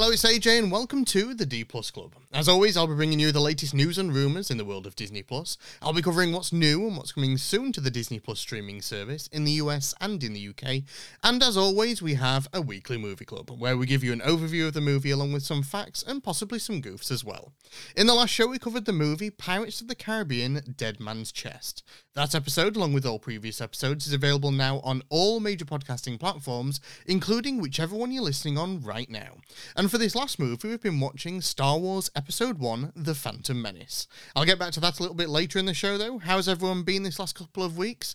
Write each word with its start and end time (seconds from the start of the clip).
Hello, 0.00 0.12
it's 0.12 0.22
AJ, 0.22 0.60
and 0.60 0.70
welcome 0.70 1.04
to 1.06 1.34
the 1.34 1.44
D 1.44 1.64
Plus 1.64 1.90
Club. 1.90 2.14
As 2.32 2.48
always, 2.48 2.76
I'll 2.76 2.86
be 2.86 2.94
bringing 2.94 3.18
you 3.18 3.32
the 3.32 3.40
latest 3.40 3.74
news 3.74 3.98
and 3.98 4.14
rumours 4.14 4.48
in 4.48 4.56
the 4.56 4.64
world 4.64 4.86
of 4.86 4.94
Disney 4.94 5.24
Plus. 5.24 5.58
I'll 5.82 5.92
be 5.92 6.02
covering 6.02 6.30
what's 6.30 6.52
new 6.52 6.86
and 6.86 6.96
what's 6.96 7.10
coming 7.10 7.36
soon 7.36 7.72
to 7.72 7.80
the 7.80 7.90
Disney 7.90 8.20
Plus 8.20 8.38
streaming 8.38 8.80
service 8.80 9.26
in 9.32 9.42
the 9.42 9.50
US 9.52 9.96
and 10.00 10.22
in 10.22 10.34
the 10.34 10.48
UK. 10.50 10.84
And 11.24 11.42
as 11.42 11.56
always, 11.56 12.00
we 12.00 12.14
have 12.14 12.46
a 12.52 12.62
weekly 12.62 12.96
movie 12.96 13.24
club 13.24 13.50
where 13.50 13.76
we 13.76 13.86
give 13.86 14.04
you 14.04 14.12
an 14.12 14.20
overview 14.20 14.68
of 14.68 14.74
the 14.74 14.80
movie 14.80 15.10
along 15.10 15.32
with 15.32 15.42
some 15.42 15.64
facts 15.64 16.04
and 16.06 16.22
possibly 16.22 16.60
some 16.60 16.80
goofs 16.80 17.10
as 17.10 17.24
well. 17.24 17.52
In 17.96 18.06
the 18.06 18.14
last 18.14 18.30
show, 18.30 18.46
we 18.46 18.60
covered 18.60 18.84
the 18.84 18.92
movie 18.92 19.30
Pirates 19.30 19.80
of 19.80 19.88
the 19.88 19.96
Caribbean 19.96 20.74
Dead 20.76 21.00
Man's 21.00 21.32
Chest. 21.32 21.82
That 22.14 22.36
episode, 22.36 22.76
along 22.76 22.92
with 22.92 23.04
all 23.04 23.18
previous 23.18 23.60
episodes, 23.60 24.06
is 24.06 24.12
available 24.12 24.52
now 24.52 24.78
on 24.84 25.02
all 25.08 25.40
major 25.40 25.64
podcasting 25.64 26.20
platforms, 26.20 26.80
including 27.04 27.60
whichever 27.60 27.96
one 27.96 28.12
you're 28.12 28.22
listening 28.22 28.58
on 28.58 28.80
right 28.80 29.10
now. 29.10 29.38
And 29.74 29.87
for 29.88 29.98
this 29.98 30.14
last 30.14 30.38
movie, 30.38 30.68
we've 30.68 30.80
been 30.80 31.00
watching 31.00 31.40
Star 31.40 31.78
Wars 31.78 32.10
Episode 32.14 32.58
1 32.58 32.92
The 32.94 33.14
Phantom 33.14 33.60
Menace. 33.60 34.06
I'll 34.36 34.44
get 34.44 34.58
back 34.58 34.72
to 34.72 34.80
that 34.80 34.98
a 34.98 35.02
little 35.02 35.14
bit 35.14 35.30
later 35.30 35.58
in 35.58 35.64
the 35.64 35.72
show, 35.72 35.96
though. 35.96 36.18
How's 36.18 36.48
everyone 36.48 36.82
been 36.82 37.04
this 37.04 37.18
last 37.18 37.34
couple 37.34 37.62
of 37.62 37.78
weeks? 37.78 38.14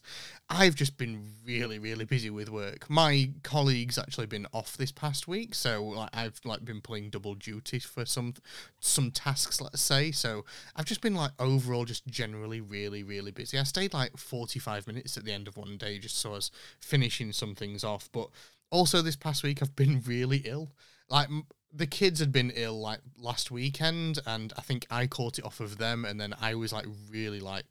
I've 0.49 0.75
just 0.75 0.97
been 0.97 1.31
really, 1.43 1.79
really 1.79 2.05
busy 2.05 2.29
with 2.29 2.49
work. 2.49 2.89
My 2.89 3.31
colleagues 3.41 3.97
actually 3.97 4.27
been 4.27 4.45
off 4.53 4.77
this 4.77 4.91
past 4.91 5.27
week, 5.27 5.55
so 5.55 5.83
like, 5.83 6.09
I've 6.13 6.39
like 6.45 6.63
been 6.63 6.81
playing 6.81 7.09
double 7.09 7.33
duty 7.33 7.79
for 7.79 8.05
some 8.05 8.35
some 8.79 9.09
tasks, 9.09 9.59
let's 9.59 9.81
say. 9.81 10.11
So 10.11 10.45
I've 10.75 10.85
just 10.85 11.01
been 11.01 11.15
like 11.15 11.31
overall 11.39 11.85
just 11.85 12.05
generally 12.05 12.61
really, 12.61 13.03
really 13.03 13.31
busy. 13.31 13.57
I 13.57 13.63
stayed 13.63 13.93
like 13.93 14.17
45 14.17 14.85
minutes 14.85 15.17
at 15.17 15.25
the 15.25 15.31
end 15.31 15.47
of 15.47 15.57
one 15.57 15.77
day 15.77 15.97
just 15.97 16.19
so 16.19 16.31
I 16.31 16.35
was 16.35 16.51
finishing 16.79 17.31
some 17.31 17.55
things 17.55 17.83
off, 17.83 18.09
but 18.11 18.29
also 18.69 19.01
this 19.01 19.15
past 19.15 19.43
week 19.43 19.61
I've 19.61 19.75
been 19.75 20.01
really 20.05 20.43
ill. 20.45 20.71
Like 21.09 21.29
the 21.73 21.87
kids 21.87 22.19
had 22.19 22.31
been 22.31 22.51
ill 22.55 22.79
like 22.79 22.99
last 23.17 23.49
weekend 23.49 24.19
and 24.25 24.53
i 24.57 24.61
think 24.61 24.85
i 24.91 25.07
caught 25.07 25.39
it 25.39 25.45
off 25.45 25.59
of 25.59 25.77
them 25.77 26.05
and 26.05 26.19
then 26.19 26.33
i 26.39 26.53
was 26.53 26.71
like 26.71 26.85
really 27.09 27.39
like 27.39 27.65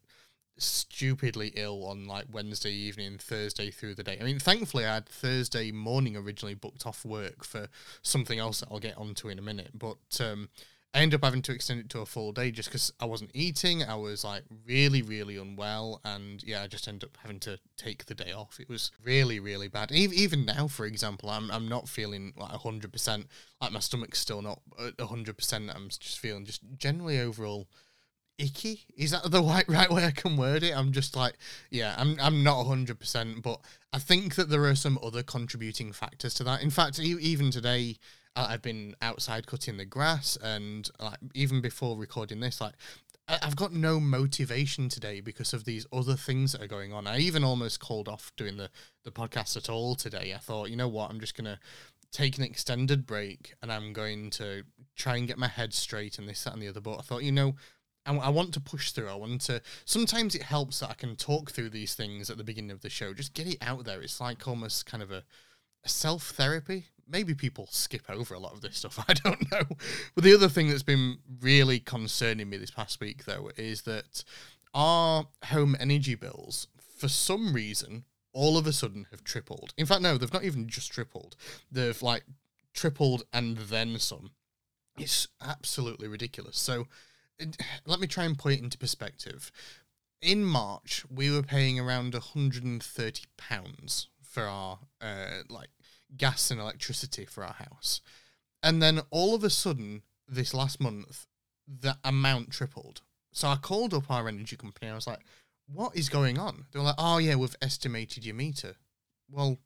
stupidly 0.57 1.51
ill 1.55 1.85
on 1.85 2.05
like 2.05 2.25
wednesday 2.31 2.71
evening 2.71 3.17
thursday 3.17 3.71
through 3.71 3.95
the 3.95 4.03
day. 4.03 4.17
I 4.21 4.23
mean 4.23 4.39
thankfully 4.39 4.85
i 4.85 4.93
had 4.93 5.07
thursday 5.07 5.71
morning 5.71 6.15
originally 6.15 6.53
booked 6.53 6.85
off 6.85 7.03
work 7.03 7.43
for 7.43 7.67
something 8.03 8.37
else 8.37 8.59
that 8.59 8.69
i'll 8.69 8.79
get 8.79 8.97
onto 8.97 9.29
in 9.29 9.39
a 9.39 9.41
minute 9.41 9.71
but 9.73 9.97
um 10.19 10.49
I 10.93 10.99
ended 10.99 11.19
up 11.19 11.25
having 11.25 11.41
to 11.43 11.51
extend 11.51 11.79
it 11.79 11.89
to 11.89 12.01
a 12.01 12.05
full 12.05 12.31
day 12.31 12.51
just 12.51 12.69
because 12.69 12.93
I 12.99 13.05
wasn't 13.05 13.31
eating. 13.33 13.83
I 13.83 13.95
was 13.95 14.23
like 14.23 14.43
really, 14.65 15.01
really 15.01 15.37
unwell, 15.37 15.99
and 16.05 16.43
yeah, 16.43 16.61
I 16.61 16.67
just 16.67 16.87
ended 16.87 17.05
up 17.09 17.17
having 17.21 17.39
to 17.41 17.59
take 17.77 18.05
the 18.05 18.13
day 18.13 18.31
off. 18.31 18.59
It 18.59 18.69
was 18.69 18.91
really, 19.03 19.39
really 19.39 19.67
bad. 19.67 19.91
Even 19.91 20.45
now, 20.45 20.67
for 20.67 20.85
example, 20.85 21.31
I'm 21.31 21.49
I'm 21.49 21.67
not 21.67 21.89
feeling 21.89 22.33
like 22.37 22.51
hundred 22.51 22.91
percent. 22.91 23.25
Like 23.59 23.71
my 23.71 23.79
stomach's 23.79 24.19
still 24.19 24.43
not 24.43 24.59
hundred 24.99 25.35
percent. 25.35 25.71
I'm 25.73 25.89
just 25.89 26.19
feeling 26.19 26.45
just 26.45 26.61
generally 26.77 27.19
overall 27.19 27.67
icky. 28.37 28.81
Is 28.95 29.11
that 29.11 29.31
the 29.31 29.41
right 29.43 29.67
right 29.67 29.91
way 29.91 30.05
I 30.05 30.11
can 30.11 30.37
word 30.37 30.61
it? 30.61 30.77
I'm 30.77 30.91
just 30.91 31.15
like, 31.15 31.33
yeah, 31.71 31.95
I'm 31.97 32.17
I'm 32.21 32.43
not 32.43 32.65
hundred 32.65 32.99
percent, 32.99 33.41
but 33.41 33.59
I 33.91 33.97
think 33.97 34.35
that 34.35 34.49
there 34.49 34.65
are 34.65 34.75
some 34.75 34.99
other 35.01 35.23
contributing 35.23 35.91
factors 35.91 36.35
to 36.35 36.43
that. 36.43 36.61
In 36.61 36.69
fact, 36.69 36.99
even 36.99 37.49
today 37.49 37.97
I've 38.35 38.61
been 38.61 38.95
outside 39.01 39.47
cutting 39.47 39.77
the 39.77 39.85
grass, 39.85 40.37
and 40.41 40.89
like 40.99 41.19
even 41.33 41.61
before 41.61 41.97
recording 41.97 42.39
this, 42.39 42.59
like 42.59 42.73
I've 43.27 43.55
got 43.55 43.71
no 43.71 43.99
motivation 43.99 44.89
today 44.89 45.21
because 45.21 45.53
of 45.53 45.63
these 45.63 45.85
other 45.93 46.15
things 46.15 46.51
that 46.51 46.61
are 46.61 46.67
going 46.67 46.91
on. 46.91 47.07
I 47.07 47.19
even 47.19 47.43
almost 47.43 47.79
called 47.79 48.09
off 48.09 48.31
doing 48.35 48.57
the 48.57 48.69
the 49.03 49.11
podcast 49.11 49.55
at 49.55 49.69
all 49.69 49.95
today. 49.95 50.33
I 50.35 50.39
thought, 50.39 50.69
you 50.69 50.75
know 50.75 50.87
what, 50.87 51.09
I'm 51.09 51.19
just 51.19 51.35
gonna 51.35 51.59
take 52.13 52.37
an 52.37 52.43
extended 52.43 53.05
break 53.05 53.55
and 53.61 53.71
I'm 53.71 53.91
going 53.91 54.29
to 54.29 54.63
try 54.95 55.17
and 55.17 55.27
get 55.27 55.37
my 55.37 55.47
head 55.47 55.73
straight 55.73 56.19
and 56.19 56.29
this, 56.29 56.43
that, 56.43 56.53
and 56.53 56.61
the 56.61 56.67
other. 56.67 56.79
But 56.79 56.99
I 56.99 57.01
thought, 57.01 57.23
you 57.23 57.31
know, 57.31 57.55
I, 58.05 58.15
I 58.15 58.29
want 58.29 58.53
to 58.53 58.59
push 58.61 58.91
through. 58.91 59.09
I 59.09 59.15
want 59.15 59.41
to. 59.41 59.61
Sometimes 59.83 60.35
it 60.35 60.43
helps 60.43 60.79
that 60.79 60.91
I 60.91 60.93
can 60.93 61.15
talk 61.15 61.51
through 61.51 61.71
these 61.71 61.95
things 61.95 62.29
at 62.29 62.37
the 62.37 62.43
beginning 62.43 62.71
of 62.71 62.81
the 62.81 62.89
show. 62.89 63.13
Just 63.13 63.33
get 63.33 63.47
it 63.47 63.57
out 63.61 63.83
there. 63.85 64.01
It's 64.01 64.21
like 64.21 64.47
almost 64.47 64.85
kind 64.85 65.01
of 65.01 65.11
a, 65.11 65.23
a 65.83 65.89
self 65.89 66.29
therapy 66.29 66.87
maybe 67.07 67.33
people 67.33 67.67
skip 67.69 68.09
over 68.09 68.33
a 68.33 68.39
lot 68.39 68.53
of 68.53 68.61
this 68.61 68.77
stuff. 68.77 69.03
I 69.07 69.13
don't 69.13 69.51
know. 69.51 69.63
But 70.15 70.23
the 70.23 70.33
other 70.33 70.49
thing 70.49 70.69
that's 70.69 70.83
been 70.83 71.17
really 71.41 71.79
concerning 71.79 72.49
me 72.49 72.57
this 72.57 72.71
past 72.71 72.99
week, 72.99 73.25
though, 73.25 73.51
is 73.57 73.83
that 73.83 74.23
our 74.73 75.27
home 75.45 75.75
energy 75.79 76.15
bills, 76.15 76.67
for 76.97 77.07
some 77.07 77.53
reason, 77.53 78.05
all 78.33 78.57
of 78.57 78.65
a 78.65 78.73
sudden 78.73 79.05
have 79.11 79.23
tripled. 79.23 79.73
In 79.77 79.85
fact, 79.85 80.01
no, 80.01 80.17
they've 80.17 80.33
not 80.33 80.43
even 80.43 80.67
just 80.67 80.91
tripled. 80.91 81.35
They've 81.71 82.01
like 82.01 82.23
tripled 82.73 83.23
and 83.31 83.57
then 83.57 83.99
some. 83.99 84.31
It's 84.97 85.27
absolutely 85.41 86.07
ridiculous. 86.07 86.57
So 86.57 86.87
let 87.85 87.99
me 87.99 88.07
try 88.07 88.25
and 88.25 88.37
put 88.37 88.53
it 88.53 88.61
into 88.61 88.77
perspective. 88.77 89.51
In 90.21 90.43
March, 90.45 91.03
we 91.09 91.29
were 91.29 91.43
paying 91.43 91.79
around 91.79 92.13
130 92.13 93.23
pounds 93.37 94.07
for 94.23 94.43
our 94.43 94.79
uh, 95.01 95.41
like 95.49 95.69
gas 96.17 96.51
and 96.51 96.59
electricity 96.59 97.25
for 97.25 97.43
our 97.43 97.53
house. 97.53 98.01
And 98.61 98.81
then 98.81 99.01
all 99.11 99.35
of 99.35 99.43
a 99.43 99.49
sudden, 99.49 100.03
this 100.27 100.53
last 100.53 100.79
month, 100.79 101.27
the 101.67 101.97
amount 102.03 102.51
tripled. 102.51 103.01
So 103.31 103.47
I 103.47 103.55
called 103.55 103.93
up 103.93 104.09
our 104.09 104.27
energy 104.27 104.55
company. 104.55 104.89
I 104.89 104.95
was 104.95 105.07
like, 105.07 105.25
what 105.67 105.95
is 105.95 106.09
going 106.09 106.37
on? 106.37 106.65
They 106.71 106.79
were 106.79 106.85
like, 106.85 106.95
oh, 106.97 107.17
yeah, 107.17 107.35
we've 107.35 107.55
estimated 107.61 108.25
your 108.25 108.35
meter. 108.35 108.75
Well, 109.29 109.57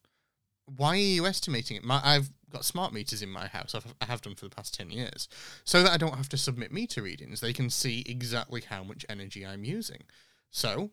why 0.75 0.89
are 0.89 0.95
you 0.95 1.25
estimating 1.25 1.77
it? 1.77 1.83
My, 1.83 2.01
I've 2.03 2.29
got 2.49 2.65
smart 2.65 2.93
meters 2.93 3.21
in 3.21 3.29
my 3.29 3.47
house. 3.47 3.75
I've, 3.75 3.93
I 4.01 4.05
have 4.05 4.21
done 4.21 4.35
for 4.35 4.45
the 4.45 4.55
past 4.55 4.73
10 4.73 4.89
years. 4.91 5.27
So 5.63 5.83
that 5.83 5.91
I 5.91 5.97
don't 5.97 6.15
have 6.15 6.29
to 6.29 6.37
submit 6.37 6.71
meter 6.71 7.01
readings. 7.01 7.41
They 7.41 7.53
can 7.53 7.69
see 7.69 8.03
exactly 8.07 8.61
how 8.61 8.83
much 8.83 9.05
energy 9.09 9.45
I'm 9.45 9.63
using. 9.63 10.03
So 10.49 10.91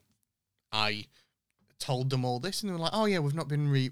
I 0.71 1.05
told 1.79 2.09
them 2.09 2.25
all 2.25 2.39
this 2.39 2.61
and 2.61 2.69
they 2.69 2.73
were 2.73 2.79
like, 2.79 2.93
oh, 2.93 3.05
yeah, 3.05 3.19
we've 3.19 3.35
not 3.35 3.47
been 3.47 3.69
re- 3.69 3.91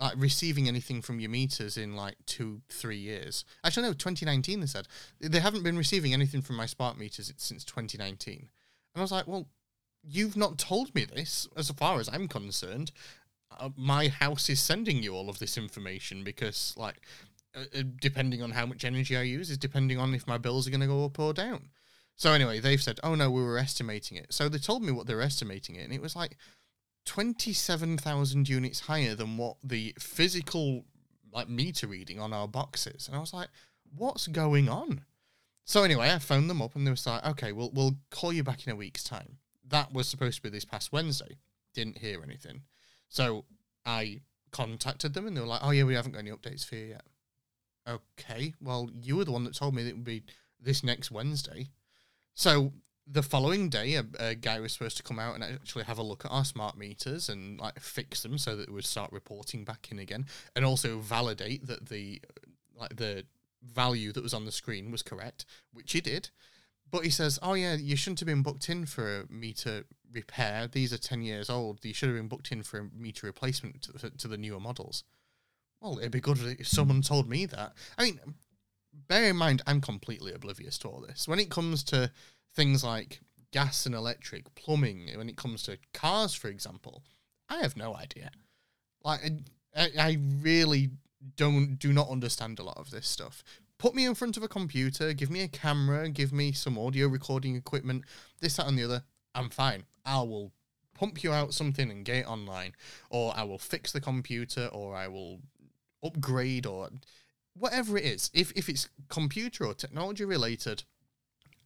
like 0.00 0.14
receiving 0.16 0.68
anything 0.68 1.02
from 1.02 1.20
your 1.20 1.30
meters 1.30 1.76
in 1.76 1.96
like 1.96 2.16
two, 2.26 2.62
three 2.68 2.98
years. 2.98 3.44
Actually, 3.64 3.88
no, 3.88 3.92
2019. 3.92 4.60
They 4.60 4.66
said 4.66 4.86
they 5.20 5.40
haven't 5.40 5.64
been 5.64 5.76
receiving 5.76 6.12
anything 6.12 6.40
from 6.40 6.56
my 6.56 6.66
smart 6.66 6.98
meters 6.98 7.32
since 7.36 7.64
2019. 7.64 8.34
And 8.38 8.48
I 8.96 9.00
was 9.00 9.12
like, 9.12 9.26
well, 9.26 9.48
you've 10.02 10.36
not 10.36 10.58
told 10.58 10.94
me 10.94 11.04
this. 11.04 11.48
As 11.56 11.70
far 11.70 11.98
as 11.98 12.08
I'm 12.08 12.28
concerned, 12.28 12.92
uh, 13.58 13.70
my 13.76 14.08
house 14.08 14.48
is 14.48 14.60
sending 14.60 15.02
you 15.02 15.14
all 15.14 15.28
of 15.28 15.40
this 15.40 15.58
information 15.58 16.22
because, 16.22 16.74
like, 16.76 17.00
uh, 17.56 17.64
uh 17.76 17.82
depending 18.00 18.42
on 18.42 18.52
how 18.52 18.66
much 18.66 18.84
energy 18.84 19.16
I 19.16 19.22
use, 19.22 19.50
is 19.50 19.58
depending 19.58 19.98
on 19.98 20.14
if 20.14 20.26
my 20.26 20.38
bills 20.38 20.66
are 20.66 20.70
going 20.70 20.80
to 20.80 20.86
go 20.86 21.04
up 21.04 21.18
or 21.18 21.32
down. 21.32 21.70
So 22.14 22.32
anyway, 22.32 22.58
they've 22.58 22.82
said, 22.82 22.98
oh 23.04 23.14
no, 23.14 23.30
we 23.30 23.42
were 23.42 23.58
estimating 23.58 24.16
it. 24.16 24.32
So 24.32 24.48
they 24.48 24.58
told 24.58 24.82
me 24.82 24.92
what 24.92 25.06
they 25.06 25.14
were 25.14 25.22
estimating 25.22 25.76
it, 25.76 25.84
and 25.84 25.92
it 25.92 26.02
was 26.02 26.16
like 26.16 26.36
27,000 27.04 28.48
units 28.48 28.80
higher 28.80 29.14
than 29.14 29.36
what 29.36 29.56
the 29.62 29.94
physical 29.98 30.84
like 31.32 31.48
meter 31.48 31.86
reading 31.86 32.18
on 32.20 32.32
our 32.32 32.48
boxes. 32.48 33.06
And 33.06 33.16
I 33.16 33.20
was 33.20 33.32
like, 33.32 33.48
what's 33.96 34.26
going 34.26 34.68
on? 34.68 35.02
So 35.64 35.82
anyway, 35.82 36.10
I 36.10 36.18
phoned 36.18 36.48
them 36.48 36.62
up 36.62 36.74
and 36.74 36.86
they 36.86 36.90
were 36.90 36.96
like, 37.04 37.26
okay, 37.26 37.52
we'll 37.52 37.70
we'll 37.72 37.96
call 38.10 38.32
you 38.32 38.42
back 38.42 38.66
in 38.66 38.72
a 38.72 38.76
week's 38.76 39.04
time. 39.04 39.38
That 39.66 39.92
was 39.92 40.08
supposed 40.08 40.36
to 40.36 40.42
be 40.42 40.48
this 40.48 40.64
past 40.64 40.92
Wednesday. 40.92 41.36
Didn't 41.74 41.98
hear 41.98 42.22
anything. 42.22 42.62
So 43.08 43.44
I 43.84 44.22
contacted 44.50 45.14
them 45.14 45.26
and 45.26 45.36
they 45.36 45.40
were 45.40 45.46
like, 45.46 45.60
oh 45.62 45.70
yeah, 45.70 45.84
we 45.84 45.94
haven't 45.94 46.12
got 46.12 46.20
any 46.20 46.30
updates 46.30 46.64
for 46.64 46.76
you 46.76 46.86
yet. 46.86 47.04
Okay, 47.86 48.54
well, 48.60 48.90
you 49.02 49.16
were 49.16 49.24
the 49.24 49.32
one 49.32 49.44
that 49.44 49.54
told 49.54 49.74
me 49.74 49.82
that 49.82 49.90
it 49.90 49.96
would 49.96 50.04
be 50.04 50.24
this 50.60 50.82
next 50.82 51.10
Wednesday. 51.10 51.68
So 52.34 52.72
the 53.10 53.22
following 53.22 53.68
day, 53.68 53.94
a, 53.94 54.04
a, 54.18 54.34
guy 54.34 54.60
was 54.60 54.72
supposed 54.72 54.96
to 54.98 55.02
come 55.02 55.18
out 55.18 55.34
and 55.34 55.42
actually 55.42 55.84
have 55.84 55.98
a 55.98 56.02
look 56.02 56.24
at 56.24 56.30
our 56.30 56.44
smart 56.44 56.76
meters 56.76 57.28
and 57.28 57.58
like 57.58 57.80
fix 57.80 58.22
them 58.22 58.36
so 58.38 58.56
that 58.56 58.68
it 58.68 58.72
would 58.72 58.84
start 58.84 59.12
reporting 59.12 59.64
back 59.64 59.88
in 59.90 59.98
again, 59.98 60.26
and 60.54 60.64
also 60.64 60.98
validate 60.98 61.66
that 61.66 61.88
the 61.88 62.20
like 62.76 62.96
the 62.96 63.24
value 63.62 64.12
that 64.12 64.22
was 64.22 64.34
on 64.34 64.44
the 64.44 64.52
screen 64.52 64.90
was 64.90 65.02
correct, 65.02 65.44
which 65.72 65.92
he 65.92 66.00
did. 66.00 66.30
But 66.90 67.04
he 67.04 67.10
says, 67.10 67.38
"Oh 67.42 67.54
yeah, 67.54 67.74
you 67.74 67.96
shouldn't 67.96 68.20
have 68.20 68.26
been 68.26 68.42
booked 68.42 68.68
in 68.68 68.86
for 68.86 69.20
a 69.20 69.32
meter 69.32 69.84
repair. 70.12 70.68
These 70.68 70.92
are 70.92 70.98
ten 70.98 71.22
years 71.22 71.50
old. 71.50 71.84
You 71.84 71.94
should 71.94 72.08
have 72.08 72.18
been 72.18 72.28
booked 72.28 72.52
in 72.52 72.62
for 72.62 72.78
a 72.80 72.88
meter 72.94 73.26
replacement 73.26 73.82
to 73.82 74.10
to 74.10 74.28
the 74.28 74.38
newer 74.38 74.60
models." 74.60 75.04
Well, 75.80 75.98
it'd 75.98 76.12
be 76.12 76.20
good 76.20 76.38
if 76.58 76.66
someone 76.66 77.02
told 77.02 77.28
me 77.28 77.46
that. 77.46 77.72
I 77.96 78.04
mean, 78.04 78.20
bear 78.92 79.30
in 79.30 79.36
mind, 79.36 79.62
I'm 79.66 79.80
completely 79.80 80.32
oblivious 80.32 80.76
to 80.78 80.88
all 80.88 81.00
this. 81.00 81.28
When 81.28 81.38
it 81.38 81.50
comes 81.50 81.84
to 81.84 82.10
things 82.54 82.84
like 82.84 83.20
gas 83.52 83.86
and 83.86 83.94
electric, 83.94 84.54
plumbing, 84.54 85.10
when 85.16 85.28
it 85.28 85.36
comes 85.36 85.62
to 85.64 85.78
cars, 85.94 86.34
for 86.34 86.48
example, 86.48 87.02
I 87.48 87.58
have 87.58 87.76
no 87.76 87.96
idea. 87.96 88.30
Like, 89.04 89.20
I, 89.76 89.88
I 89.98 90.18
really 90.42 90.90
don't 91.36 91.76
do 91.78 91.92
not 91.92 92.10
understand 92.10 92.58
a 92.58 92.64
lot 92.64 92.78
of 92.78 92.90
this 92.90 93.08
stuff. 93.08 93.42
Put 93.78 93.94
me 93.94 94.04
in 94.04 94.14
front 94.14 94.36
of 94.36 94.42
a 94.42 94.48
computer, 94.48 95.12
give 95.12 95.30
me 95.30 95.40
a 95.42 95.48
camera, 95.48 96.08
give 96.08 96.32
me 96.32 96.52
some 96.52 96.76
audio 96.76 97.06
recording 97.06 97.54
equipment, 97.54 98.04
this, 98.40 98.56
that, 98.56 98.66
and 98.66 98.78
the 98.78 98.84
other. 98.84 99.04
I'm 99.34 99.50
fine. 99.50 99.84
I 100.04 100.20
will 100.22 100.52
pump 100.94 101.22
you 101.22 101.32
out 101.32 101.54
something 101.54 101.90
and 101.90 102.04
get 102.04 102.16
it 102.16 102.26
online, 102.26 102.72
or 103.08 103.32
I 103.36 103.44
will 103.44 103.58
fix 103.58 103.92
the 103.92 104.00
computer, 104.00 104.66
or 104.72 104.96
I 104.96 105.06
will 105.06 105.40
upgrade, 106.02 106.66
or 106.66 106.88
whatever 107.54 107.96
it 107.96 108.04
is, 108.04 108.30
if 108.34 108.52
if 108.52 108.68
it's 108.68 108.88
computer 109.08 109.64
or 109.64 109.74
technology 109.74 110.24
related, 110.24 110.84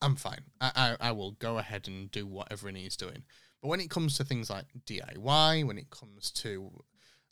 I'm 0.02 0.16
fine. 0.16 0.42
I, 0.60 0.96
I, 1.00 1.08
I 1.08 1.12
will 1.12 1.32
go 1.32 1.58
ahead 1.58 1.86
and 1.86 2.10
do 2.10 2.26
whatever 2.26 2.68
it 2.68 2.72
needs 2.72 2.96
doing. 2.96 3.22
But 3.62 3.68
when 3.68 3.80
it 3.80 3.88
comes 3.88 4.16
to 4.16 4.24
things 4.24 4.50
like 4.50 4.66
DIY, 4.86 5.64
when 5.64 5.78
it 5.78 5.90
comes 5.90 6.30
to 6.32 6.70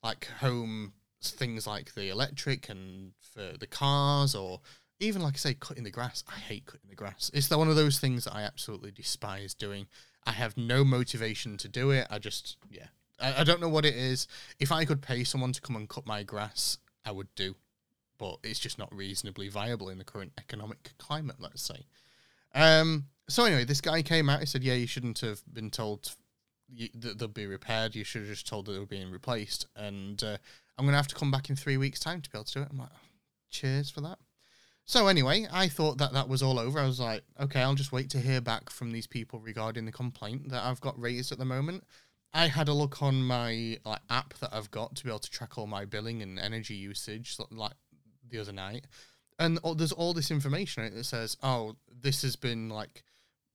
like 0.03 0.27
home 0.39 0.93
things 1.23 1.67
like 1.67 1.95
the 1.95 2.09
electric 2.09 2.69
and 2.69 3.13
for 3.21 3.59
the 3.59 3.67
cars, 3.67 4.35
or 4.35 4.61
even 5.01 5.21
like 5.21 5.35
I 5.35 5.39
say, 5.39 5.55
cutting 5.55 5.85
the 5.85 5.91
grass, 5.91 6.23
I 6.29 6.39
hate 6.39 6.67
cutting 6.67 6.89
the 6.89 6.95
grass. 6.95 7.31
It's 7.35 7.51
one 7.51 7.69
of 7.69 7.77
those 7.77 7.99
things 7.99 8.25
that 8.25 8.35
I 8.35 8.43
absolutely 8.43 8.93
despise 8.93 9.53
doing. 9.53 9.87
I 10.25 10.33
have 10.33 10.57
no 10.57 10.85
motivation 10.85 11.57
to 11.59 11.69
do 11.69 11.91
it. 11.91 12.07
I 12.09 12.19
just, 12.19 12.57
yeah, 12.71 12.87
I, 13.21 13.41
I 13.41 13.45
don't 13.45 13.61
know 13.61 13.69
what 13.69 13.85
it 13.85 13.97
is. 13.97 14.29
If 14.61 14.71
I 14.71 14.85
could 14.85 15.03
pay 15.03 15.25
someone 15.25 15.53
to 15.53 15.61
come 15.61 15.77
and 15.77 15.89
cut 15.89 16.07
my 16.07 16.23
grass, 16.23 16.79
I 17.05 17.11
would 17.11 17.35
do. 17.35 17.57
But 18.19 18.39
it's 18.45 18.61
just 18.61 18.79
not 18.79 18.95
reasonably 18.95 19.49
viable 19.49 19.89
in 19.89 19.99
the 19.99 20.05
current 20.05 20.33
economic 20.39 20.93
climate, 20.99 21.37
let's 21.39 21.63
say. 21.63 21.87
Um, 22.55 23.07
so 23.29 23.45
anyway, 23.45 23.65
this 23.65 23.81
guy 23.81 24.03
came 24.03 24.29
out. 24.29 24.41
He 24.41 24.47
said, 24.47 24.65
"Yeah, 24.65 24.75
you 24.75 24.87
shouldn't 24.87 25.21
have 25.21 25.43
been 25.53 25.71
told 25.71 26.15
that 26.95 27.19
they'll 27.19 27.29
be 27.29 27.47
repaired. 27.47 27.95
You 27.95 28.05
should 28.05 28.23
have 28.23 28.31
just 28.31 28.47
told 28.47 28.67
that 28.67 28.73
they 28.73 28.79
were 28.79 28.87
being 28.87 29.11
replaced." 29.11 29.67
And 29.77 30.23
uh, 30.23 30.39
I'm 30.77 30.85
gonna 30.85 30.97
have 30.97 31.09
to 31.09 31.15
come 31.15 31.31
back 31.31 31.51
in 31.51 31.57
three 31.57 31.77
weeks' 31.77 32.01
time 32.01 32.21
to 32.21 32.31
be 32.31 32.37
able 32.37 32.45
to 32.45 32.53
do 32.55 32.63
it. 32.63 32.69
I'm 32.71 32.79
like, 32.79 32.91
"Cheers 33.51 33.91
for 33.91 34.01
that." 34.03 34.19
So 34.85 35.07
anyway, 35.07 35.47
I 35.53 35.69
thought 35.69 35.99
that 35.99 36.13
that 36.15 36.29
was 36.29 36.43
all 36.43 36.59
over. 36.59 36.81
I 36.81 36.87
was 36.87 37.01
like, 37.01 37.23
"Okay, 37.41 37.63
I'll 37.63 37.75
just 37.75 37.93
wait 37.93 38.11
to 38.11 38.21
hear 38.21 38.41
back 38.41 38.71
from 38.71 38.91
these 38.91 39.07
people 39.07 39.39
regarding 39.39 39.85
the 39.85 39.93
complaint 39.93 40.49
that 40.51 40.65
I've 40.65 40.81
got 40.81 41.01
raised 41.01 41.33
at 41.33 41.39
the 41.39 41.45
moment." 41.45 41.85
I 42.33 42.47
had 42.47 42.69
a 42.69 42.73
look 42.73 43.03
on 43.03 43.23
my 43.23 43.79
like 43.85 44.03
app 44.09 44.35
that 44.35 44.55
I've 44.55 44.71
got 44.71 44.95
to 44.97 45.05
be 45.05 45.11
able 45.11 45.19
to 45.19 45.31
track 45.31 45.59
all 45.59 45.67
my 45.67 45.85
billing 45.85 46.23
and 46.23 46.39
energy 46.39 46.75
usage, 46.75 47.37
like 47.51 47.73
the 48.29 48.39
other 48.39 48.53
night, 48.53 48.87
and 49.41 49.59
there's 49.77 49.91
all 49.91 50.15
this 50.15 50.31
information 50.31 50.85
in 50.85 50.93
it 50.93 50.97
that 50.97 51.05
says, 51.05 51.37
"Oh, 51.43 51.75
this 51.91 52.23
has 52.23 52.37
been 52.37 52.69
like 52.69 53.03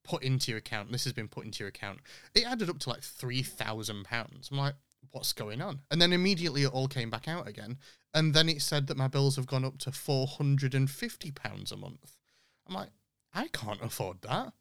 put 0.04 0.24
into 0.24 0.52
your 0.52 0.58
account. 0.58 0.92
This 0.92 1.06
has 1.06 1.14
been 1.14 1.30
put 1.30 1.46
into 1.46 1.64
your 1.64 1.70
account." 1.70 2.00
It 2.34 2.46
added 2.46 2.70
up 2.70 2.80
to 2.80 2.90
like 2.90 3.04
three 3.04 3.44
thousand 3.44 4.04
pounds. 4.04 4.50
I'm 4.52 4.58
like, 4.58 4.76
"What's 5.12 5.32
going 5.32 5.62
on?" 5.62 5.82
And 5.90 6.02
then 6.02 6.12
immediately 6.12 6.64
it 6.64 6.74
all 6.74 6.88
came 6.88 7.10
back 7.10 7.28
out 7.28 7.48
again, 7.48 7.78
and 8.14 8.34
then 8.34 8.50
it 8.50 8.62
said 8.62 8.88
that 8.88 8.98
my 8.98 9.08
bills 9.08 9.36
have 9.38 9.48
gone 9.48 9.64
up 9.64 9.78
to 9.80 9.92
four 9.92 10.28
hundred 10.28 10.74
and 10.74 10.90
fifty 10.90 11.32
pounds 11.32 11.72
a 11.72 11.78
month. 11.78 12.18
I'm 12.68 12.74
like, 12.74 12.90
I 13.34 13.48
can't 13.50 13.82
afford 13.84 14.22
that. 14.24 14.54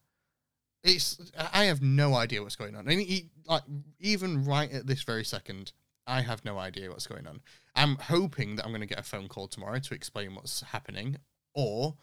It's 0.82 1.18
I 1.38 1.64
have 1.64 1.80
no 1.80 2.14
idea 2.14 2.42
what's 2.42 2.56
going 2.56 2.76
on. 2.76 2.86
And 2.86 3.00
he, 3.00 3.30
like 3.46 3.62
even 3.98 4.44
right 4.44 4.70
at 4.70 4.86
this 4.86 5.02
very 5.02 5.24
second, 5.24 5.72
I 6.06 6.20
have 6.22 6.44
no 6.44 6.58
idea 6.58 6.90
what's 6.90 7.06
going 7.06 7.26
on. 7.26 7.40
I'm 7.74 7.96
hoping 7.96 8.56
that 8.56 8.64
I'm 8.64 8.70
going 8.70 8.80
to 8.80 8.86
get 8.86 9.00
a 9.00 9.04
phone 9.04 9.28
call 9.28 9.48
tomorrow 9.48 9.78
to 9.78 9.94
explain 9.94 10.34
what's 10.34 10.60
happening, 10.60 11.16
or 11.54 11.96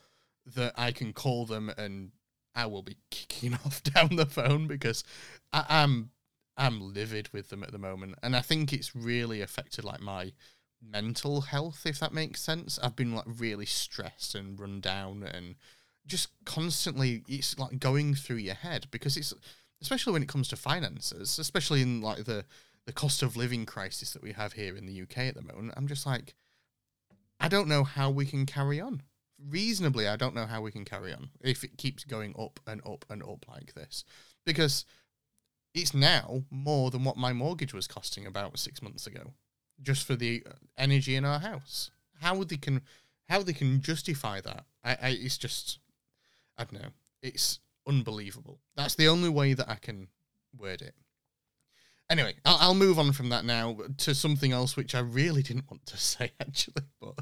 that 0.56 0.74
I 0.76 0.92
can 0.92 1.14
call 1.14 1.46
them 1.46 1.72
and 1.78 2.12
I 2.56 2.66
will 2.66 2.82
be 2.82 2.98
kicking 3.10 3.54
off 3.66 3.84
down 3.84 4.16
the 4.16 4.26
phone 4.26 4.68
because 4.68 5.04
I, 5.54 5.66
am 5.70 6.12
I'm, 6.58 6.74
I'm 6.74 6.94
livid 6.94 7.30
with 7.32 7.50
them 7.50 7.64
at 7.64 7.72
the 7.72 7.78
moment, 7.78 8.16
and 8.22 8.36
I 8.36 8.42
think 8.42 8.74
it's 8.74 8.96
really 8.96 9.42
affected 9.42 9.84
like 9.84 10.02
my 10.02 10.34
mental 10.82 11.42
health, 11.42 11.84
if 11.86 12.00
that 12.00 12.14
makes 12.14 12.42
sense. 12.42 12.80
I've 12.82 12.96
been 12.96 13.16
like 13.16 13.26
really 13.28 13.66
stressed 13.66 14.36
and 14.36 14.60
run 14.60 14.82
down, 14.82 15.24
and 15.24 15.56
just 16.06 16.30
constantly 16.46 17.24
it's 17.28 17.58
like 17.58 17.80
going 17.80 18.16
through 18.16 18.38
your 18.38 18.56
head 18.56 18.88
because 18.92 19.16
it's 19.16 19.34
especially 19.82 20.14
when 20.14 20.24
it 20.24 20.30
comes 20.30 20.48
to 20.50 20.56
finances, 20.56 21.40
especially 21.40 21.82
in 21.82 22.02
like 22.02 22.26
the 22.26 22.46
the 22.86 22.94
cost 22.94 23.22
of 23.22 23.38
living 23.38 23.66
crisis 23.66 24.12
that 24.14 24.24
we 24.24 24.34
have 24.34 24.54
here 24.54 24.76
in 24.76 24.86
the 24.86 25.02
UK 25.02 25.20
at 25.20 25.36
the 25.36 25.42
moment, 25.42 25.74
I'm 25.78 25.88
just 25.88 26.06
like, 26.06 26.34
I 27.40 27.48
don't 27.48 27.68
know 27.68 27.84
how 27.84 28.10
we 28.10 28.26
can 28.26 28.46
carry 28.46 28.80
on. 28.80 29.02
Reasonably, 29.50 30.08
I 30.08 30.16
don't 30.16 30.36
know 30.36 30.46
how 30.46 30.62
we 30.62 30.72
can 30.72 30.86
carry 30.86 31.14
on 31.14 31.30
if 31.42 31.64
it 31.64 31.78
keeps 31.78 32.04
going 32.04 32.36
up 32.38 32.60
and 32.68 32.82
up 32.86 33.06
and 33.10 33.24
up 33.24 33.46
like 33.48 33.74
this. 33.74 34.04
Because 34.46 34.86
it's 35.74 35.94
now 35.94 36.44
more 36.52 36.92
than 36.92 37.04
what 37.04 37.18
my 37.18 37.34
mortgage 37.34 37.74
was 37.74 37.88
costing 37.88 38.26
about 38.26 38.60
six 38.60 38.82
months 38.82 39.08
ago, 39.08 39.34
just 39.82 40.06
for 40.06 40.16
the 40.16 40.44
uh, 40.46 40.54
energy 40.78 41.16
in 41.16 41.26
our 41.26 41.40
house. 41.40 41.90
How 42.20 42.44
they 42.44 42.58
can, 42.58 42.82
how 43.30 43.42
they 43.42 43.54
can 43.54 43.82
justify 43.82 44.42
that? 44.42 44.66
I, 44.84 44.92
I 44.92 45.10
it's 45.10 45.38
just, 45.38 45.80
I 46.58 46.66
don't 46.66 46.82
know. 46.82 46.90
It's 47.24 47.60
unbelievable. 47.88 48.60
That's 48.76 48.96
the 48.96 49.08
only 49.08 49.30
way 49.30 49.54
that 49.54 49.70
I 49.70 49.76
can 49.76 50.08
word 50.56 50.82
it. 50.82 50.94
Anyway, 52.12 52.34
I'll, 52.44 52.58
I'll 52.60 52.74
move 52.76 53.00
on 53.00 53.14
from 53.14 53.30
that 53.30 53.46
now 53.46 53.78
to 54.00 54.14
something 54.14 54.52
else 54.52 54.76
which 54.76 54.94
I 54.94 55.00
really 55.00 55.42
didn't 55.42 55.72
want 55.72 55.86
to 55.88 55.98
say 56.14 56.32
actually, 56.42 56.84
but 57.00 57.16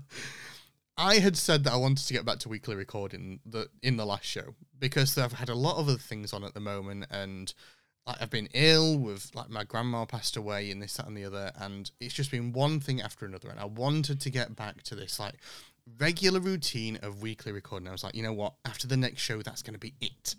I 0.97 1.19
had 1.19 1.38
said 1.38 1.63
that 1.63 1.74
I 1.74 1.77
wanted 1.77 2.07
to 2.07 2.13
get 2.13 2.25
back 2.25 2.39
to 2.39 2.50
weekly 2.50 2.75
recording 2.75 3.39
the 3.45 3.69
in 3.83 3.97
the 3.97 4.06
last 4.06 4.25
show 4.25 4.56
because 4.77 5.15
I've 5.18 5.33
had 5.33 5.47
a 5.47 5.56
lot 5.56 5.77
of 5.77 5.88
other 5.88 6.00
things 6.00 6.33
on 6.33 6.44
at 6.44 6.56
the 6.56 6.59
moment 6.59 7.06
and 7.12 7.53
like 8.07 8.18
I've 8.19 8.31
been 8.31 8.50
ill 8.53 8.97
with 8.97 9.30
like 9.36 9.51
my 9.51 9.63
grandma 9.63 10.06
passed 10.06 10.36
away 10.36 10.71
and 10.71 10.81
this 10.81 10.95
that 10.97 11.06
and 11.06 11.15
the 11.15 11.25
other 11.25 11.51
and 11.59 11.91
it's 12.00 12.15
just 12.15 12.31
been 12.31 12.51
one 12.51 12.80
thing 12.80 13.00
after 13.00 13.27
another 13.27 13.50
and 13.50 13.59
I 13.59 13.65
wanted 13.65 14.19
to 14.21 14.30
get 14.31 14.56
back 14.56 14.81
to 14.83 14.95
this 14.95 15.19
like 15.19 15.36
regular 16.00 16.39
routine 16.39 16.97
of 17.03 17.21
weekly 17.21 17.51
recording. 17.51 17.88
I 17.88 17.91
was 17.91 18.03
like, 18.03 18.15
you 18.15 18.24
know 18.24 18.33
what? 18.33 18.56
After 18.65 18.88
the 18.88 18.97
next 18.97 19.21
show, 19.21 19.41
that's 19.44 19.62
going 19.62 19.75
to 19.75 19.80
be 19.80 19.94
it. 20.01 20.36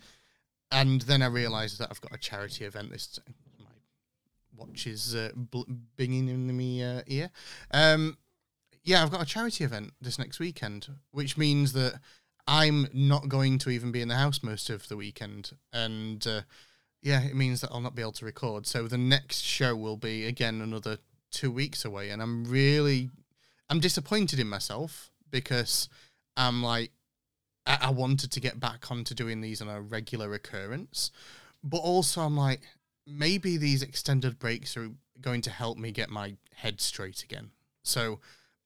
And 0.71 1.01
then 1.01 1.21
I 1.21 1.27
realized 1.27 1.79
that 1.79 1.87
I've 1.89 2.01
got 2.01 2.13
a 2.13 2.17
charity 2.17 2.65
event 2.65 2.91
this 2.91 3.19
watch 4.61 4.87
is 4.87 5.15
uh, 5.15 5.31
bl- 5.35 5.63
binging 5.97 6.29
in 6.29 6.55
me 6.55 6.83
uh, 6.83 7.01
ear. 7.07 7.29
Um, 7.71 8.17
yeah, 8.83 9.03
I've 9.03 9.11
got 9.11 9.21
a 9.21 9.25
charity 9.25 9.63
event 9.63 9.91
this 10.01 10.17
next 10.17 10.39
weekend, 10.39 10.87
which 11.11 11.37
means 11.37 11.73
that 11.73 11.99
I'm 12.47 12.87
not 12.93 13.29
going 13.29 13.59
to 13.59 13.69
even 13.69 13.91
be 13.91 14.01
in 14.01 14.07
the 14.07 14.15
house 14.15 14.41
most 14.41 14.69
of 14.69 14.87
the 14.87 14.97
weekend, 14.97 15.51
and 15.71 16.25
uh, 16.25 16.41
yeah, 17.01 17.21
it 17.21 17.35
means 17.35 17.61
that 17.61 17.69
I'll 17.71 17.81
not 17.81 17.95
be 17.95 18.01
able 18.01 18.11
to 18.13 18.25
record. 18.25 18.65
So 18.65 18.87
the 18.87 18.97
next 18.97 19.41
show 19.41 19.75
will 19.75 19.97
be 19.97 20.25
again 20.25 20.61
another 20.61 20.97
two 21.31 21.51
weeks 21.51 21.85
away, 21.85 22.09
and 22.09 22.21
I'm 22.21 22.45
really, 22.45 23.09
I'm 23.69 23.79
disappointed 23.79 24.39
in 24.39 24.47
myself 24.49 25.11
because 25.29 25.87
I'm 26.35 26.63
like, 26.63 26.91
I, 27.65 27.77
I 27.81 27.89
wanted 27.91 28.31
to 28.31 28.39
get 28.39 28.59
back 28.59 28.89
onto 28.89 29.13
doing 29.13 29.41
these 29.41 29.61
on 29.61 29.69
a 29.69 29.81
regular 29.81 30.33
occurrence, 30.33 31.11
but 31.63 31.77
also 31.77 32.21
I'm 32.21 32.37
like, 32.37 32.61
maybe 33.05 33.57
these 33.57 33.81
extended 33.81 34.39
breaks 34.39 34.77
are 34.77 34.91
going 35.19 35.41
to 35.41 35.49
help 35.49 35.77
me 35.77 35.91
get 35.91 36.09
my 36.09 36.35
head 36.55 36.81
straight 36.81 37.23
again. 37.23 37.51
So 37.83 38.19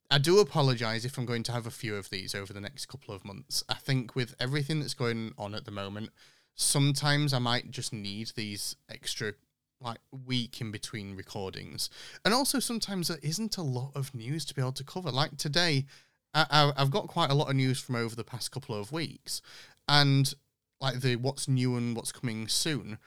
I 0.10 0.18
do 0.18 0.39
apologize 0.39 1.06
if 1.06 1.18
I'm 1.18 1.25
going 1.25 1.44
to 1.44 1.51
have 1.51 1.65
a 1.65 1.72
few 1.72 1.96
of 1.96 2.10
these 2.10 2.36
over 2.36 2.54
the 2.54 2.62
next 2.62 2.88
couple 2.88 3.13
of 3.13 3.25
months. 3.25 3.63
I 3.68 3.75
think 3.75 4.15
with 4.15 4.36
everything 4.39 4.80
that's 4.80 4.94
going 4.94 5.34
on 5.38 5.56
at 5.56 5.65
the 5.65 5.72
moment, 5.72 6.12
sometimes 6.56 7.34
I 7.34 7.39
might 7.39 7.72
just 7.72 7.92
need 7.92 8.32
these 8.36 8.75
extra 8.89 9.34
like 9.82 10.00
week 10.25 10.62
in 10.62 10.72
between 10.72 11.15
recordings. 11.15 11.89
And 12.24 12.34
also 12.34 12.60
sometimes 12.60 13.08
there 13.08 13.18
isn't 13.22 13.58
a 13.58 13.62
lot 13.62 13.92
of 13.96 14.15
news 14.15 14.46
to 14.46 14.54
be 14.54 14.62
able 14.62 14.72
to 14.74 14.84
cover. 14.84 15.12
Like 15.12 15.38
today, 15.38 15.86
I, 16.34 16.74
have 16.77 16.92
got 16.92 17.08
quite 17.08 17.32
a 17.32 17.36
lot 17.36 17.50
of 17.50 17.56
news 17.56 17.80
from 17.80 17.96
over 17.96 18.15
the 18.15 18.24
past 18.24 18.51
couple 18.51 18.75
of 18.75 18.92
weeks, 18.92 19.42
and 19.88 20.34
like 20.82 21.00
the 21.00 21.15
what's 21.15 21.48
new 21.48 21.77
and 21.77 21.96
what's 21.96 22.12
coming 22.12 22.50
soon 22.50 22.98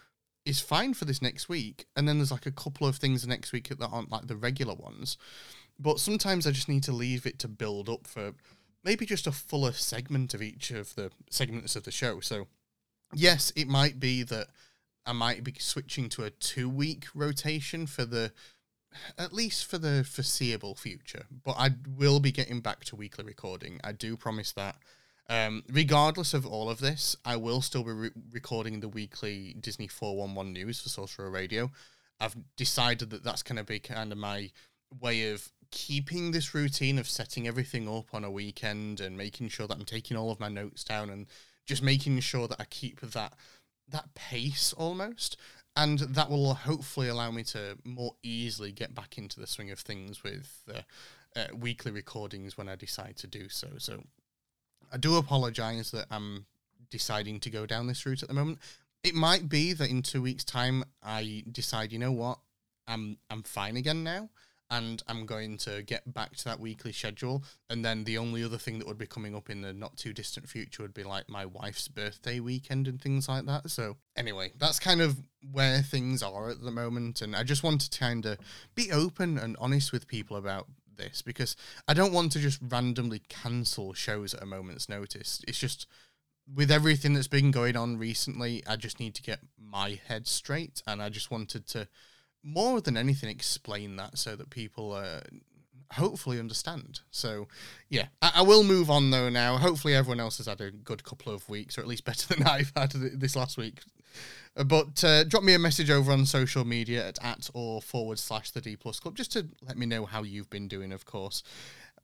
is 0.49 0.61
fine 0.61 0.95
for 0.95 1.05
this 1.05 1.21
next 1.21 1.49
week. 1.49 1.87
And 1.95 2.09
then 2.09 2.19
there's 2.19 2.33
like 2.33 2.47
a 2.47 2.52
couple 2.52 2.87
of 2.87 2.97
things 2.97 3.26
next 3.26 3.52
week 3.52 3.69
that 3.69 3.87
aren't 3.87 4.11
like 4.11 4.26
the 4.26 4.37
regular 4.37 4.75
ones. 4.75 5.17
But 5.78 6.00
sometimes 6.00 6.47
I 6.47 6.50
just 6.50 6.69
need 6.69 6.83
to 6.85 6.93
leave 6.93 7.26
it 7.26 7.38
to 7.40 7.49
build 7.49 7.88
up 7.88 8.07
for 8.07 8.33
maybe 8.83 9.07
just 9.07 9.26
a 9.26 9.33
fuller 9.33 9.73
segment 9.73 10.35
of 10.35 10.43
each 10.43 10.71
of 10.71 10.95
the 10.95 11.11
segments 11.31 11.76
of 11.76 11.85
the 11.85 11.90
show. 11.90 12.21
So, 12.21 12.47
yes, 13.14 13.52
it 13.55 13.69
might 13.69 14.00
be 14.00 14.23
that 14.25 14.49
I 15.07 15.12
might 15.12 15.45
be 15.45 15.55
switching 15.59 16.09
to 16.11 16.25
a 16.25 16.31
two 16.31 16.69
week 16.69 17.07
rotation 17.14 17.87
for 17.87 18.05
the 18.05 18.33
at 19.19 19.35
least 19.35 19.67
for 19.67 19.76
the 19.78 20.02
foreseeable 20.02 20.75
future. 20.75 21.26
But 21.45 21.57
I 21.59 21.71
will 21.97 22.21
be 22.21 22.33
getting 22.33 22.61
back 22.61 22.85
to 22.87 22.97
weekly 22.97 23.25
recording. 23.25 23.81
I 23.85 23.93
do 23.93 24.17
promise 24.17 24.52
that. 24.52 24.76
Um, 25.28 25.62
regardless 25.70 26.32
of 26.32 26.47
all 26.47 26.70
of 26.70 26.80
this, 26.80 27.16
I 27.25 27.37
will 27.37 27.61
still 27.61 27.85
be 27.85 27.92
re- 27.92 28.11
recording 28.32 28.80
the 28.80 28.88
weekly 28.88 29.54
Disney 29.61 29.87
411 29.87 30.52
news 30.52 30.80
for 30.80 30.88
Sorcerer 30.88 31.30
Radio. 31.30 31.70
I've 32.18 32.37
decided 32.56 33.11
that 33.11 33.25
that's 33.25 33.42
going 33.42 33.58
to 33.58 33.64
be 33.64 33.78
kind 33.78 34.11
of 34.11 34.18
my 34.18 34.50
way 35.00 35.30
of 35.30 35.52
keeping 35.70 36.30
this 36.30 36.54
routine 36.54 36.99
of 36.99 37.08
setting 37.08 37.47
everything 37.47 37.88
up 37.88 38.14
on 38.14 38.25
a 38.25 38.30
weekend 38.30 39.00
and 39.00 39.18
making 39.18 39.49
sure 39.49 39.66
that 39.66 39.76
I'm 39.76 39.85
taking 39.85 40.16
all 40.16 40.30
of 40.30 40.40
my 40.40 40.49
notes 40.49 40.82
down 40.82 41.11
and 41.11 41.26
just 41.66 41.82
making 41.82 42.18
sure 42.20 42.49
that 42.49 42.61
I 42.61 42.64
keep 42.64 43.00
that 43.00 43.35
that 43.90 44.14
pace 44.14 44.73
almost 44.75 45.37
and 45.76 45.99
that 46.00 46.30
will 46.30 46.54
hopefully 46.54 47.08
allow 47.08 47.30
me 47.30 47.42
to 47.44 47.78
more 47.85 48.14
easily 48.23 48.73
get 48.73 48.94
back 48.94 49.16
into 49.16 49.40
the 49.40 49.47
swing 49.47 49.70
of 49.70 49.78
things 49.78 50.23
with 50.23 50.62
uh, 50.75 50.80
uh, 51.37 51.47
weekly 51.54 51.92
recordings 51.92 52.58
when 52.58 52.68
I 52.68 52.75
decide 52.75 53.16
to 53.18 53.26
do 53.26 53.49
so. 53.49 53.68
So 53.78 54.02
I 54.92 54.97
do 54.97 55.16
apologize 55.16 55.90
that 55.92 56.07
I'm 56.11 56.47
deciding 56.90 57.40
to 57.40 57.50
go 57.50 57.66
down 57.66 57.87
this 57.87 58.04
route 58.07 58.23
at 58.23 58.28
the 58.28 58.35
moment. 58.35 58.59
It 59.04 59.14
might 59.14 59.49
be 59.49 59.73
that 59.73 59.90
in 59.90 60.02
two 60.02 60.23
weeks' 60.23 60.45
time 60.45 60.85
I 61.02 61.45
decide, 61.50 61.92
you 61.92 61.99
know 61.99 62.12
what, 62.12 62.38
I'm 62.87 63.18
I'm 63.30 63.42
fine 63.42 63.76
again 63.76 64.02
now, 64.02 64.30
and 64.71 65.02
I'm 65.07 65.25
going 65.25 65.57
to 65.59 65.83
get 65.83 66.12
back 66.12 66.37
to 66.37 66.45
that 66.47 66.61
weekly 66.61 66.92
schedule. 66.92 67.45
And 67.71 67.85
then 67.85 68.04
the 68.04 68.18
only 68.18 68.42
other 68.42 68.59
thing 68.59 68.78
that 68.78 68.88
would 68.88 68.99
be 68.99 69.07
coming 69.07 69.35
up 69.35 69.50
in 69.50 69.62
the 69.62 69.73
not 69.73 69.97
too 69.97 70.12
distant 70.12 70.49
future 70.49 70.83
would 70.83 70.95
be 70.95 71.04
like 71.04 71.28
my 71.28 71.47
wife's 71.47 71.88
birthday 71.88 72.40
weekend 72.40 72.88
and 72.88 73.00
things 73.00 73.28
like 73.28 73.47
that. 73.47 73.71
So, 73.71 73.97
anyway, 74.16 74.52
that's 74.59 74.80
kind 74.80 75.00
of 75.00 75.18
where 75.52 75.80
things 75.80 76.23
are 76.23 76.50
at 76.50 76.62
the 76.62 76.71
moment. 76.71 77.23
And 77.23 77.37
I 77.37 77.45
just 77.45 77.62
wanted 77.62 77.92
to 77.92 77.99
kind 77.99 78.26
of 78.26 78.38
be 78.75 78.90
open 78.90 79.38
and 79.38 79.57
honest 79.61 79.92
with 79.92 80.09
people 80.09 80.37
about 80.37 80.66
this 80.99 81.23
because 81.23 81.57
I 81.87 81.95
don't 81.95 82.12
want 82.12 82.33
to 82.33 82.38
just 82.38 82.61
randomly 82.61 83.23
cancel 83.28 83.95
shows 83.95 84.35
at 84.35 84.43
a 84.43 84.47
moment's 84.47 84.88
notice. 84.88 85.40
It's 85.49 85.59
just 85.59 85.87
with 86.52 86.71
everything 86.71 87.14
that's 87.14 87.28
been 87.28 87.50
going 87.50 87.76
on 87.76 87.99
recently, 87.99 88.62
I 88.67 88.76
just 88.76 89.00
need 89.00 89.14
to 89.17 89.23
get 89.23 89.40
my 89.59 89.99
head 90.07 90.26
straight, 90.26 90.83
and 90.87 91.02
I 91.02 91.09
just 91.09 91.31
wanted 91.31 91.67
to 91.69 91.88
more 92.43 92.81
than 92.81 92.97
anything 92.97 93.28
explain 93.28 93.97
that 93.97 94.17
so 94.17 94.37
that 94.37 94.49
people 94.50 94.93
uh, 94.93 95.21
hopefully 95.93 96.38
understand. 96.38 97.00
So, 97.11 97.49
yeah, 97.88 98.07
I, 98.23 98.33
I, 98.37 98.43
will 98.43 98.64
move 98.64 98.90
on 98.90 99.11
though 99.11 99.28
now. 99.28 99.59
Hopefully, 99.59 99.95
everyone 99.95 100.21
else 100.21 100.38
has 100.38 100.47
had 100.47 100.61
a 100.61 100.71
good 100.71 101.05
couple 101.05 101.33
of 101.33 101.49
weeks, 101.49 101.76
or 101.76 101.83
at 101.83 101.87
least 101.87 102.05
better 102.05 102.35
than 102.35 102.47
I've 102.47 102.73
had 102.76 102.93
this 102.93 103.37
last 103.37 103.59
week. 103.59 103.81
But 104.54 105.04
uh, 105.04 105.24
drop 105.24 105.44
me 105.44 105.54
a 105.54 105.58
message 105.58 105.90
over 105.90 106.10
on 106.10 106.26
social 106.26 106.64
media 106.64 107.06
at 107.06 107.24
at 107.24 107.48
or 107.54 107.80
forward 107.80 108.18
slash 108.18 108.50
the 108.50 108.60
D 108.60 108.76
plus 108.76 108.98
club 108.98 109.16
just 109.16 109.32
to 109.32 109.46
let 109.62 109.78
me 109.78 109.86
know 109.86 110.04
how 110.04 110.24
you've 110.24 110.50
been 110.50 110.66
doing, 110.66 110.92
of 110.92 111.04
course. 111.04 111.42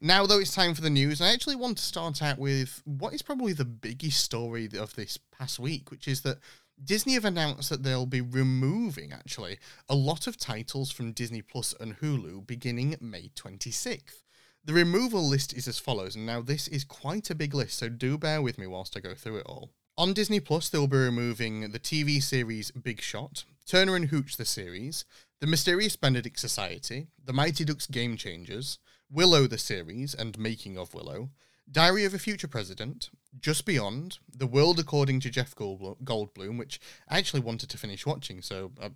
Now, 0.00 0.26
though, 0.26 0.38
it's 0.38 0.54
time 0.54 0.75
for 0.75 0.82
the 0.82 0.90
news. 0.90 1.20
I 1.20 1.32
actually 1.32 1.56
want 1.56 1.78
to 1.78 1.84
start 1.84 2.23
out 2.23 2.38
with 2.38 2.82
what 2.84 3.14
is 3.14 3.23
probably 3.23 3.52
the 3.52 3.64
biggest 3.64 4.23
story 4.23 4.68
of 4.76 4.94
this 4.94 5.18
past 5.32 5.58
week, 5.58 5.90
which 5.90 6.06
is 6.06 6.23
that 6.23 6.38
Disney 6.82 7.14
have 7.14 7.25
announced 7.25 7.70
that 7.70 7.82
they'll 7.82 8.06
be 8.06 8.20
removing, 8.20 9.12
actually, 9.12 9.58
a 9.88 9.94
lot 9.94 10.26
of 10.26 10.37
titles 10.37 10.90
from 10.90 11.12
Disney 11.12 11.42
Plus 11.42 11.75
and 11.80 11.99
Hulu 11.99 12.46
beginning 12.46 12.96
May 13.00 13.30
26th. 13.34 14.23
The 14.64 14.75
removal 14.75 15.23
list 15.23 15.52
is 15.52 15.68
as 15.68 15.78
follows, 15.78 16.16
and 16.16 16.26
now 16.26 16.40
this 16.40 16.68
is 16.68 16.84
quite 16.84 17.30
a 17.30 17.34
big 17.34 17.54
list, 17.54 17.78
so 17.78 17.88
do 17.88 18.18
bear 18.18 18.42
with 18.42 18.58
me 18.58 18.66
whilst 18.66 18.96
I 18.96 19.00
go 19.00 19.14
through 19.14 19.38
it 19.38 19.46
all. 19.46 19.70
On 19.97 20.13
Disney 20.13 20.41
Plus, 20.41 20.69
they'll 20.69 20.89
be 20.89 20.97
removing 20.97 21.71
the 21.71 21.79
TV 21.79 22.21
series 22.21 22.73
Big 22.73 23.01
Shot, 23.01 23.45
Turner 23.65 23.95
and 23.95 24.07
Hooch 24.07 24.37
the 24.37 24.45
series, 24.45 25.05
The 25.39 25.47
Mysterious 25.47 25.95
Benedict 25.95 26.37
Society, 26.37 27.07
The 27.25 27.33
Mighty 27.33 27.65
Ducks 27.65 27.87
Game 27.87 28.17
Changers, 28.17 28.81
Willow 29.09 29.47
the 29.47 29.57
series 29.57 30.13
and 30.13 30.37
making 30.37 30.77
of 30.77 30.95
Willow, 30.95 31.31
Diary 31.71 32.05
of 32.05 32.13
a 32.13 32.19
Future 32.19 32.49
President, 32.49 33.11
Just 33.39 33.65
Beyond, 33.65 34.19
The 34.37 34.49
World 34.49 34.81
According 34.81 35.21
to 35.21 35.31
Jeff 35.31 35.55
Goldblum, 35.55 36.59
which 36.59 36.81
I 37.09 37.19
actually 37.19 37.43
wanted 37.43 37.71
to 37.71 37.79
finish 37.79 38.05
watching, 38.05 38.43
so 38.43 38.73
I 38.83 38.91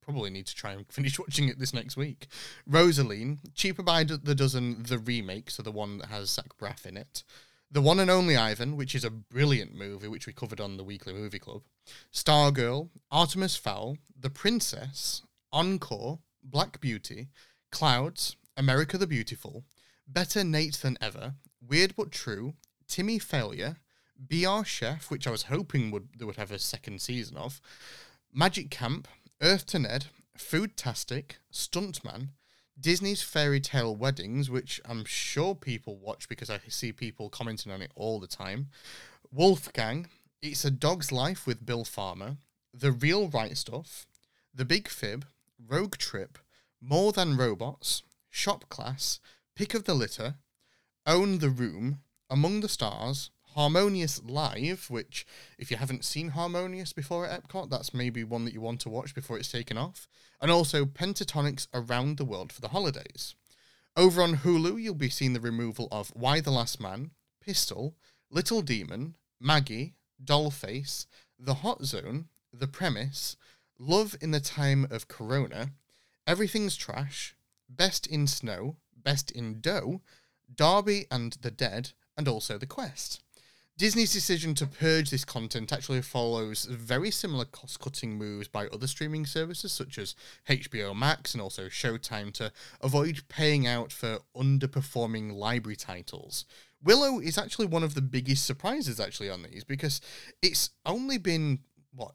probably 0.00 0.30
need 0.30 0.46
to 0.46 0.54
try 0.56 0.72
and 0.72 0.84
finish 0.90 1.16
watching 1.16 1.48
it 1.48 1.60
this 1.60 1.72
next 1.72 1.96
week. 1.96 2.26
Rosaline, 2.68 3.38
Cheaper 3.54 3.84
by 3.84 4.02
the 4.02 4.34
Dozen, 4.34 4.82
the 4.82 4.98
remake, 4.98 5.50
so 5.50 5.62
the 5.62 5.70
one 5.70 5.98
that 5.98 6.08
has 6.08 6.30
Zach 6.30 6.58
Braff 6.60 6.86
in 6.86 6.96
it. 6.96 7.22
The 7.74 7.82
One 7.82 7.98
and 7.98 8.08
Only 8.08 8.36
Ivan, 8.36 8.76
which 8.76 8.94
is 8.94 9.02
a 9.02 9.10
brilliant 9.10 9.74
movie, 9.74 10.06
which 10.06 10.28
we 10.28 10.32
covered 10.32 10.60
on 10.60 10.76
the 10.76 10.84
Weekly 10.84 11.12
Movie 11.12 11.40
Club. 11.40 11.62
Stargirl, 12.12 12.90
Artemis 13.10 13.56
Fowl, 13.56 13.98
The 14.16 14.30
Princess, 14.30 15.22
Encore, 15.52 16.20
Black 16.40 16.80
Beauty, 16.80 17.30
Clouds, 17.72 18.36
America 18.56 18.96
the 18.96 19.08
Beautiful, 19.08 19.64
Better 20.06 20.44
Nate 20.44 20.74
Than 20.74 20.96
Ever, 21.00 21.34
Weird 21.60 21.96
But 21.96 22.12
True, 22.12 22.54
Timmy 22.86 23.18
Failure, 23.18 23.78
Be 24.24 24.46
Our 24.46 24.64
Chef, 24.64 25.10
which 25.10 25.26
I 25.26 25.32
was 25.32 25.42
hoping 25.42 25.90
would 25.90 26.10
they 26.16 26.24
would 26.24 26.36
have 26.36 26.52
a 26.52 26.60
second 26.60 27.00
season 27.02 27.36
of, 27.36 27.60
Magic 28.32 28.70
Camp, 28.70 29.08
Earth 29.42 29.66
to 29.66 29.80
Ned, 29.80 30.06
Foodtastic, 30.38 31.38
Stuntman, 31.52 32.28
Disney's 32.78 33.22
Fairy 33.22 33.60
Tale 33.60 33.94
Weddings, 33.94 34.50
which 34.50 34.80
I'm 34.84 35.04
sure 35.04 35.54
people 35.54 35.96
watch 35.96 36.28
because 36.28 36.50
I 36.50 36.58
see 36.68 36.92
people 36.92 37.28
commenting 37.28 37.70
on 37.70 37.80
it 37.80 37.92
all 37.94 38.18
the 38.18 38.26
time, 38.26 38.68
Wolfgang, 39.30 40.08
It's 40.42 40.64
a 40.64 40.70
Dog's 40.70 41.12
Life 41.12 41.46
with 41.46 41.64
Bill 41.64 41.84
Farmer, 41.84 42.38
The 42.72 42.92
Real 42.92 43.28
Right 43.28 43.56
Stuff, 43.56 44.06
The 44.52 44.64
Big 44.64 44.88
Fib, 44.88 45.24
Rogue 45.64 45.96
Trip, 45.96 46.38
More 46.80 47.12
Than 47.12 47.36
Robots, 47.36 48.02
Shop 48.28 48.68
Class, 48.68 49.20
Pick 49.54 49.74
of 49.74 49.84
the 49.84 49.94
Litter, 49.94 50.34
Own 51.06 51.38
the 51.38 51.50
Room, 51.50 52.00
Among 52.28 52.60
the 52.60 52.68
Stars, 52.68 53.30
Harmonious 53.54 54.20
Live, 54.24 54.90
which, 54.90 55.26
if 55.58 55.70
you 55.70 55.76
haven't 55.76 56.04
seen 56.04 56.30
Harmonious 56.30 56.92
before 56.92 57.26
at 57.26 57.44
Epcot, 57.44 57.70
that's 57.70 57.94
maybe 57.94 58.24
one 58.24 58.44
that 58.44 58.54
you 58.54 58.60
want 58.60 58.80
to 58.80 58.88
watch 58.88 59.14
before 59.14 59.38
it's 59.38 59.50
taken 59.50 59.78
off, 59.78 60.08
and 60.40 60.50
also 60.50 60.84
Pentatonix 60.84 61.68
Around 61.72 62.16
the 62.16 62.24
World 62.24 62.52
for 62.52 62.60
the 62.60 62.68
Holidays. 62.68 63.34
Over 63.96 64.22
on 64.22 64.38
Hulu, 64.38 64.82
you'll 64.82 64.94
be 64.94 65.08
seeing 65.08 65.34
the 65.34 65.40
removal 65.40 65.88
of 65.92 66.12
Y 66.16 66.40
the 66.40 66.50
Last 66.50 66.80
Man, 66.80 67.12
Pistol, 67.40 67.94
Little 68.30 68.60
Demon, 68.60 69.14
Maggie, 69.40 69.94
Dollface, 70.22 71.06
The 71.38 71.54
Hot 71.54 71.84
Zone, 71.84 72.26
The 72.52 72.66
Premise, 72.66 73.36
Love 73.78 74.16
in 74.20 74.32
the 74.32 74.40
Time 74.40 74.86
of 74.90 75.08
Corona, 75.08 75.70
Everything's 76.26 76.76
Trash, 76.76 77.36
Best 77.68 78.06
in 78.06 78.26
Snow, 78.26 78.76
Best 78.96 79.30
in 79.30 79.60
Dough, 79.60 80.00
Darby 80.52 81.06
and 81.10 81.34
the 81.42 81.50
Dead, 81.50 81.92
and 82.16 82.26
also 82.26 82.58
The 82.58 82.66
Quest. 82.66 83.20
Disney's 83.76 84.12
decision 84.12 84.54
to 84.54 84.68
purge 84.68 85.10
this 85.10 85.24
content 85.24 85.72
actually 85.72 86.00
follows 86.00 86.64
very 86.66 87.10
similar 87.10 87.44
cost 87.44 87.80
cutting 87.80 88.16
moves 88.16 88.46
by 88.46 88.68
other 88.68 88.86
streaming 88.86 89.26
services 89.26 89.72
such 89.72 89.98
as 89.98 90.14
HBO 90.48 90.94
Max 90.96 91.34
and 91.34 91.42
also 91.42 91.64
Showtime 91.64 92.32
to 92.34 92.52
avoid 92.80 93.22
paying 93.28 93.66
out 93.66 93.90
for 93.90 94.20
underperforming 94.36 95.32
library 95.32 95.74
titles. 95.74 96.44
Willow 96.84 97.18
is 97.18 97.36
actually 97.36 97.66
one 97.66 97.82
of 97.82 97.94
the 97.94 98.02
biggest 98.02 98.46
surprises 98.46 99.00
actually 99.00 99.28
on 99.28 99.42
these 99.42 99.64
because 99.64 100.00
it's 100.40 100.70
only 100.86 101.18
been 101.18 101.58
what 101.92 102.14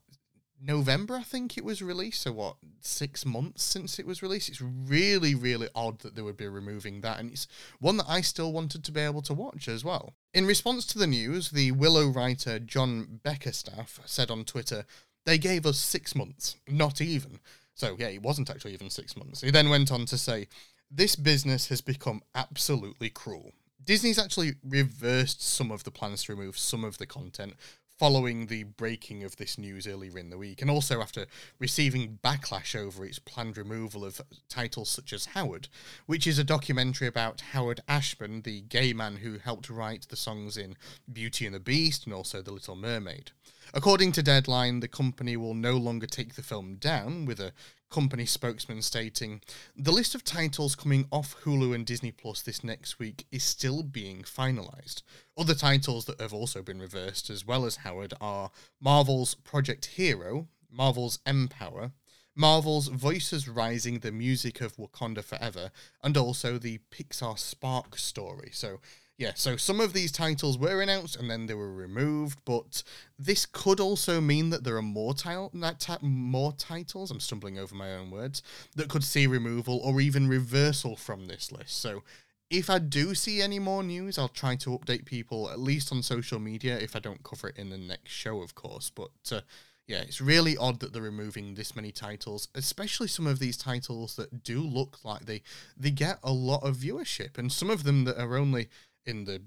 November, 0.62 1.16
I 1.16 1.24
think 1.24 1.58
it 1.58 1.64
was 1.64 1.82
released. 1.82 2.22
So 2.22 2.32
what, 2.32 2.58
six 2.82 3.26
months 3.26 3.64
since 3.64 4.00
it 4.00 4.06
was 4.06 4.22
released? 4.22 4.50
It's 4.50 4.62
really, 4.62 5.36
really 5.36 5.70
odd 5.74 6.00
that 6.00 6.16
they 6.16 6.22
would 6.22 6.38
be 6.38 6.48
removing 6.48 7.02
that, 7.02 7.20
and 7.20 7.32
it's 7.32 7.48
one 7.80 7.98
that 7.98 8.10
I 8.10 8.22
still 8.22 8.52
wanted 8.52 8.84
to 8.84 8.92
be 8.92 9.02
able 9.02 9.22
to 9.24 9.34
watch 9.34 9.68
as 9.68 9.84
well. 9.84 10.14
In 10.34 10.46
response 10.46 10.86
to 10.88 10.98
the 10.98 11.08
news, 11.08 11.50
the 11.50 11.72
Willow 11.72 12.08
writer 12.08 12.60
John 12.60 13.20
Beckerstaff 13.24 14.00
said 14.06 14.30
on 14.30 14.44
Twitter, 14.44 14.86
"They 15.26 15.38
gave 15.38 15.66
us 15.66 15.80
six 15.80 16.16
months, 16.16 16.56
not 16.68 17.02
even." 17.02 17.40
So 17.74 17.96
yeah, 17.98 18.08
it 18.08 18.22
wasn't 18.22 18.50
actually 18.50 18.74
even 18.74 18.90
six 18.90 19.16
months. 19.16 19.42
He 19.42 19.52
then 19.52 19.70
went 19.70 19.92
on 19.92 20.06
to 20.08 20.18
say, 20.18 20.48
"This 20.92 21.16
business 21.16 21.68
has 21.68 21.82
become 21.82 22.22
absolutely 22.36 23.10
cruel." 23.10 23.54
Disney's 23.82 24.20
actually 24.20 24.56
reversed 24.64 25.42
some 25.42 25.72
of 25.72 25.84
the 25.84 25.92
plans 25.92 26.24
to 26.24 26.36
remove 26.36 26.60
some 26.60 26.84
of 26.84 26.98
the 26.98 27.06
content, 27.08 27.54
following 28.00 28.46
the 28.46 28.64
breaking 28.64 29.26
of 29.26 29.36
this 29.36 29.58
news 29.58 29.86
earlier 29.86 30.18
in 30.18 30.30
the 30.30 30.38
week, 30.38 30.62
and 30.62 30.72
also 30.72 31.02
after 31.02 31.26
receiving 31.60 32.18
backlash 32.24 32.74
over 32.74 33.06
its 33.06 33.20
planned 33.20 33.58
removal 33.58 34.06
of 34.06 34.22
titles 34.48 34.90
such 34.90 35.12
as 35.12 35.26
Howard, 35.26 35.68
which 36.06 36.26
is 36.26 36.40
a 36.40 36.44
documentary 36.46 37.08
about 37.08 37.42
Howard 37.52 37.82
Ashman, 37.90 38.44
the 38.44 38.62
gay 38.62 38.94
man 38.94 39.18
who 39.18 39.38
helped 39.38 39.70
write 39.70 40.08
the 40.08 40.16
songs 40.16 40.56
in 40.56 40.78
Beauty 41.12 41.46
and 41.46 41.54
the 41.54 41.60
Beast 41.60 42.06
and 42.06 42.14
also 42.14 42.42
The 42.42 42.54
Little 42.54 42.78
Mermaid. 42.78 43.32
According 43.74 44.14
to 44.14 44.24
Deadline, 44.24 44.80
the 44.80 44.88
company 44.88 45.38
will 45.38 45.54
no 45.54 45.74
longer 45.74 46.08
take 46.08 46.34
the 46.34 46.42
film 46.42 46.76
down, 46.76 47.26
with 47.26 47.40
a 47.40 47.54
company 47.92 48.26
spokesman 48.26 48.82
stating 48.82 49.42
the 49.76 49.92
list 49.92 50.16
of 50.16 50.24
titles 50.24 50.76
coming 50.76 51.08
off 51.12 51.36
Hulu 51.44 51.74
and 51.74 51.86
Disney 51.86 52.12
Plus 52.12 52.42
this 52.42 52.64
next 52.64 53.00
week 53.00 53.26
is 53.32 53.44
still 53.44 53.84
being 53.84 54.24
finalized. 54.24 55.04
Other 55.38 55.54
titles 55.54 56.06
that 56.06 56.20
have 56.20 56.34
also 56.34 56.64
been 56.64 56.80
reversed, 56.80 57.30
as 57.30 57.46
well 57.46 57.66
as 57.66 57.78
Howard, 57.78 58.14
are 58.20 58.52
Marvel's 58.82 59.36
Project 59.36 59.86
Hero, 59.86 60.48
Marvel's 60.72 61.20
Empower, 61.26 61.92
Marvel's 62.36 62.88
Voices 62.88 63.48
Rising, 63.48 64.00
the 64.00 64.12
music 64.12 64.62
of 64.62 64.78
Wakanda 64.78 65.24
Forever, 65.24 65.72
and 66.04 66.16
also 66.16 66.58
the 66.58 66.80
Pixar 66.92 67.38
Spark 67.38 67.98
story. 67.98 68.50
So 68.54 68.80
yeah, 69.20 69.34
so 69.36 69.58
some 69.58 69.82
of 69.82 69.92
these 69.92 70.14
titles 70.14 70.58
were 70.58 70.82
announced 70.82 71.18
and 71.18 71.30
then 71.30 71.46
they 71.46 71.54
were 71.54 71.74
removed, 71.74 72.40
but 72.46 72.84
this 73.20 73.46
could 73.46 73.82
also 73.82 74.22
mean 74.22 74.50
that 74.52 74.64
there 74.64 74.78
are 74.78 74.82
more, 74.82 75.14
ti- 75.14 75.98
more 76.02 76.54
titles, 76.54 77.12
I'm 77.12 77.20
stumbling 77.20 77.60
over 77.60 77.76
my 77.76 77.96
own 77.96 78.12
words, 78.12 78.42
that 78.78 78.88
could 78.88 79.04
see 79.04 79.28
removal 79.28 79.82
or 79.84 80.00
even 80.00 80.30
reversal 80.30 80.96
from 80.96 81.28
this 81.28 81.52
list. 81.52 81.82
So 81.82 82.02
if 82.50 82.70
I 82.70 82.80
do 82.80 83.14
see 83.14 83.42
any 83.42 83.60
more 83.60 83.84
news, 83.84 84.18
I'll 84.18 84.30
try 84.30 84.56
to 84.56 84.70
update 84.70 85.04
people, 85.04 85.50
at 85.50 85.60
least 85.60 85.92
on 85.92 86.02
social 86.02 86.40
media, 86.40 86.80
if 86.80 86.96
I 86.96 87.00
don't 87.00 87.22
cover 87.22 87.50
it 87.50 87.58
in 87.58 87.72
the 87.72 87.78
next 87.78 88.12
show, 88.12 88.42
of 88.42 88.56
course. 88.56 88.90
But 88.90 89.12
uh, 89.34 89.42
yeah, 89.86 90.00
it's 90.00 90.22
really 90.22 90.56
odd 90.56 90.80
that 90.80 90.94
they're 90.94 91.02
removing 91.02 91.56
this 91.56 91.76
many 91.76 91.92
titles, 91.92 92.48
especially 92.56 93.08
some 93.10 93.28
of 93.28 93.40
these 93.40 93.58
titles 93.58 94.16
that 94.16 94.46
do 94.46 94.62
look 94.62 95.04
like 95.04 95.26
they 95.26 95.42
they 95.76 95.92
get 95.92 96.20
a 96.24 96.32
lot 96.32 96.64
of 96.64 96.78
viewership, 96.78 97.38
and 97.38 97.52
some 97.52 97.70
of 97.70 97.84
them 97.84 98.06
that 98.06 98.18
are 98.18 98.38
only 98.38 98.70
in 99.06 99.26
the 99.26 99.42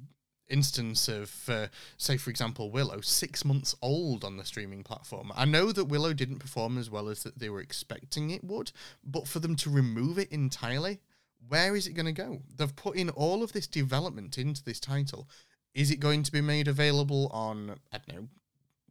instance 0.48 1.08
of, 1.08 1.48
uh, 1.48 1.66
say, 1.96 2.16
for 2.16 2.30
example, 2.30 2.70
Willow, 2.70 3.00
six 3.00 3.44
months 3.44 3.74
old 3.80 4.22
on 4.22 4.36
the 4.36 4.44
streaming 4.44 4.82
platform. 4.84 5.32
I 5.34 5.44
know 5.44 5.72
that 5.72 5.86
Willow 5.86 6.12
didn't 6.12 6.38
perform 6.38 6.78
as 6.78 6.90
well 6.90 7.08
as 7.08 7.22
that 7.22 7.38
they 7.38 7.48
were 7.48 7.60
expecting 7.60 8.30
it 8.30 8.44
would, 8.44 8.72
but 9.02 9.26
for 9.26 9.40
them 9.40 9.56
to 9.56 9.70
remove 9.70 10.18
it 10.18 10.30
entirely, 10.30 11.00
where 11.48 11.74
is 11.74 11.86
it 11.86 11.94
going 11.94 12.06
to 12.06 12.12
go? 12.12 12.42
They've 12.56 12.76
put 12.76 12.96
in 12.96 13.10
all 13.10 13.42
of 13.42 13.52
this 13.52 13.66
development 13.66 14.38
into 14.38 14.62
this 14.62 14.78
title. 14.78 15.28
Is 15.74 15.90
it 15.90 16.00
going 16.00 16.22
to 16.22 16.32
be 16.32 16.40
made 16.42 16.68
available 16.68 17.28
on, 17.32 17.76
I 17.92 17.98
don't 17.98 18.16
know, 18.20 18.28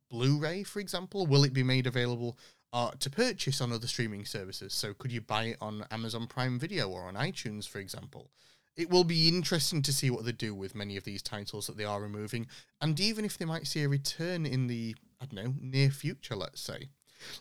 Blu 0.10 0.39
ray, 0.39 0.63
for 0.63 0.80
example? 0.80 1.25
Will 1.25 1.44
it 1.44 1.53
be 1.53 1.63
made 1.63 1.88
available 1.88 2.38
uh, 2.74 2.91
to 3.00 3.10
purchase 3.10 3.62
on 3.62 3.72
other 3.72 3.88
streaming 3.88 4.25
services? 4.25 4.74
So, 4.74 4.94
could 4.94 5.12
you 5.12 5.22
buy 5.22 5.44
it 5.46 5.58
on 5.62 5.86
Amazon 5.91 6.27
Prime 6.27 6.60
Video 6.60 6.89
or 6.89 7.03
on 7.03 7.15
iTunes, 7.15 7.68
for 7.68 7.80
example? 7.80 8.32
It 8.78 8.90
will 8.90 9.04
be 9.04 9.28
interesting 9.28 9.82
to 9.84 9.94
see 9.94 10.10
what 10.10 10.25
they 10.25 10.32
do 10.32 10.56
with 10.56 10.75
many 10.75 10.98
of 10.98 11.04
these 11.04 11.22
titles 11.22 11.68
that 11.68 11.78
they 11.78 11.84
are 11.86 12.01
removing, 12.01 12.48
and 12.80 13.00
even 13.00 13.25
if 13.25 13.38
they 13.38 13.46
might 13.46 13.68
see 13.68 13.84
a 13.84 13.90
return 13.90 14.46
in 14.46 14.68
the, 14.68 14.96
I 15.22 15.25
don't 15.25 15.44
know, 15.44 15.54
near 15.60 15.90
future, 15.90 16.36
let's 16.36 16.62
say. 16.62 16.90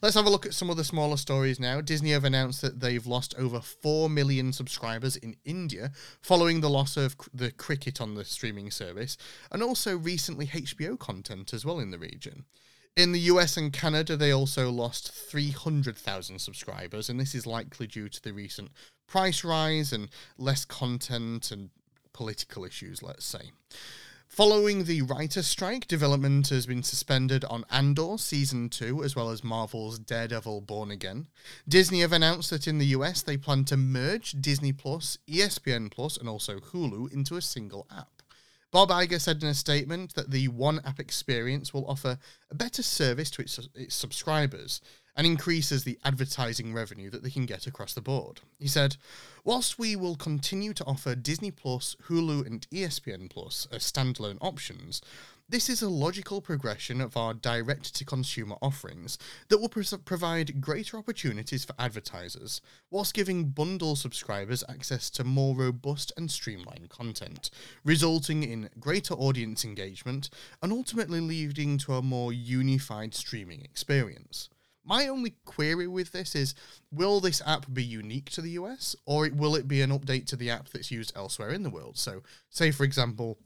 Let's 0.02 0.14
have 0.14 0.26
a 0.26 0.30
look 0.30 0.44
at 0.44 0.54
some 0.54 0.70
of 0.70 0.76
the 0.76 0.84
smaller 0.84 1.16
stories 1.16 1.58
now. 1.58 1.80
Disney 1.80 2.10
have 2.10 2.24
announced 2.24 2.60
that 2.62 2.80
they've 2.80 3.06
lost 3.06 3.34
over 3.38 3.60
4 3.60 4.10
million 4.10 4.52
subscribers 4.52 5.16
in 5.16 5.36
India 5.44 5.92
following 6.20 6.60
the 6.60 6.70
loss 6.70 6.96
of 6.96 7.16
the 7.32 7.50
cricket 7.50 8.00
on 8.00 8.14
the 8.14 8.24
streaming 8.24 8.70
service, 8.70 9.16
and 9.50 9.62
also 9.62 9.96
recently 9.96 10.48
HBO 10.48 10.98
content 10.98 11.54
as 11.54 11.64
well 11.64 11.78
in 11.78 11.90
the 11.90 11.98
region. 11.98 12.44
In 12.96 13.12
the 13.12 13.20
US 13.20 13.56
and 13.56 13.72
Canada, 13.72 14.16
they 14.16 14.32
also 14.32 14.70
lost 14.70 15.12
300,000 15.12 16.38
subscribers, 16.40 17.08
and 17.08 17.18
this 17.18 17.34
is 17.34 17.46
likely 17.46 17.86
due 17.86 18.08
to 18.08 18.22
the 18.22 18.32
recent 18.32 18.70
price 19.06 19.44
rise 19.44 19.92
and 19.92 20.08
less 20.36 20.64
content 20.64 21.50
and 21.50 21.70
political 22.12 22.64
issues, 22.64 23.02
let's 23.02 23.24
say. 23.24 23.52
Following 24.26 24.84
the 24.84 25.02
writer 25.02 25.42
strike, 25.42 25.88
development 25.88 26.50
has 26.50 26.64
been 26.64 26.84
suspended 26.84 27.44
on 27.46 27.64
Andor 27.68 28.16
Season 28.16 28.68
2, 28.68 29.02
as 29.02 29.16
well 29.16 29.30
as 29.30 29.42
Marvel's 29.42 29.98
Daredevil 29.98 30.60
Born 30.60 30.92
Again. 30.92 31.26
Disney 31.68 32.00
have 32.00 32.12
announced 32.12 32.50
that 32.50 32.68
in 32.68 32.78
the 32.78 32.86
US 32.86 33.22
they 33.22 33.36
plan 33.36 33.64
to 33.64 33.76
merge 33.76 34.40
Disney 34.40 34.72
Plus, 34.72 35.18
ESPN 35.28 35.90
Plus, 35.90 36.16
and 36.16 36.28
also 36.28 36.60
Hulu 36.60 37.12
into 37.12 37.36
a 37.36 37.42
single 37.42 37.88
app. 37.90 38.19
Bob 38.72 38.90
Iger 38.90 39.20
said 39.20 39.42
in 39.42 39.48
a 39.48 39.54
statement 39.54 40.14
that 40.14 40.30
the 40.30 40.48
one 40.48 40.80
app 40.84 41.00
experience 41.00 41.74
will 41.74 41.86
offer 41.88 42.18
a 42.50 42.54
better 42.54 42.82
service 42.82 43.30
to 43.32 43.42
its, 43.42 43.58
its 43.74 43.94
subscribers 43.94 44.80
and 45.20 45.26
increases 45.26 45.84
the 45.84 45.98
advertising 46.02 46.72
revenue 46.72 47.10
that 47.10 47.22
they 47.22 47.28
can 47.28 47.44
get 47.44 47.66
across 47.66 47.92
the 47.92 48.00
board. 48.00 48.40
He 48.58 48.66
said, 48.66 48.96
Whilst 49.44 49.78
we 49.78 49.94
will 49.94 50.16
continue 50.16 50.72
to 50.72 50.84
offer 50.86 51.14
Disney 51.14 51.50
Plus, 51.50 51.94
Hulu, 52.08 52.46
and 52.46 52.66
ESPN 52.70 53.28
Plus 53.28 53.68
as 53.70 53.82
standalone 53.82 54.38
options, 54.40 55.02
this 55.46 55.68
is 55.68 55.82
a 55.82 55.90
logical 55.90 56.40
progression 56.40 57.02
of 57.02 57.18
our 57.18 57.34
direct 57.34 57.94
to 57.96 58.04
consumer 58.06 58.56
offerings 58.62 59.18
that 59.48 59.58
will 59.58 59.68
provide 59.68 60.58
greater 60.58 60.96
opportunities 60.96 61.66
for 61.66 61.74
advertisers, 61.78 62.62
whilst 62.90 63.12
giving 63.12 63.50
bundle 63.50 63.96
subscribers 63.96 64.64
access 64.70 65.10
to 65.10 65.22
more 65.22 65.54
robust 65.54 66.14
and 66.16 66.30
streamlined 66.30 66.88
content, 66.88 67.50
resulting 67.84 68.42
in 68.42 68.70
greater 68.78 69.12
audience 69.12 69.66
engagement 69.66 70.30
and 70.62 70.72
ultimately 70.72 71.20
leading 71.20 71.76
to 71.76 71.92
a 71.92 72.00
more 72.00 72.32
unified 72.32 73.14
streaming 73.14 73.60
experience. 73.60 74.48
My 74.90 75.06
only 75.06 75.34
query 75.44 75.86
with 75.86 76.10
this 76.10 76.34
is 76.34 76.56
will 76.90 77.20
this 77.20 77.40
app 77.46 77.72
be 77.72 77.84
unique 77.84 78.28
to 78.30 78.42
the 78.42 78.50
US 78.62 78.96
or 79.06 79.30
will 79.32 79.54
it 79.54 79.68
be 79.68 79.82
an 79.82 79.90
update 79.90 80.26
to 80.26 80.36
the 80.36 80.50
app 80.50 80.68
that's 80.68 80.90
used 80.90 81.12
elsewhere 81.14 81.50
in 81.50 81.62
the 81.62 81.70
world? 81.70 81.96
So, 81.96 82.24
say 82.48 82.72
for 82.72 82.82
example, 82.82 83.38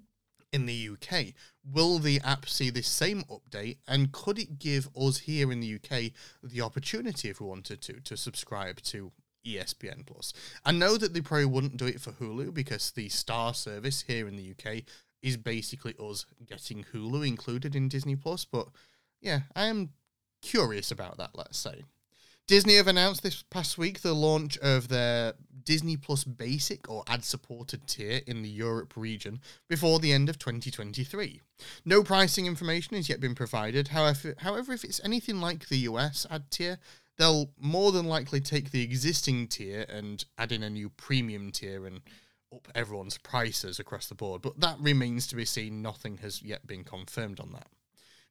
in 0.54 0.64
the 0.64 0.88
UK. 0.92 1.34
Will 1.70 1.98
the 1.98 2.20
app 2.20 2.48
see 2.48 2.70
this 2.70 2.86
same 2.86 3.24
update 3.24 3.78
and 3.86 4.12
could 4.12 4.38
it 4.38 4.58
give 4.58 4.88
us 4.96 5.18
here 5.18 5.52
in 5.52 5.60
the 5.60 5.74
UK 5.74 6.12
the 6.42 6.62
opportunity 6.62 7.28
if 7.28 7.40
we 7.40 7.46
wanted 7.46 7.82
to 7.82 8.00
to 8.00 8.16
subscribe 8.16 8.80
to 8.82 9.12
ESPN 9.46 10.06
Plus? 10.06 10.32
I 10.64 10.72
know 10.72 10.96
that 10.96 11.12
they 11.12 11.20
probably 11.20 11.44
wouldn't 11.44 11.76
do 11.76 11.86
it 11.86 12.00
for 12.00 12.12
Hulu 12.12 12.54
because 12.54 12.90
the 12.92 13.10
Star 13.10 13.52
service 13.52 14.02
here 14.06 14.26
in 14.28 14.36
the 14.36 14.52
UK 14.52 14.84
is 15.22 15.36
basically 15.36 15.94
us 15.98 16.24
getting 16.46 16.84
Hulu 16.84 17.26
included 17.26 17.76
in 17.76 17.88
Disney 17.88 18.16
Plus, 18.16 18.46
but 18.46 18.68
yeah, 19.20 19.40
I 19.56 19.66
am 19.66 19.90
curious 20.44 20.90
about 20.90 21.16
that, 21.16 21.30
let's 21.34 21.58
say. 21.58 21.82
Disney 22.46 22.76
have 22.76 22.88
announced 22.88 23.22
this 23.22 23.42
past 23.42 23.78
week 23.78 24.02
the 24.02 24.12
launch 24.12 24.58
of 24.58 24.88
their 24.88 25.32
Disney 25.64 25.96
Plus 25.96 26.24
Basic 26.24 26.90
or 26.90 27.02
ad 27.08 27.24
supported 27.24 27.86
tier 27.86 28.20
in 28.26 28.42
the 28.42 28.50
Europe 28.50 28.92
region 28.96 29.40
before 29.66 29.98
the 29.98 30.12
end 30.12 30.28
of 30.28 30.38
2023. 30.38 31.40
No 31.86 32.02
pricing 32.02 32.44
information 32.44 32.96
has 32.96 33.08
yet 33.08 33.18
been 33.18 33.34
provided. 33.34 33.88
However, 33.88 34.34
however, 34.38 34.74
if 34.74 34.84
it's 34.84 35.00
anything 35.02 35.40
like 35.40 35.68
the 35.68 35.78
US 35.78 36.26
ad 36.30 36.50
tier, 36.50 36.78
they'll 37.16 37.50
more 37.58 37.92
than 37.92 38.04
likely 38.04 38.40
take 38.40 38.70
the 38.70 38.82
existing 38.82 39.48
tier 39.48 39.86
and 39.88 40.26
add 40.36 40.52
in 40.52 40.62
a 40.62 40.68
new 40.68 40.90
premium 40.90 41.50
tier 41.50 41.86
and 41.86 42.02
up 42.54 42.68
everyone's 42.74 43.16
prices 43.16 43.80
across 43.80 44.08
the 44.08 44.14
board. 44.14 44.42
But 44.42 44.60
that 44.60 44.78
remains 44.78 45.26
to 45.28 45.36
be 45.36 45.46
seen. 45.46 45.80
Nothing 45.80 46.18
has 46.18 46.42
yet 46.42 46.66
been 46.66 46.84
confirmed 46.84 47.40
on 47.40 47.52
that. 47.52 47.68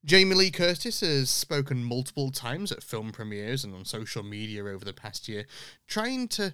Jamie 0.05 0.35
Lee 0.35 0.51
Curtis 0.51 0.99
has 0.99 1.29
spoken 1.29 1.81
multiple 1.81 2.29
times 2.29 2.73
at 2.73 2.83
film 2.83 3.13
premieres 3.13 3.63
and 3.63 3.73
on 3.73 3.85
social 3.85 4.21
media 4.21 4.65
over 4.65 4.83
the 4.83 4.93
past 4.93 5.29
year, 5.29 5.45
trying 5.87 6.27
to 6.29 6.53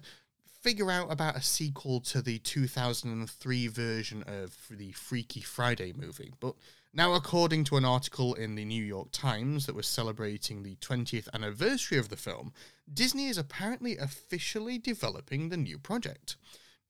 figure 0.62 0.90
out 0.90 1.10
about 1.10 1.36
a 1.36 1.42
sequel 1.42 2.00
to 2.00 2.22
the 2.22 2.38
2003 2.38 3.66
version 3.66 4.22
of 4.22 4.56
the 4.70 4.92
Freaky 4.92 5.40
Friday 5.40 5.92
movie. 5.92 6.32
But 6.38 6.54
now, 6.94 7.14
according 7.14 7.64
to 7.64 7.76
an 7.76 7.84
article 7.84 8.34
in 8.34 8.54
the 8.54 8.64
New 8.64 8.84
York 8.84 9.08
Times 9.10 9.66
that 9.66 9.74
was 9.74 9.86
celebrating 9.86 10.62
the 10.62 10.76
20th 10.76 11.28
anniversary 11.34 11.98
of 11.98 12.08
the 12.08 12.16
film, 12.16 12.52
Disney 12.92 13.26
is 13.26 13.38
apparently 13.38 13.96
officially 13.96 14.78
developing 14.78 15.48
the 15.48 15.56
new 15.56 15.78
project. 15.78 16.36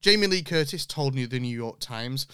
Jamie 0.02 0.26
Lee 0.26 0.42
Curtis 0.42 0.86
told 0.86 1.14
the 1.14 1.40
New 1.40 1.56
York 1.56 1.78
Times 1.78 2.26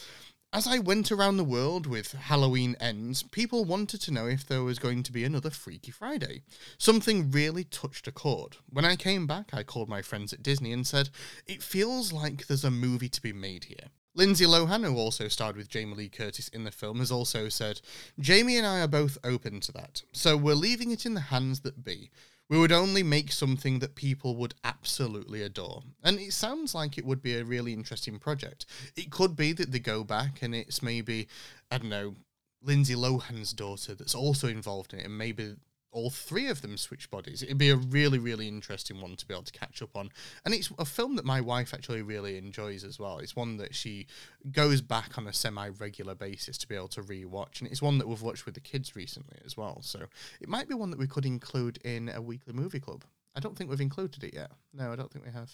as 0.56 0.66
I 0.66 0.78
went 0.78 1.12
around 1.12 1.36
the 1.36 1.44
world 1.44 1.86
with 1.86 2.12
Halloween 2.12 2.76
Ends, 2.80 3.22
people 3.22 3.66
wanted 3.66 4.00
to 4.00 4.10
know 4.10 4.26
if 4.26 4.46
there 4.46 4.62
was 4.62 4.78
going 4.78 5.02
to 5.02 5.12
be 5.12 5.22
another 5.22 5.50
Freaky 5.50 5.90
Friday. 5.90 6.44
Something 6.78 7.30
really 7.30 7.62
touched 7.62 8.08
a 8.08 8.10
chord. 8.10 8.56
When 8.70 8.86
I 8.86 8.96
came 8.96 9.26
back, 9.26 9.50
I 9.52 9.62
called 9.62 9.90
my 9.90 10.00
friends 10.00 10.32
at 10.32 10.42
Disney 10.42 10.72
and 10.72 10.86
said, 10.86 11.10
It 11.46 11.62
feels 11.62 12.10
like 12.10 12.46
there's 12.46 12.64
a 12.64 12.70
movie 12.70 13.10
to 13.10 13.20
be 13.20 13.34
made 13.34 13.64
here. 13.64 13.90
Lindsay 14.14 14.46
Lohan, 14.46 14.82
who 14.82 14.96
also 14.96 15.28
starred 15.28 15.58
with 15.58 15.68
Jamie 15.68 15.94
Lee 15.94 16.08
Curtis 16.08 16.48
in 16.48 16.64
the 16.64 16.70
film, 16.70 17.00
has 17.00 17.12
also 17.12 17.50
said, 17.50 17.82
Jamie 18.18 18.56
and 18.56 18.66
I 18.66 18.80
are 18.80 18.88
both 18.88 19.18
open 19.22 19.60
to 19.60 19.72
that, 19.72 20.04
so 20.12 20.38
we're 20.38 20.54
leaving 20.54 20.90
it 20.90 21.04
in 21.04 21.12
the 21.12 21.20
hands 21.20 21.60
that 21.60 21.84
be. 21.84 22.10
We 22.48 22.58
would 22.58 22.72
only 22.72 23.02
make 23.02 23.32
something 23.32 23.80
that 23.80 23.96
people 23.96 24.36
would 24.36 24.54
absolutely 24.62 25.42
adore. 25.42 25.82
And 26.04 26.20
it 26.20 26.32
sounds 26.32 26.74
like 26.74 26.96
it 26.96 27.04
would 27.04 27.20
be 27.20 27.36
a 27.36 27.44
really 27.44 27.72
interesting 27.72 28.18
project. 28.18 28.66
It 28.96 29.10
could 29.10 29.34
be 29.34 29.52
that 29.54 29.72
they 29.72 29.80
go 29.80 30.04
back 30.04 30.42
and 30.42 30.54
it's 30.54 30.80
maybe, 30.82 31.26
I 31.70 31.78
don't 31.78 31.90
know, 31.90 32.14
Lindsay 32.62 32.94
Lohan's 32.94 33.52
daughter 33.52 33.94
that's 33.94 34.14
also 34.14 34.48
involved 34.48 34.92
in 34.92 35.00
it, 35.00 35.06
and 35.06 35.18
maybe 35.18 35.56
all 35.92 36.10
three 36.10 36.48
of 36.48 36.62
them 36.62 36.76
switch 36.76 37.10
bodies. 37.10 37.42
It'd 37.42 37.58
be 37.58 37.70
a 37.70 37.76
really, 37.76 38.18
really 38.18 38.48
interesting 38.48 39.00
one 39.00 39.16
to 39.16 39.26
be 39.26 39.32
able 39.32 39.44
to 39.44 39.52
catch 39.52 39.80
up 39.80 39.96
on. 39.96 40.10
And 40.44 40.52
it's 40.52 40.70
a 40.78 40.84
film 40.84 41.16
that 41.16 41.24
my 41.24 41.40
wife 41.40 41.72
actually 41.72 42.02
really 42.02 42.36
enjoys 42.36 42.84
as 42.84 42.98
well. 42.98 43.18
It's 43.18 43.34
one 43.34 43.56
that 43.56 43.74
she 43.74 44.06
goes 44.52 44.80
back 44.80 45.16
on 45.16 45.26
a 45.26 45.32
semi 45.32 45.68
regular 45.68 46.14
basis 46.14 46.58
to 46.58 46.68
be 46.68 46.74
able 46.74 46.88
to 46.88 47.02
rewatch. 47.02 47.60
And 47.60 47.70
it's 47.70 47.80
one 47.80 47.98
that 47.98 48.08
we've 48.08 48.22
watched 48.22 48.44
with 48.44 48.54
the 48.54 48.60
kids 48.60 48.94
recently 48.94 49.38
as 49.44 49.56
well. 49.56 49.80
So 49.82 50.04
it 50.40 50.48
might 50.48 50.68
be 50.68 50.74
one 50.74 50.90
that 50.90 50.98
we 50.98 51.06
could 51.06 51.24
include 51.24 51.78
in 51.78 52.10
a 52.14 52.20
weekly 52.20 52.52
movie 52.52 52.80
club. 52.80 53.04
I 53.34 53.40
don't 53.40 53.56
think 53.56 53.70
we've 53.70 53.80
included 53.80 54.24
it 54.24 54.34
yet. 54.34 54.50
No, 54.72 54.92
I 54.92 54.96
don't 54.96 55.10
think 55.10 55.24
we 55.24 55.32
have. 55.32 55.52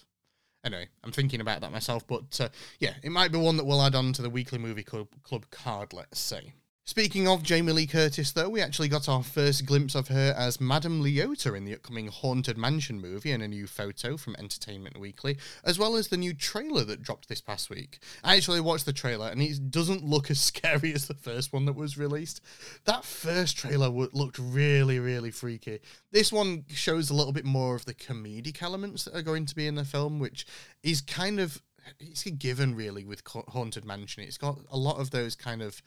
Anyway, 0.64 0.88
I'm 1.02 1.10
thinking 1.10 1.40
about 1.40 1.60
that 1.60 1.72
myself, 1.72 2.06
but 2.06 2.40
uh, 2.40 2.48
yeah, 2.78 2.94
it 3.02 3.10
might 3.10 3.32
be 3.32 3.38
one 3.38 3.56
that 3.56 3.64
we'll 3.64 3.82
add 3.82 3.96
on 3.96 4.12
to 4.12 4.22
the 4.22 4.30
weekly 4.30 4.58
movie 4.58 4.84
club, 4.84 5.08
club 5.24 5.46
card, 5.50 5.92
let's 5.92 6.20
say. 6.20 6.52
Speaking 6.84 7.28
of 7.28 7.44
Jamie 7.44 7.70
Lee 7.70 7.86
Curtis, 7.86 8.32
though, 8.32 8.48
we 8.48 8.60
actually 8.60 8.88
got 8.88 9.08
our 9.08 9.22
first 9.22 9.64
glimpse 9.64 9.94
of 9.94 10.08
her 10.08 10.34
as 10.36 10.60
Madame 10.60 11.00
Leota 11.00 11.56
in 11.56 11.64
the 11.64 11.74
upcoming 11.74 12.08
Haunted 12.08 12.58
Mansion 12.58 13.00
movie 13.00 13.30
and 13.30 13.40
a 13.40 13.46
new 13.46 13.68
photo 13.68 14.16
from 14.16 14.34
Entertainment 14.36 14.98
Weekly, 14.98 15.38
as 15.62 15.78
well 15.78 15.94
as 15.94 16.08
the 16.08 16.16
new 16.16 16.34
trailer 16.34 16.82
that 16.82 17.00
dropped 17.00 17.28
this 17.28 17.40
past 17.40 17.70
week. 17.70 18.00
I 18.24 18.34
actually 18.34 18.60
watched 18.60 18.84
the 18.84 18.92
trailer 18.92 19.28
and 19.28 19.40
it 19.40 19.70
doesn't 19.70 20.02
look 20.02 20.28
as 20.28 20.40
scary 20.40 20.92
as 20.92 21.06
the 21.06 21.14
first 21.14 21.52
one 21.52 21.66
that 21.66 21.76
was 21.76 21.96
released. 21.96 22.40
That 22.84 23.04
first 23.04 23.56
trailer 23.56 23.88
looked 23.88 24.40
really, 24.40 24.98
really 24.98 25.30
freaky. 25.30 25.78
This 26.10 26.32
one 26.32 26.64
shows 26.68 27.10
a 27.10 27.14
little 27.14 27.32
bit 27.32 27.44
more 27.44 27.76
of 27.76 27.84
the 27.84 27.94
comedic 27.94 28.60
elements 28.60 29.04
that 29.04 29.14
are 29.14 29.22
going 29.22 29.46
to 29.46 29.54
be 29.54 29.68
in 29.68 29.76
the 29.76 29.84
film, 29.84 30.18
which 30.18 30.44
is 30.82 31.00
kind 31.00 31.38
of 31.38 31.62
it's 31.98 32.26
a 32.26 32.30
given 32.30 32.74
really 32.74 33.04
with 33.04 33.22
Haunted 33.26 33.84
Mansion. 33.84 34.24
It's 34.24 34.38
got 34.38 34.58
a 34.70 34.76
lot 34.76 35.00
of 35.00 35.10
those 35.10 35.34
kind 35.34 35.62
of 35.62 35.82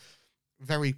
very 0.60 0.96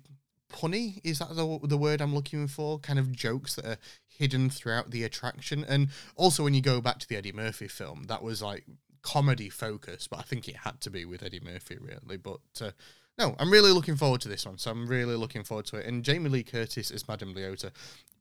punny. 0.52 1.00
Is 1.04 1.20
that 1.20 1.36
the, 1.36 1.60
the 1.64 1.78
word 1.78 2.02
I'm 2.02 2.16
looking 2.16 2.48
for? 2.48 2.80
Kind 2.80 3.00
of 3.00 3.12
jokes 3.12 3.56
that 3.56 3.66
are 3.66 3.78
hidden 4.08 4.50
throughout 4.50 4.92
the 4.92 5.04
attraction. 5.04 5.66
And 5.68 5.90
also, 6.16 6.44
when 6.44 6.54
you 6.54 6.62
go 6.62 6.82
back 6.82 7.00
to 7.00 7.08
the 7.08 7.18
Eddie 7.18 7.32
Murphy 7.32 7.68
film, 7.68 8.06
that 8.08 8.24
was 8.24 8.42
like 8.42 8.66
comedy 9.02 9.50
focus, 9.50 10.08
but 10.08 10.20
I 10.20 10.24
think 10.24 10.48
it 10.48 10.58
had 10.58 10.82
to 10.82 10.90
be 10.90 11.06
with 11.06 11.24
Eddie 11.24 11.40
Murphy, 11.40 11.78
really. 11.80 12.18
But 12.18 12.40
uh, 12.62 12.72
no, 13.18 13.36
I'm 13.40 13.52
really 13.52 13.72
looking 13.72 13.96
forward 13.96 14.22
to 14.22 14.28
this 14.28 14.46
one. 14.46 14.58
So 14.58 14.70
I'm 14.70 14.88
really 14.88 15.16
looking 15.16 15.44
forward 15.44 15.66
to 15.68 15.78
it. 15.78 15.86
And 15.86 16.04
Jamie 16.04 16.30
Lee 16.30 16.44
Curtis 16.44 16.92
as 16.92 17.08
Madame 17.08 17.34
Leota 17.34 17.72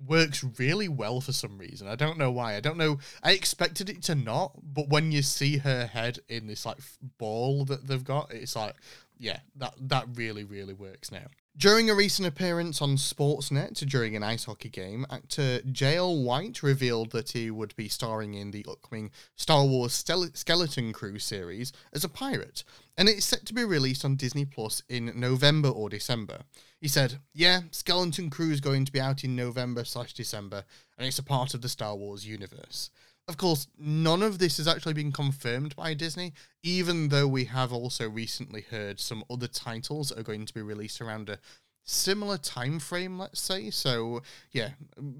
works 0.07 0.44
really 0.59 0.88
well 0.88 1.20
for 1.20 1.33
some 1.33 1.59
reason. 1.59 1.88
I 1.88 1.96
don't 1.96 2.18
know 2.18 2.31
why. 2.31 2.57
I 2.57 2.61
don't 2.61 2.77
know. 2.77 2.99
I 3.22 3.33
expected 3.33 3.90
it 3.90 4.03
to 4.05 4.14
not, 4.14 4.53
but 4.62 4.88
when 4.88 5.12
you 5.12 5.22
see 5.22 5.59
her 5.59 5.87
head 5.87 6.20
in 6.29 6.46
this 6.46 6.64
like 6.64 6.79
ball 7.18 7.64
that 7.66 7.87
they've 7.87 8.05
got, 8.05 8.33
it's 8.33 8.57
like, 8.57 8.75
yeah, 9.18 9.40
that 9.57 9.74
that 9.81 10.07
really 10.14 10.44
really 10.44 10.74
works 10.74 11.11
now. 11.11 11.26
During 11.59 11.88
a 11.88 11.94
recent 11.94 12.29
appearance 12.29 12.83
on 12.83 12.96
Sportsnet 12.96 13.76
during 13.88 14.14
an 14.14 14.22
ice 14.22 14.44
hockey 14.44 14.68
game, 14.68 15.07
actor 15.09 15.61
Jaleel 15.61 16.22
White 16.22 16.62
revealed 16.62 17.12
that 17.12 17.31
he 17.31 17.50
would 17.50 17.74
be 17.76 17.88
starring 17.88 18.35
in 18.35 18.50
the 18.50 18.66
upcoming 18.68 19.11
Star 19.37 19.64
Wars 19.64 19.94
Skeleton 19.94 20.92
Crew 20.92 21.18
series 21.18 21.72
as 21.94 22.05
a 22.05 22.11
pirate, 22.11 22.62
and 22.98 23.09
it's 23.09 23.24
set 23.24 23.46
to 23.46 23.55
be 23.55 23.64
released 23.64 24.05
on 24.05 24.16
Disney 24.16 24.44
Plus 24.44 24.83
in 24.90 25.12
November 25.18 25.70
or 25.70 25.88
December. 25.88 26.40
He 26.79 26.88
said, 26.88 27.20
"Yeah, 27.33 27.62
Skeleton 27.70 28.29
Crew 28.29 28.50
is 28.50 28.61
going 28.61 28.85
to 28.85 28.92
be 28.92 29.00
out 29.00 29.24
in 29.24 29.35
November 29.35 29.85
slash 29.85 30.12
December, 30.12 30.64
and 30.98 31.07
it's 31.07 31.18
a 31.18 31.22
part 31.22 31.55
of 31.55 31.62
the 31.62 31.70
Star 31.70 31.96
Wars 31.96 32.26
universe." 32.26 32.90
Of 33.29 33.39
course, 33.39 33.67
none 33.77 34.23
of 34.23 34.39
this 34.39 34.59
has 34.59 34.69
actually 34.69 34.95
been 34.95 35.11
confirmed 35.11 35.75
by 35.75 35.95
Disney, 35.95 36.33
even 36.62 37.09
though 37.09 37.27
we 37.27 37.47
have 37.47 37.73
also 37.73 38.09
recently 38.09 38.61
heard 38.61 39.01
some 39.01 39.25
other 39.29 39.49
titles 39.49 40.12
are 40.12 40.23
going 40.23 40.47
to 40.47 40.55
be 40.55 40.62
released 40.62 41.01
around 41.01 41.29
a 41.29 41.39
similar 41.83 42.39
time 42.39 42.79
frame, 42.79 43.19
let's 43.19 43.41
say. 43.41 43.71
So, 43.71 44.23
yeah, 44.53 44.71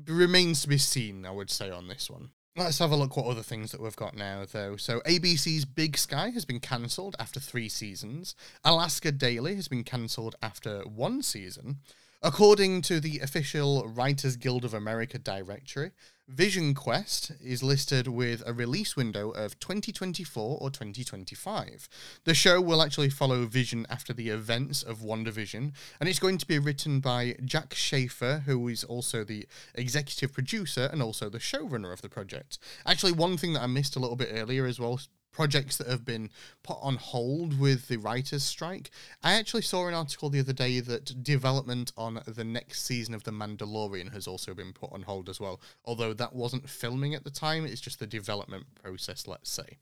remains 0.07 0.62
to 0.62 0.69
be 0.69 0.79
seen, 0.79 1.27
I 1.27 1.33
would 1.33 1.51
say, 1.51 1.69
on 1.69 1.88
this 1.88 2.09
one. 2.09 2.31
Let's 2.57 2.79
have 2.79 2.92
a 2.92 2.97
look 2.97 3.16
what 3.16 3.27
other 3.27 3.42
things 3.42 3.73
that 3.73 3.81
we've 3.81 3.97
got 3.97 4.16
now, 4.16 4.45
though. 4.51 4.77
So, 4.77 5.01
ABC's 5.01 5.64
Big 5.64 5.99
Sky 5.99 6.31
has 6.31 6.45
been 6.45 6.61
cancelled 6.61 7.16
after 7.19 7.40
three 7.40 7.69
seasons. 7.69 8.37
Alaska 8.64 9.11
Daily 9.11 9.57
has 9.57 9.66
been 9.66 9.85
cancelled 9.85 10.37
after 10.40 10.83
one 10.83 11.23
season. 11.23 11.79
According 12.22 12.81
to 12.83 12.98
the 12.98 13.18
official 13.18 13.87
Writers 13.87 14.37
Guild 14.37 14.64
of 14.64 14.72
America 14.72 15.18
directory, 15.18 15.90
Vision 16.26 16.74
Quest 16.74 17.31
is 17.40 17.62
listed 17.62 18.09
with 18.09 18.42
a 18.46 18.52
release 18.52 18.96
window 18.96 19.31
of 19.31 19.61
2024 19.61 20.59
or 20.61 20.70
2025. 20.70 21.88
The 22.24 22.35
show 22.35 22.61
will 22.61 22.83
actually 22.83 23.11
follow 23.11 23.44
Vision 23.44 23.87
after 23.90 24.12
the 24.12 24.31
events 24.31 24.83
of 24.83 25.00
WandaVision, 25.00 25.72
and 26.00 26.09
it's 26.09 26.18
going 26.18 26.38
to 26.38 26.46
be 26.46 26.59
written 26.59 27.00
by 27.00 27.37
Jac 27.44 27.74
Schaeffer, 27.74 28.42
who 28.46 28.66
is 28.66 28.83
also 28.83 29.22
the 29.22 29.46
executive 29.74 30.33
producer 30.33 30.88
and 30.90 31.02
also 31.02 31.29
the 31.29 31.38
showrunner 31.38 31.92
of 31.92 32.02
the 32.02 32.09
project. 32.09 32.59
Actually, 32.87 33.12
one 33.12 33.37
thing 33.37 33.52
that 33.52 33.62
I 33.62 33.66
missed 33.66 33.94
a 33.94 34.00
little 34.00 34.16
bit 34.16 34.31
earlier 34.33 34.66
as 34.66 34.81
well, 34.81 34.98
projects 35.37 35.77
that 35.77 35.87
have 35.87 36.03
been 36.03 36.31
put 36.62 36.79
on 36.81 36.96
hold 36.96 37.61
with 37.61 37.88
the 37.88 37.99
writers' 37.99 38.42
strike. 38.42 38.90
I 39.22 39.35
actually 39.35 39.61
saw 39.61 39.87
an 39.87 39.92
article 39.92 40.31
the 40.31 40.40
other 40.40 40.55
day 40.55 40.81
that 40.81 41.22
development 41.22 41.92
on 41.94 42.22
the 42.27 42.42
next 42.42 42.87
season 42.87 43.12
of 43.12 43.25
The 43.25 43.33
Mandalorian 43.33 44.14
has 44.14 44.27
also 44.27 44.55
been 44.55 44.72
put 44.72 44.94
on 44.94 45.03
hold 45.03 45.29
as 45.29 45.38
well. 45.38 45.61
Although 45.85 46.14
that 46.14 46.35
wasn't 46.35 46.70
filming 46.70 47.14
at 47.14 47.25
the 47.25 47.31
time, 47.31 47.66
it's 47.66 47.83
just 47.83 47.99
the 47.99 48.07
development 48.07 48.64
process, 48.83 49.27
let's 49.27 49.51
say. 49.51 49.77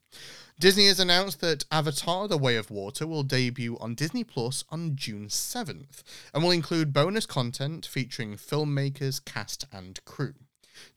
Disney 0.59 0.89
has 0.89 0.99
announced 0.99 1.41
that 1.41 1.65
Avatar 1.71 2.27
The 2.27 2.37
Way 2.37 2.57
of 2.57 2.73
Water 2.73 3.07
will 3.07 3.23
debut 3.23 3.79
on 3.81 3.95
Disney 3.95 4.25
Plus 4.25 4.65
on 4.71 4.97
June 4.97 5.29
7th 5.29 6.03
and 6.35 6.43
will 6.43 6.51
include 6.51 6.93
bonus 6.93 7.27
content 7.27 7.87
featuring 7.87 8.35
filmmakers, 8.35 9.25
cast, 9.25 9.67
and 9.73 10.05
crew. 10.05 10.35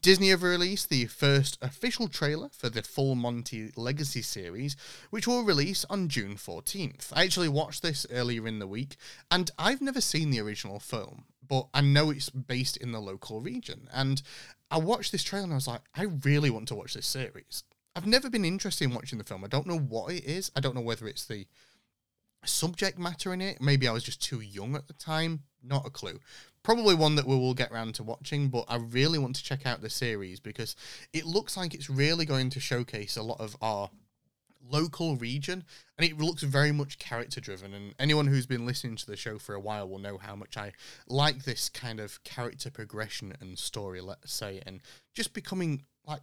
Disney 0.01 0.29
have 0.29 0.43
released 0.43 0.89
the 0.89 1.05
first 1.05 1.57
official 1.61 2.07
trailer 2.07 2.49
for 2.49 2.69
the 2.69 2.83
Full 2.83 3.15
Monty 3.15 3.71
Legacy 3.75 4.21
series, 4.21 4.75
which 5.09 5.27
will 5.27 5.43
release 5.43 5.85
on 5.89 6.09
June 6.09 6.35
14th. 6.35 7.11
I 7.13 7.23
actually 7.23 7.49
watched 7.49 7.81
this 7.81 8.05
earlier 8.11 8.47
in 8.47 8.59
the 8.59 8.67
week, 8.67 8.95
and 9.29 9.51
I've 9.57 9.81
never 9.81 10.01
seen 10.01 10.29
the 10.29 10.41
original 10.41 10.79
film, 10.79 11.25
but 11.47 11.67
I 11.73 11.81
know 11.81 12.09
it's 12.09 12.29
based 12.29 12.77
in 12.77 12.91
the 12.91 12.99
local 12.99 13.41
region. 13.41 13.87
And 13.93 14.21
I 14.69 14.77
watched 14.77 15.11
this 15.11 15.23
trailer 15.23 15.45
and 15.45 15.53
I 15.53 15.57
was 15.57 15.67
like, 15.67 15.81
I 15.95 16.03
really 16.03 16.49
want 16.49 16.67
to 16.69 16.75
watch 16.75 16.93
this 16.93 17.07
series. 17.07 17.63
I've 17.95 18.07
never 18.07 18.29
been 18.29 18.45
interested 18.45 18.85
in 18.85 18.93
watching 18.93 19.17
the 19.17 19.23
film. 19.23 19.43
I 19.43 19.47
don't 19.47 19.67
know 19.67 19.79
what 19.79 20.13
it 20.13 20.25
is. 20.25 20.51
I 20.55 20.59
don't 20.59 20.75
know 20.75 20.81
whether 20.81 21.07
it's 21.07 21.25
the 21.25 21.47
subject 22.45 22.99
matter 22.99 23.33
in 23.33 23.41
it. 23.41 23.61
Maybe 23.61 23.87
I 23.87 23.91
was 23.91 24.03
just 24.03 24.21
too 24.21 24.39
young 24.39 24.75
at 24.75 24.87
the 24.87 24.93
time. 24.93 25.43
Not 25.63 25.87
a 25.87 25.89
clue 25.89 26.19
probably 26.67 26.95
one 26.95 27.15
that 27.15 27.25
we 27.25 27.33
will 27.33 27.53
get 27.53 27.71
around 27.71 27.95
to 27.95 28.03
watching, 28.03 28.49
but 28.49 28.65
I 28.67 28.75
really 28.75 29.17
want 29.17 29.37
to 29.37 29.43
check 29.43 29.65
out 29.65 29.79
the 29.79 29.89
series 29.89 30.41
because 30.41 30.75
it 31.13 31.25
looks 31.25 31.55
like 31.55 31.73
it's 31.73 31.89
really 31.89 32.25
going 32.25 32.49
to 32.49 32.59
showcase 32.59 33.15
a 33.15 33.23
lot 33.23 33.39
of 33.39 33.55
our 33.61 33.89
local 34.69 35.15
region 35.15 35.63
and 35.97 36.05
it 36.05 36.17
looks 36.17 36.43
very 36.43 36.73
much 36.73 36.99
character 36.99 37.39
driven 37.39 37.73
and 37.73 37.95
anyone 37.99 38.27
who's 38.27 38.45
been 38.45 38.65
listening 38.65 38.97
to 38.97 39.05
the 39.05 39.15
show 39.15 39.37
for 39.37 39.55
a 39.55 39.59
while 39.61 39.87
will 39.87 39.97
know 39.97 40.17
how 40.17 40.35
much 40.35 40.57
I 40.57 40.73
like 41.07 41.45
this 41.45 41.69
kind 41.69 42.01
of 42.01 42.21
character 42.25 42.69
progression 42.69 43.33
and 43.39 43.57
story 43.57 44.01
let's 44.01 44.33
say 44.33 44.61
and 44.65 44.81
just 45.13 45.31
becoming 45.33 45.83
like 46.05 46.19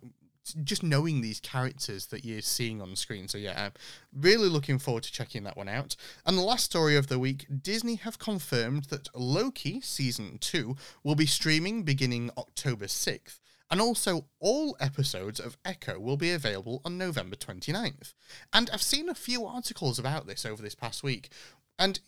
just 0.64 0.83
knowing 0.83 1.20
these 1.20 1.40
characters 1.40 2.07
that 2.07 2.24
you're 2.24 2.40
seeing 2.40 2.83
on 2.83 2.96
screen. 2.96 3.28
So 3.28 3.38
yeah, 3.38 3.66
I'm 3.66 3.72
really 4.14 4.48
looking 4.48 4.78
forward 4.78 5.04
to 5.04 5.12
checking 5.12 5.44
that 5.44 5.57
one 5.57 5.68
out. 5.68 5.96
And 6.26 6.37
the 6.37 6.42
last 6.42 6.64
story 6.64 6.96
of 6.96 7.07
the 7.07 7.18
week, 7.18 7.46
Disney 7.62 7.96
have 7.96 8.18
confirmed 8.18 8.85
that 8.85 9.09
Loki 9.14 9.80
season 9.80 10.38
2 10.40 10.76
will 11.02 11.14
be 11.14 11.26
streaming 11.26 11.83
beginning 11.83 12.30
October 12.37 12.87
6th. 12.87 13.40
And 13.70 13.80
also, 13.80 14.26
all 14.40 14.76
episodes 14.78 15.40
of 15.40 15.57
Echo 15.64 15.98
will 15.98 16.18
be 16.18 16.30
available 16.30 16.83
on 16.85 16.98
November 16.98 17.35
29th. 17.35 18.12
And 18.52 18.68
I've 18.70 18.83
seen 18.83 19.09
a 19.09 19.14
few 19.14 19.46
articles 19.46 19.98
about 19.98 20.26
this 20.26 20.44
over 20.44 20.62
this 20.62 20.74
past 20.74 21.02
week, 21.02 21.30
and 21.78 21.98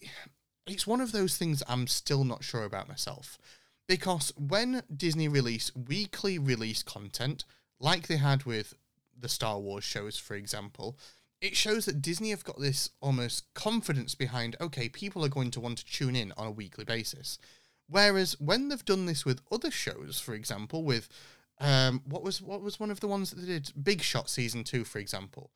it's 0.66 0.86
one 0.86 1.00
of 1.00 1.12
those 1.12 1.36
things 1.36 1.62
I'm 1.66 1.86
still 1.86 2.24
not 2.24 2.44
sure 2.44 2.64
about 2.64 2.88
myself. 2.88 3.38
Because 3.88 4.32
when 4.36 4.82
Disney 4.94 5.28
release 5.28 5.74
weekly 5.74 6.38
release 6.38 6.82
content, 6.82 7.44
like 7.80 8.06
they 8.06 8.16
had 8.16 8.44
with 8.44 8.74
the 9.18 9.28
Star 9.28 9.58
Wars 9.58 9.84
shows, 9.84 10.18
for 10.18 10.34
example, 10.34 10.98
it 11.40 11.56
shows 11.56 11.84
that 11.84 12.02
Disney 12.02 12.30
have 12.30 12.44
got 12.44 12.58
this 12.58 12.90
almost 13.00 13.52
confidence 13.54 14.14
behind, 14.14 14.56
okay, 14.60 14.88
people 14.88 15.24
are 15.24 15.28
going 15.28 15.50
to 15.52 15.60
want 15.60 15.78
to 15.78 15.84
tune 15.84 16.16
in 16.16 16.32
on 16.36 16.46
a 16.46 16.50
weekly 16.50 16.84
basis. 16.84 17.38
Whereas 17.88 18.40
when 18.40 18.68
they've 18.68 18.84
done 18.84 19.06
this 19.06 19.24
with 19.24 19.42
other 19.52 19.70
shows, 19.70 20.18
for 20.18 20.34
example, 20.34 20.82
with 20.82 21.08
um, 21.60 22.02
what 22.04 22.22
was 22.22 22.42
what 22.42 22.60
was 22.60 22.80
one 22.80 22.90
of 22.90 23.00
the 23.00 23.06
ones 23.06 23.30
that 23.30 23.40
they 23.40 23.46
did, 23.46 23.72
Big 23.80 24.02
Shot 24.02 24.28
season 24.28 24.64
two, 24.64 24.84
for 24.84 24.98
example, 24.98 25.50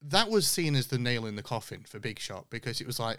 that 0.00 0.30
was 0.30 0.46
seen 0.46 0.76
as 0.76 0.86
the 0.86 0.98
nail 0.98 1.26
in 1.26 1.36
the 1.36 1.42
coffin 1.42 1.84
for 1.86 1.98
Big 1.98 2.18
Shot 2.18 2.46
because 2.48 2.80
it 2.80 2.86
was 2.86 3.00
like 3.00 3.18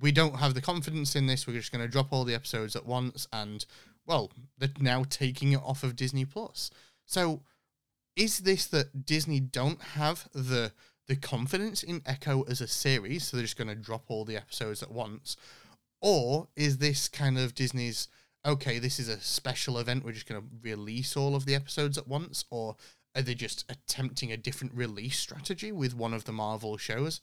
we 0.00 0.10
don't 0.10 0.36
have 0.36 0.54
the 0.54 0.60
confidence 0.60 1.14
in 1.14 1.26
this. 1.26 1.46
We're 1.46 1.54
just 1.58 1.72
going 1.72 1.84
to 1.84 1.90
drop 1.90 2.12
all 2.12 2.24
the 2.24 2.34
episodes 2.34 2.74
at 2.74 2.86
once, 2.86 3.26
and 3.32 3.64
well, 4.06 4.30
they're 4.58 4.70
now 4.80 5.04
taking 5.08 5.52
it 5.52 5.60
off 5.62 5.84
of 5.84 5.96
Disney 5.96 6.24
Plus. 6.24 6.70
So 7.06 7.42
is 8.16 8.40
this 8.40 8.66
that 8.66 9.06
Disney 9.06 9.40
don't 9.40 9.80
have 9.80 10.28
the 10.32 10.72
the 11.08 11.16
confidence 11.16 11.82
in 11.82 12.00
Echo 12.06 12.42
as 12.42 12.60
a 12.60 12.68
series, 12.68 13.24
so 13.24 13.36
they're 13.36 13.44
just 13.44 13.58
going 13.58 13.68
to 13.68 13.74
drop 13.74 14.04
all 14.08 14.24
the 14.24 14.36
episodes 14.36 14.82
at 14.82 14.92
once, 14.92 15.36
or 16.00 16.48
is 16.54 16.78
this 16.78 17.08
kind 17.08 17.38
of 17.38 17.54
Disney's 17.54 18.08
okay? 18.46 18.78
This 18.78 18.98
is 18.98 19.08
a 19.08 19.20
special 19.20 19.78
event. 19.78 20.04
We're 20.04 20.12
just 20.12 20.28
going 20.28 20.40
to 20.40 20.48
release 20.62 21.16
all 21.16 21.34
of 21.34 21.44
the 21.44 21.54
episodes 21.54 21.98
at 21.98 22.08
once, 22.08 22.44
or 22.50 22.76
are 23.16 23.22
they 23.22 23.34
just 23.34 23.64
attempting 23.68 24.32
a 24.32 24.36
different 24.36 24.74
release 24.74 25.18
strategy 25.18 25.72
with 25.72 25.94
one 25.94 26.14
of 26.14 26.24
the 26.24 26.32
Marvel 26.32 26.76
shows? 26.76 27.20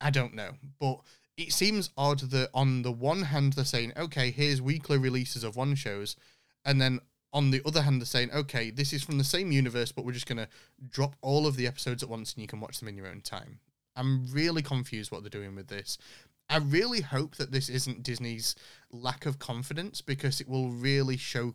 I 0.00 0.10
don't 0.10 0.34
know, 0.34 0.52
but 0.78 1.00
it 1.36 1.52
seems 1.52 1.90
odd 1.96 2.20
that 2.30 2.50
on 2.52 2.82
the 2.82 2.92
one 2.92 3.22
hand 3.22 3.54
they're 3.54 3.64
saying, 3.64 3.92
okay, 3.96 4.30
here's 4.30 4.60
weekly 4.60 4.98
releases 4.98 5.42
of 5.42 5.56
one 5.56 5.74
shows, 5.74 6.16
and 6.64 6.80
then 6.80 7.00
on 7.36 7.50
the 7.50 7.60
other 7.66 7.82
hand, 7.82 8.00
they're 8.00 8.06
saying, 8.06 8.30
okay, 8.32 8.70
this 8.70 8.94
is 8.94 9.04
from 9.04 9.18
the 9.18 9.24
same 9.24 9.52
universe, 9.52 9.92
but 9.92 10.06
we're 10.06 10.12
just 10.12 10.26
going 10.26 10.38
to 10.38 10.48
drop 10.88 11.16
all 11.20 11.46
of 11.46 11.56
the 11.56 11.66
episodes 11.66 12.02
at 12.02 12.08
once 12.08 12.32
and 12.32 12.40
you 12.40 12.48
can 12.48 12.60
watch 12.60 12.78
them 12.78 12.88
in 12.88 12.96
your 12.96 13.06
own 13.06 13.20
time. 13.20 13.60
I'm 13.94 14.26
really 14.32 14.62
confused 14.62 15.12
what 15.12 15.22
they're 15.22 15.28
doing 15.28 15.54
with 15.54 15.68
this. 15.68 15.98
I 16.48 16.56
really 16.56 17.02
hope 17.02 17.36
that 17.36 17.52
this 17.52 17.68
isn't 17.68 18.02
Disney's 18.02 18.56
lack 18.90 19.26
of 19.26 19.38
confidence 19.38 20.00
because 20.00 20.40
it 20.40 20.48
will 20.48 20.70
really 20.70 21.18
show 21.18 21.52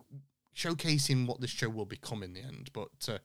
showcasing 0.54 1.26
what 1.26 1.40
this 1.40 1.50
show 1.50 1.68
will 1.68 1.86
become 1.86 2.22
in 2.22 2.34
the 2.34 2.42
end. 2.42 2.70
But 2.72 3.08
uh, 3.08 3.18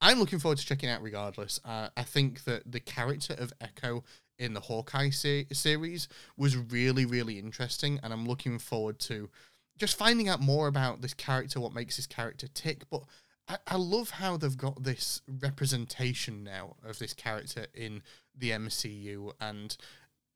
I'm 0.00 0.20
looking 0.20 0.38
forward 0.38 0.58
to 0.58 0.66
checking 0.66 0.90
out 0.90 1.02
regardless. 1.02 1.58
Uh, 1.64 1.88
I 1.96 2.04
think 2.04 2.44
that 2.44 2.70
the 2.70 2.78
character 2.80 3.34
of 3.36 3.52
Echo 3.60 4.04
in 4.38 4.54
the 4.54 4.60
Hawkeye 4.60 5.10
se- 5.10 5.46
series 5.52 6.06
was 6.36 6.56
really, 6.56 7.06
really 7.06 7.40
interesting, 7.40 7.98
and 8.04 8.12
I'm 8.12 8.26
looking 8.28 8.60
forward 8.60 9.00
to 9.00 9.30
just 9.78 9.96
finding 9.98 10.28
out 10.28 10.40
more 10.40 10.66
about 10.66 11.00
this 11.00 11.14
character, 11.14 11.60
what 11.60 11.74
makes 11.74 11.96
this 11.96 12.06
character 12.06 12.46
tick. 12.48 12.84
But 12.90 13.02
I, 13.48 13.58
I 13.66 13.76
love 13.76 14.10
how 14.10 14.36
they've 14.36 14.56
got 14.56 14.82
this 14.82 15.22
representation 15.28 16.44
now 16.44 16.76
of 16.84 16.98
this 16.98 17.14
character 17.14 17.66
in 17.74 18.02
the 18.36 18.50
MCU 18.50 19.32
and 19.40 19.76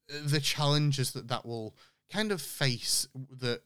the 0.09 0.40
challenges 0.40 1.12
that 1.12 1.29
that 1.29 1.44
will 1.44 1.77
kind 2.11 2.33
of 2.33 2.40
face 2.40 3.07
that 3.31 3.62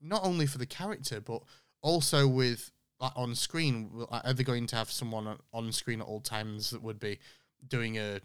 not 0.00 0.24
only 0.24 0.46
for 0.46 0.58
the 0.58 0.66
character 0.66 1.20
but 1.20 1.42
also 1.82 2.26
with 2.26 2.70
like, 3.00 3.12
on 3.14 3.34
screen 3.34 3.90
are 4.10 4.32
they 4.32 4.42
going 4.42 4.66
to 4.66 4.76
have 4.76 4.90
someone 4.90 5.36
on 5.52 5.72
screen 5.72 6.00
at 6.00 6.06
all 6.06 6.20
times 6.20 6.70
that 6.70 6.82
would 6.82 6.98
be 6.98 7.18
doing 7.66 7.98
a 7.98 8.20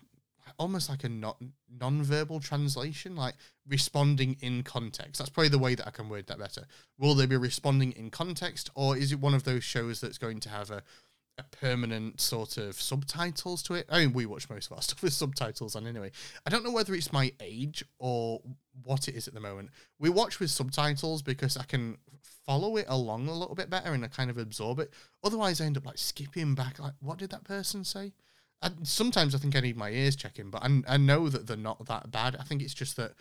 almost 0.58 0.90
like 0.90 1.04
a 1.04 1.10
non 1.10 1.54
non-verbal 1.70 2.40
translation, 2.40 3.16
like 3.16 3.36
responding 3.68 4.38
in 4.42 4.64
context. 4.64 5.20
That's 5.20 5.30
probably 5.30 5.50
the 5.50 5.60
way 5.60 5.76
that 5.76 5.88
I 5.88 5.92
can 5.92 6.10
word 6.10 6.28
that 6.28 6.40
better. 6.40 6.66
Will 6.98 7.16
they 7.16 7.26
be 7.26 7.38
responding 7.38 7.92
in 7.94 8.10
context, 8.10 8.70
or 8.76 8.98
is 8.98 9.12
it 9.12 9.20
one 9.20 9.34
of 9.34 9.44
those 9.44 9.64
shows 9.64 10.02
that's 10.02 10.18
going 10.18 10.40
to 10.42 10.50
have 10.50 10.72
a 10.72 10.84
a 11.38 11.44
permanent 11.44 12.22
sort 12.22 12.58
of 12.58 12.80
subtitles 12.80 13.64
to 13.64 13.74
it. 13.74 13.88
I 13.90 14.00
mean, 14.00 14.14
we 14.14 14.26
watch 14.26 14.50
most 14.50 14.68
of 14.68 14.74
our 14.74 14.82
stuff 14.84 15.02
with 15.02 15.14
subtitles 15.14 15.76
on 15.76 15.88
anyway. 15.88 16.12
I 16.46 16.50
don't 16.50 16.64
know 16.64 16.72
whether 16.72 16.94
it's 16.94 17.12
my 17.12 17.34
age 17.40 17.84
or 18.00 18.42
what 18.84 19.08
it 19.08 19.16
is 19.16 19.28
at 19.28 19.34
the 19.34 19.40
moment. 19.40 19.70
We 20.00 20.10
watch 20.10 20.40
with 20.40 20.52
subtitles 20.52 21.22
because 21.22 21.58
I 21.58 21.64
can 21.64 21.98
follow 22.46 22.78
it 22.78 22.86
along 22.88 23.28
a 23.28 23.34
little 23.34 23.56
bit 23.56 23.70
better 23.70 23.94
and 23.94 24.04
I 24.04 24.10
kind 24.10 24.30
of 24.30 24.38
absorb 24.38 24.80
it. 24.80 24.94
Otherwise, 25.24 25.60
I 25.60 25.66
end 25.66 25.78
up 25.78 25.86
like 25.86 25.98
skipping 25.98 26.56
back, 26.56 26.80
like, 26.80 26.94
what 27.00 27.18
did 27.18 27.32
that 27.32 27.44
person 27.44 27.84
say? 27.84 28.14
And 28.64 28.88
sometimes 28.88 29.36
I 29.36 29.38
think 29.38 29.56
I 29.56 29.60
need 29.60 29.78
my 29.78 29.90
ears 29.90 30.16
checking, 30.16 30.50
but 30.50 30.64
I, 30.64 30.82
I 30.88 30.98
know 30.98 31.30
that 31.30 31.48
they're 31.48 31.58
not 31.58 31.86
that 31.86 32.12
bad. 32.12 32.38
I 32.40 32.44
think 32.44 32.62
it's 32.62 32.74
just 32.74 32.96
that 32.96 33.12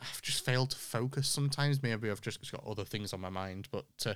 I've 0.00 0.20
just 0.20 0.44
failed 0.44 0.70
to 0.70 0.76
focus 0.76 1.28
sometimes. 1.28 1.82
Maybe 1.82 2.10
I've 2.10 2.20
just 2.20 2.52
got 2.52 2.66
other 2.66 2.84
things 2.84 3.12
on 3.12 3.20
my 3.20 3.30
mind. 3.30 3.68
But 3.70 3.86
uh, 4.04 4.14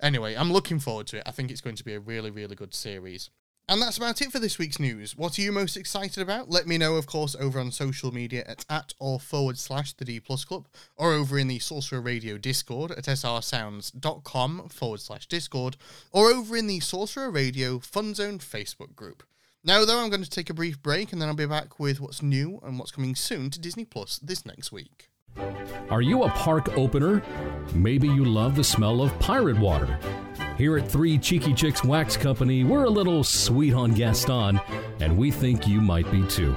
anyway, 0.00 0.34
I'm 0.34 0.52
looking 0.52 0.80
forward 0.80 1.06
to 1.08 1.18
it. 1.18 1.22
I 1.26 1.30
think 1.30 1.50
it's 1.50 1.60
going 1.60 1.76
to 1.76 1.84
be 1.84 1.94
a 1.94 2.00
really, 2.00 2.30
really 2.30 2.56
good 2.56 2.74
series. 2.74 3.30
And 3.68 3.82
that's 3.82 3.96
about 3.96 4.22
it 4.22 4.30
for 4.30 4.38
this 4.38 4.58
week's 4.58 4.78
news. 4.78 5.16
What 5.16 5.38
are 5.38 5.42
you 5.42 5.50
most 5.50 5.76
excited 5.76 6.22
about? 6.22 6.48
Let 6.48 6.68
me 6.68 6.78
know, 6.78 6.94
of 6.94 7.06
course, 7.06 7.34
over 7.38 7.58
on 7.58 7.72
social 7.72 8.12
media 8.12 8.44
at 8.46 8.64
at 8.70 8.94
or 9.00 9.18
forward 9.18 9.58
slash 9.58 9.92
the 9.92 10.04
D 10.04 10.20
Plus 10.20 10.44
Club, 10.44 10.68
or 10.96 11.12
over 11.12 11.36
in 11.36 11.48
the 11.48 11.58
Sorcerer 11.58 12.00
Radio 12.00 12.38
Discord 12.38 12.92
at 12.92 13.04
srsounds.com 13.04 14.68
forward 14.68 15.00
slash 15.00 15.26
Discord, 15.26 15.76
or 16.12 16.30
over 16.30 16.56
in 16.56 16.68
the 16.68 16.78
Sorcerer 16.78 17.28
Radio 17.28 17.80
Fun 17.80 18.14
Zone 18.14 18.38
Facebook 18.38 18.94
group. 18.94 19.24
Now, 19.66 19.84
though, 19.84 19.98
I'm 19.98 20.10
going 20.10 20.22
to 20.22 20.30
take 20.30 20.48
a 20.48 20.54
brief 20.54 20.80
break 20.80 21.12
and 21.12 21.20
then 21.20 21.28
I'll 21.28 21.34
be 21.34 21.44
back 21.44 21.80
with 21.80 22.00
what's 22.00 22.22
new 22.22 22.60
and 22.62 22.78
what's 22.78 22.92
coming 22.92 23.16
soon 23.16 23.50
to 23.50 23.58
Disney 23.58 23.84
Plus 23.84 24.20
this 24.20 24.46
next 24.46 24.70
week. 24.70 25.08
Are 25.90 26.00
you 26.00 26.22
a 26.22 26.28
park 26.30 26.78
opener? 26.78 27.20
Maybe 27.74 28.06
you 28.06 28.24
love 28.24 28.54
the 28.54 28.62
smell 28.62 29.02
of 29.02 29.18
pirate 29.18 29.58
water. 29.58 29.98
Here 30.56 30.78
at 30.78 30.88
Three 30.88 31.18
Cheeky 31.18 31.52
Chicks 31.52 31.82
Wax 31.82 32.16
Company, 32.16 32.62
we're 32.62 32.84
a 32.84 32.90
little 32.90 33.24
sweet 33.24 33.74
on 33.74 33.92
Gaston, 33.92 34.60
and 35.00 35.18
we 35.18 35.32
think 35.32 35.66
you 35.66 35.80
might 35.80 36.08
be 36.12 36.24
too. 36.28 36.56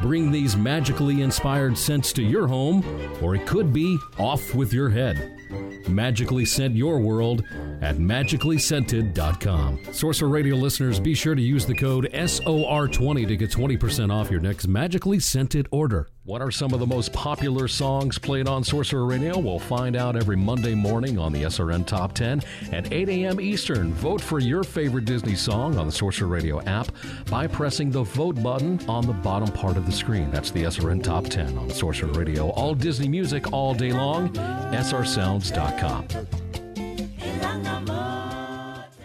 Bring 0.00 0.32
these 0.32 0.56
magically 0.56 1.20
inspired 1.20 1.76
scents 1.76 2.14
to 2.14 2.22
your 2.22 2.46
home, 2.46 2.82
or 3.22 3.34
it 3.34 3.46
could 3.46 3.74
be 3.74 3.98
off 4.18 4.54
with 4.54 4.72
your 4.72 4.88
head. 4.88 5.38
Magically 5.86 6.44
scent 6.44 6.74
your 6.74 6.98
world 6.98 7.44
at 7.80 7.96
magicallyscented.com. 7.96 9.80
Sorcerer 9.92 10.28
Radio 10.28 10.56
listeners, 10.56 10.98
be 10.98 11.14
sure 11.14 11.34
to 11.34 11.42
use 11.42 11.66
the 11.66 11.74
code 11.74 12.08
SOR20 12.12 13.28
to 13.28 13.36
get 13.36 13.50
20% 13.50 14.12
off 14.12 14.30
your 14.30 14.40
next 14.40 14.66
magically 14.66 15.20
scented 15.20 15.68
order. 15.70 16.08
What 16.28 16.42
are 16.42 16.50
some 16.50 16.74
of 16.74 16.80
the 16.80 16.86
most 16.86 17.14
popular 17.14 17.68
songs 17.68 18.18
played 18.18 18.48
on 18.48 18.62
Sorcerer 18.62 19.06
Radio? 19.06 19.38
We'll 19.38 19.58
find 19.58 19.96
out 19.96 20.14
every 20.14 20.36
Monday 20.36 20.74
morning 20.74 21.18
on 21.18 21.32
the 21.32 21.44
SRN 21.44 21.86
Top 21.86 22.12
10 22.12 22.42
at 22.70 22.92
8 22.92 23.08
a.m. 23.08 23.40
Eastern. 23.40 23.94
Vote 23.94 24.20
for 24.20 24.38
your 24.38 24.62
favorite 24.62 25.06
Disney 25.06 25.34
song 25.34 25.78
on 25.78 25.86
the 25.86 25.92
Sorcerer 25.92 26.28
Radio 26.28 26.60
app 26.64 26.92
by 27.30 27.46
pressing 27.46 27.90
the 27.90 28.02
vote 28.02 28.42
button 28.42 28.78
on 28.90 29.06
the 29.06 29.14
bottom 29.14 29.50
part 29.50 29.78
of 29.78 29.86
the 29.86 29.92
screen. 29.92 30.30
That's 30.30 30.50
the 30.50 30.64
SRN 30.64 31.02
Top 31.02 31.24
10 31.24 31.56
on 31.56 31.70
Sorcerer 31.70 32.12
Radio. 32.12 32.50
All 32.50 32.74
Disney 32.74 33.08
music 33.08 33.50
all 33.50 33.72
day 33.72 33.94
long. 33.94 34.28
SRSounds.com. 34.28 36.47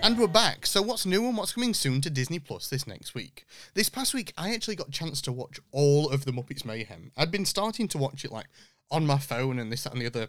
And 0.04 0.20
we're 0.20 0.28
back. 0.28 0.66
So 0.66 0.82
what's 0.82 1.06
new 1.06 1.26
and 1.28 1.38
what's 1.38 1.54
coming 1.54 1.74
soon 1.74 2.02
to 2.02 2.10
Disney 2.10 2.38
Plus 2.38 2.68
this 2.68 2.86
next 2.86 3.16
week? 3.16 3.46
This 3.74 3.88
past 3.88 4.14
week 4.14 4.34
I 4.38 4.54
actually 4.54 4.76
got 4.76 4.90
a 4.90 4.92
chance 4.92 5.22
to 5.22 5.32
watch 5.32 5.62
all 5.72 6.10
of 6.10 6.26
the 6.26 6.34
Muppets 6.34 6.66
Mayhem. 6.66 7.14
I'd 7.16 7.32
been 7.32 7.46
starting 7.46 7.88
to 7.88 7.98
watch 7.98 8.26
it 8.26 8.32
like 8.32 8.48
on 8.92 9.08
my 9.08 9.18
phone 9.18 9.60
and 9.60 9.72
this 9.72 9.86
that 9.86 9.94
and 9.94 10.02
the 10.02 10.08
other 10.08 10.28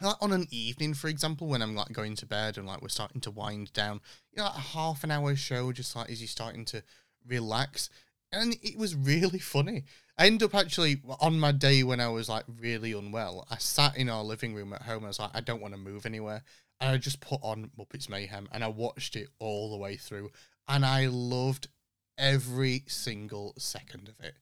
like 0.00 0.16
on 0.22 0.32
an 0.32 0.46
evening, 0.50 0.94
for 0.94 1.08
example, 1.08 1.46
when 1.46 1.60
I'm 1.60 1.74
like 1.74 1.92
going 1.92 2.16
to 2.16 2.26
bed 2.26 2.56
and 2.56 2.66
like 2.66 2.80
we're 2.80 2.88
starting 2.88 3.20
to 3.20 3.30
wind 3.30 3.74
down, 3.74 4.00
you 4.32 4.38
know, 4.38 4.44
like 4.44 4.56
a 4.56 4.60
half 4.60 5.04
an 5.04 5.10
hour 5.10 5.36
show, 5.36 5.72
just 5.72 5.94
like 5.94 6.08
as 6.08 6.22
you're 6.22 6.26
starting 6.26 6.64
to 6.66 6.82
relax. 7.28 7.90
And 8.32 8.56
it 8.62 8.78
was 8.78 8.94
really 8.96 9.40
funny. 9.40 9.84
I 10.16 10.24
ended 10.24 10.48
up 10.48 10.54
actually 10.54 11.02
on 11.20 11.38
my 11.38 11.52
day 11.52 11.82
when 11.82 12.00
I 12.00 12.08
was 12.08 12.30
like 12.30 12.44
really 12.48 12.92
unwell. 12.92 13.46
I 13.50 13.58
sat 13.58 13.94
in 13.94 14.08
our 14.08 14.24
living 14.24 14.54
room 14.54 14.72
at 14.72 14.82
home. 14.82 15.04
I 15.04 15.08
was 15.08 15.18
like, 15.18 15.32
I 15.34 15.42
don't 15.42 15.60
want 15.60 15.74
to 15.74 15.80
move 15.80 16.06
anywhere 16.06 16.44
and 16.82 16.90
I 16.90 16.98
just 16.98 17.20
put 17.20 17.38
on 17.42 17.70
Muppets 17.78 18.08
Mayhem 18.08 18.48
and 18.52 18.64
I 18.64 18.68
watched 18.68 19.14
it 19.14 19.28
all 19.38 19.70
the 19.70 19.76
way 19.76 19.96
through 19.96 20.30
and 20.66 20.84
I 20.84 21.06
loved 21.06 21.68
every 22.18 22.82
single 22.88 23.54
second 23.56 24.08
of 24.08 24.22
it. 24.22 24.34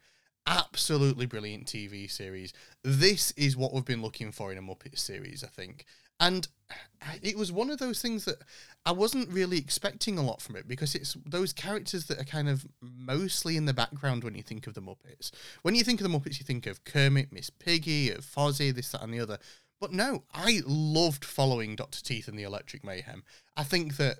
Absolutely 0.46 1.26
brilliant 1.26 1.66
TV 1.66 2.11
series. 2.11 2.55
This 2.83 3.33
is 3.33 3.59
what 3.59 3.74
we've 3.74 3.85
been 3.85 4.00
looking 4.00 4.33
for 4.33 4.50
in 4.50 4.57
a 4.57 4.62
Muppet 4.62 4.98
series, 4.98 5.44
I 5.44 5.48
think. 5.48 5.85
And 6.18 6.48
it 7.22 7.37
was 7.37 7.53
one 7.53 7.68
of 7.70 7.79
those 7.79 8.00
things 8.00 8.24
that 8.24 8.38
I 8.87 8.92
wasn't 8.92 9.31
really 9.31 9.59
expecting 9.59 10.16
a 10.16 10.22
lot 10.22 10.40
from 10.40 10.57
it 10.57 10.66
because 10.66 10.94
it's 10.94 11.18
those 11.26 11.53
characters 11.53 12.07
that 12.07 12.18
are 12.18 12.24
kind 12.24 12.48
of 12.48 12.66
mostly 12.81 13.59
in 13.59 13.66
the 13.66 13.74
background 13.74 14.24
when 14.24 14.35
you 14.35 14.42
think 14.42 14.66
of 14.66 14.72
the 14.72 14.83
Muppets. 14.83 15.31
When 15.61 15.74
you 15.74 15.85
think 15.85 16.00
of 16.00 16.11
the 16.11 16.18
Muppets, 16.18 16.38
you 16.38 16.44
think 16.44 16.66
of 16.66 16.85
Kermit, 16.85 17.33
Miss 17.33 17.50
Piggy, 17.50 18.11
of 18.11 18.24
Fozzie, 18.24 18.74
this, 18.74 18.92
that, 18.92 19.03
and 19.03 19.12
the 19.12 19.20
other. 19.20 19.38
But 19.81 19.93
no, 19.93 20.25
I 20.33 20.61
loved 20.66 21.25
following 21.25 21.75
Dr. 21.75 22.03
Teeth 22.03 22.29
and 22.29 22.38
the 22.38 22.43
Electric 22.43 22.85
Mayhem. 22.85 23.25
I 23.57 23.62
think 23.62 23.97
that 23.97 24.19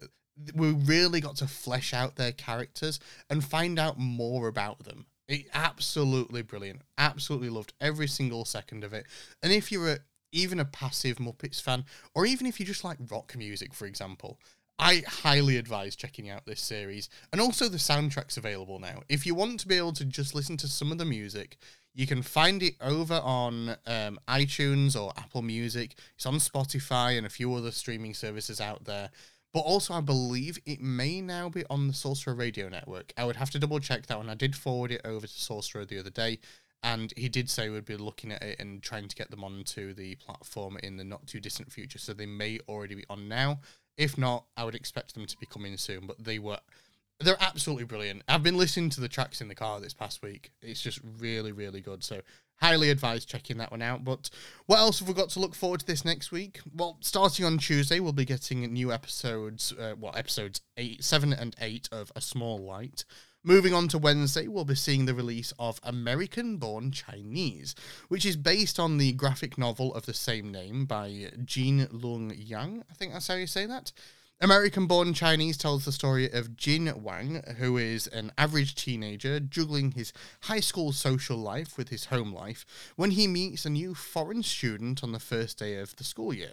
we 0.55 0.73
really 0.73 1.21
got 1.21 1.37
to 1.37 1.47
flesh 1.47 1.93
out 1.93 2.17
their 2.17 2.33
characters 2.33 2.99
and 3.29 3.45
find 3.45 3.79
out 3.79 3.99
more 3.99 4.49
about 4.49 4.85
them. 4.85 5.07
It, 5.29 5.47
absolutely 5.53 6.43
brilliant. 6.43 6.81
Absolutely 6.97 7.51
loved 7.51 7.75
every 7.81 8.09
single 8.09 8.45
second 8.45 8.85
of 8.85 8.95
it. 8.95 9.07
And 9.43 9.53
if 9.53 9.71
you're 9.71 9.91
a, 9.91 9.99
even 10.33 10.59
a 10.59 10.65
passive 10.65 11.19
Muppets 11.19 11.61
fan, 11.61 11.85
or 12.15 12.25
even 12.25 12.47
if 12.47 12.59
you 12.59 12.67
just 12.67 12.85
like 12.85 12.99
rock 13.11 13.37
music, 13.37 13.75
for 13.75 13.87
example, 13.87 14.41
I 14.79 15.03
highly 15.07 15.59
advise 15.59 15.95
checking 15.95 16.31
out 16.31 16.47
this 16.47 16.61
series. 16.61 17.11
And 17.33 17.41
also, 17.41 17.69
the 17.69 17.77
soundtrack's 17.77 18.39
available 18.39 18.79
now. 18.79 19.03
If 19.11 19.27
you 19.27 19.35
want 19.35 19.61
to 19.61 19.69
be 19.69 19.77
able 19.77 19.93
to 19.93 20.07
just 20.07 20.35
listen 20.35 20.57
to 20.57 20.69
some 20.69 20.91
of 20.91 20.97
the 20.97 21.05
music, 21.05 21.59
you 21.95 22.07
can 22.07 22.23
find 22.23 22.63
it 22.63 22.75
over 22.81 23.15
on 23.15 23.71
um, 23.87 24.19
iTunes 24.29 25.01
or 25.01 25.13
Apple 25.17 25.43
Music. 25.43 25.95
It's 26.15 26.27
on 26.27 26.35
Spotify 26.35 27.17
and 27.17 27.27
a 27.27 27.31
few 27.31 27.53
other 27.55 27.73
streaming 27.73 28.15
services 28.15 28.61
out 28.61 28.85
there. 28.85 29.11
But 29.53 29.61
also, 29.61 29.95
I 29.95 30.01
believe 30.01 30.59
it 30.65 30.81
may 30.81 31.21
now 31.21 31.49
be 31.49 31.65
on 31.69 31.89
the 31.89 31.93
Sorcerer 31.93 32.35
Radio 32.35 32.69
Network. 32.69 33.13
I 33.17 33.25
would 33.25 33.37
have 33.37 33.51
to 33.51 33.59
double 33.59 33.81
check 33.81 34.07
that 34.07 34.19
one. 34.19 34.31
I 34.31 34.35
did 34.35 34.55
forward 34.55 34.93
it 34.93 35.01
over 35.05 35.27
to 35.27 35.33
Sorcerer 35.33 35.85
the 35.85 35.99
other 35.99 36.11
day, 36.11 36.39
and 36.85 37.13
he 37.17 37.29
did 37.29 37.51
say 37.51 37.69
we'd 37.69 37.85
be 37.85 37.97
looking 37.97 38.31
at 38.31 38.43
it 38.43 38.61
and 38.61 38.81
trying 38.81 39.09
to 39.09 39.17
get 39.17 39.31
them 39.33 39.43
onto 39.43 39.93
the 39.93 40.15
platform 40.17 40.79
in 40.85 40.97
the 40.97 41.05
not 41.05 41.27
too 41.27 41.41
distant 41.41 41.73
future. 41.73 41.99
So 41.99 42.13
they 42.13 42.27
may 42.27 42.61
already 42.69 42.95
be 42.95 43.05
on 43.11 43.29
now. 43.29 43.59
If 43.97 44.17
not, 44.17 44.45
I 44.57 44.63
would 44.65 44.77
expect 44.77 45.15
them 45.15 45.27
to 45.27 45.37
be 45.39 45.47
coming 45.47 45.77
soon. 45.77 46.07
But 46.07 46.23
they 46.23 46.39
were, 46.39 46.61
they're 47.21 47.37
absolutely 47.41 47.85
brilliant. 47.85 48.23
I've 48.29 48.43
been 48.43 48.57
listening 48.57 48.91
to 48.91 49.01
the 49.01 49.09
tracks 49.09 49.41
in 49.41 49.49
the 49.49 49.55
car 49.55 49.81
this 49.81 49.95
past 49.95 50.23
week. 50.23 50.53
It's 50.63 50.81
just 50.81 51.01
really, 51.19 51.53
really 51.53 51.81
good. 51.81 52.03
So 52.03 52.23
highly 52.61 52.91
advise 52.91 53.25
checking 53.25 53.59
that 53.59 53.71
one 53.71 53.83
out. 53.83 54.05
But 54.05 54.31
what 54.67 54.79
else 54.79 54.99
have 55.01 55.09
we 55.09 55.15
got 55.15 55.31
to 55.31 55.41
look 55.41 55.55
forward 55.55 55.81
to 55.81 55.87
this 55.87 56.05
next 56.05 56.31
week? 56.33 56.61
Well, 56.75 56.99
starting 57.01 57.45
on 57.45 57.59
Tuesday, 57.59 58.01
we'll 58.01 58.13
be 58.13 58.25
getting 58.25 58.61
new 58.73 58.93
episodes. 58.93 59.73
Uh, 59.73 59.95
well, 59.99 60.13
episodes 60.17 60.61
eight, 60.77 61.03
seven, 61.05 61.33
and 61.33 61.57
eight 61.61 61.89
of 61.93 62.13
A 62.17 62.21
Small 62.21 62.59
Light. 62.59 63.05
Moving 63.43 63.73
on 63.73 63.89
to 63.89 63.97
Wednesday, 63.97 64.49
we'll 64.49 64.67
be 64.67 64.75
seeing 64.75 65.07
the 65.07 65.15
release 65.15 65.55
of 65.59 65.81
American 65.83 66.59
Born 66.59 66.93
Chinese, 66.93 67.75
which 68.09 68.27
is 68.27 68.37
based 68.37 68.79
on 68.79 68.99
the 68.99 69.13
graphic 69.13 69.57
novel 69.57 69.95
of 69.95 70.05
the 70.05 70.13
same 70.13 70.53
name 70.53 70.85
by 70.85 71.31
Gene 71.47 71.89
Lung 71.91 72.35
Yang. 72.37 72.85
I 72.91 72.95
think 72.95 73.15
that's 73.15 73.29
how 73.29 73.37
you 73.37 73.47
say 73.47 73.65
that. 73.65 73.93
American 74.43 74.87
born 74.87 75.13
Chinese 75.13 75.59
tells 75.59 75.85
the 75.85 75.93
story 75.93 76.33
of 76.33 76.57
Jin 76.57 76.91
Wang, 77.03 77.43
who 77.59 77.77
is 77.77 78.07
an 78.07 78.33
average 78.39 78.75
teenager 78.75 79.39
juggling 79.39 79.91
his 79.91 80.15
high 80.45 80.61
school 80.61 80.93
social 80.93 81.37
life 81.37 81.77
with 81.77 81.91
his 81.91 82.07
home 82.07 82.33
life 82.33 82.65
when 82.97 83.11
he 83.11 83.27
meets 83.27 83.67
a 83.67 83.71
new 83.71 83.95
foreign 83.95 84.43
student 84.43 85.05
on 85.05 85.13
the 85.13 85.19
first 85.19 85.59
day 85.59 85.77
of 85.77 85.95
the 85.97 86.05
school 86.05 86.33
year. 86.33 86.53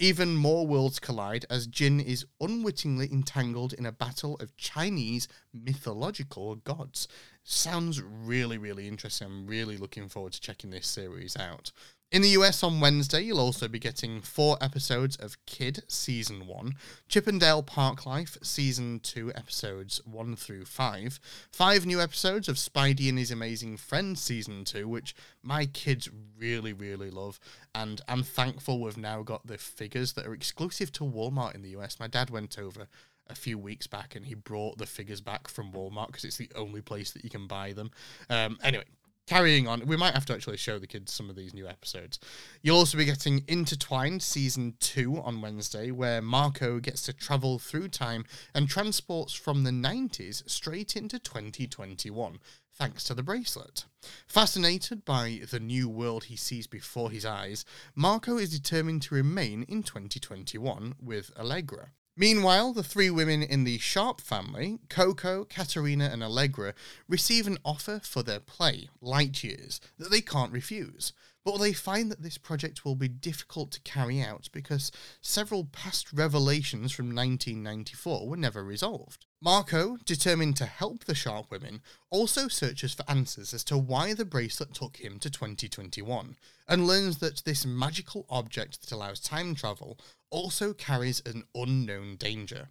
Even 0.00 0.34
more 0.34 0.66
worlds 0.66 0.98
collide 0.98 1.46
as 1.48 1.68
Jin 1.68 2.00
is 2.00 2.26
unwittingly 2.40 3.08
entangled 3.12 3.72
in 3.72 3.86
a 3.86 3.92
battle 3.92 4.34
of 4.40 4.56
Chinese 4.56 5.28
mythological 5.54 6.56
gods. 6.56 7.06
Sounds 7.44 8.02
really, 8.02 8.58
really 8.58 8.88
interesting. 8.88 9.28
I'm 9.28 9.46
really 9.46 9.76
looking 9.76 10.08
forward 10.08 10.32
to 10.32 10.40
checking 10.40 10.70
this 10.70 10.88
series 10.88 11.36
out. 11.36 11.70
In 12.10 12.22
the 12.22 12.30
US 12.30 12.62
on 12.62 12.80
Wednesday, 12.80 13.20
you'll 13.20 13.38
also 13.38 13.68
be 13.68 13.78
getting 13.78 14.22
four 14.22 14.56
episodes 14.62 15.16
of 15.16 15.36
Kiff 15.44 15.78
Season 15.88 16.46
1, 16.46 16.74
Chip 17.06 17.28
'n' 17.28 17.38
Dale 17.38 17.62
Park 17.62 18.06
Life 18.06 18.38
Season 18.42 18.98
2 19.00 19.30
episodes 19.34 20.00
1 20.06 20.34
through 20.34 20.64
5, 20.64 21.20
five 21.52 21.84
new 21.84 22.00
episodes 22.00 22.48
of 22.48 22.56
Spidey 22.56 23.10
and 23.10 23.18
His 23.18 23.30
Amazing 23.30 23.76
Friends 23.76 24.22
Season 24.22 24.64
2, 24.64 24.88
which 24.88 25.14
my 25.42 25.66
kids 25.66 26.08
really, 26.38 26.72
really 26.72 27.10
love, 27.10 27.38
and 27.74 28.00
I'm 28.08 28.22
thankful 28.22 28.80
we've 28.80 28.96
now 28.96 29.22
got 29.22 29.46
the 29.46 29.58
figures 29.58 30.14
that 30.14 30.26
are 30.26 30.32
exclusive 30.32 30.90
to 30.92 31.04
Walmart 31.04 31.54
in 31.54 31.60
the 31.60 31.76
US. 31.76 32.00
My 32.00 32.06
dad 32.06 32.30
went 32.30 32.58
over 32.58 32.88
a 33.26 33.34
few 33.34 33.58
weeks 33.58 33.86
back 33.86 34.16
and 34.16 34.24
he 34.24 34.34
brought 34.34 34.78
the 34.78 34.86
figures 34.86 35.20
back 35.20 35.46
from 35.46 35.72
Walmart 35.72 36.06
because 36.06 36.24
it's 36.24 36.38
the 36.38 36.50
only 36.54 36.80
place 36.80 37.10
that 37.10 37.22
you 37.22 37.28
can 37.28 37.46
buy 37.46 37.74
them. 37.74 37.90
Um, 38.30 38.58
anyway, 38.62 38.84
carrying 39.28 39.68
on, 39.68 39.86
we 39.86 39.96
might 39.96 40.14
have 40.14 40.24
to 40.26 40.32
actually 40.32 40.56
show 40.56 40.78
the 40.78 40.86
kids 40.86 41.12
some 41.12 41.28
of 41.28 41.36
these 41.36 41.52
new 41.52 41.68
episodes. 41.68 42.18
You'll 42.62 42.78
also 42.78 42.96
be 42.96 43.04
getting 43.04 43.44
Intertwined 43.46 44.22
season 44.22 44.74
two 44.80 45.20
on 45.20 45.42
Wednesday, 45.42 45.90
where 45.90 46.22
Marco 46.22 46.80
gets 46.80 47.02
to 47.02 47.12
travel 47.12 47.58
through 47.58 47.88
time 47.88 48.24
and 48.54 48.68
transports 48.68 49.34
from 49.34 49.64
the 49.64 49.70
90s 49.70 50.48
straight 50.48 50.96
into 50.96 51.18
2021, 51.18 52.38
thanks 52.74 53.04
to 53.04 53.14
the 53.14 53.22
bracelet. 53.22 53.84
Fascinated 54.26 55.04
by 55.04 55.42
the 55.50 55.60
new 55.60 55.90
world 55.90 56.24
he 56.24 56.36
sees 56.36 56.66
before 56.66 57.10
his 57.10 57.26
eyes, 57.26 57.66
Marco 57.94 58.38
is 58.38 58.58
determined 58.58 59.02
to 59.02 59.14
remain 59.14 59.64
in 59.64 59.82
2021 59.82 60.94
with 61.02 61.30
Allegra. 61.38 61.90
Meanwhile, 62.20 62.72
the 62.72 62.82
three 62.82 63.10
women 63.10 63.44
in 63.44 63.62
the 63.62 63.78
Sharp 63.78 64.20
family, 64.20 64.80
Coco, 64.88 65.44
Katerina, 65.44 66.06
and 66.12 66.20
Allegra, 66.20 66.74
receive 67.08 67.46
an 67.46 67.58
offer 67.64 68.00
for 68.02 68.24
their 68.24 68.40
play, 68.40 68.88
Light 69.00 69.44
Years, 69.44 69.80
that 69.98 70.10
they 70.10 70.20
can't 70.20 70.50
refuse. 70.50 71.12
But 71.44 71.58
they 71.58 71.72
find 71.72 72.10
that 72.10 72.22
this 72.22 72.36
project 72.36 72.84
will 72.84 72.96
be 72.96 73.06
difficult 73.06 73.70
to 73.70 73.80
carry 73.82 74.20
out 74.20 74.48
because 74.52 74.90
several 75.20 75.64
past 75.64 76.12
revelations 76.12 76.90
from 76.90 77.14
1994 77.14 78.28
were 78.28 78.36
never 78.36 78.64
resolved. 78.64 79.24
Marco, 79.40 79.96
determined 80.04 80.56
to 80.56 80.66
help 80.66 81.04
the 81.04 81.14
Sharp 81.14 81.52
women, 81.52 81.80
also 82.10 82.48
searches 82.48 82.94
for 82.94 83.08
answers 83.08 83.54
as 83.54 83.62
to 83.64 83.78
why 83.78 84.12
the 84.12 84.24
bracelet 84.24 84.74
took 84.74 84.96
him 84.96 85.20
to 85.20 85.30
2021, 85.30 86.36
and 86.66 86.86
learns 86.88 87.18
that 87.18 87.44
this 87.44 87.64
magical 87.64 88.26
object 88.28 88.80
that 88.80 88.92
allows 88.92 89.20
time 89.20 89.54
travel 89.54 89.96
also 90.30 90.72
carries 90.72 91.22
an 91.26 91.44
unknown 91.54 92.16
danger. 92.16 92.68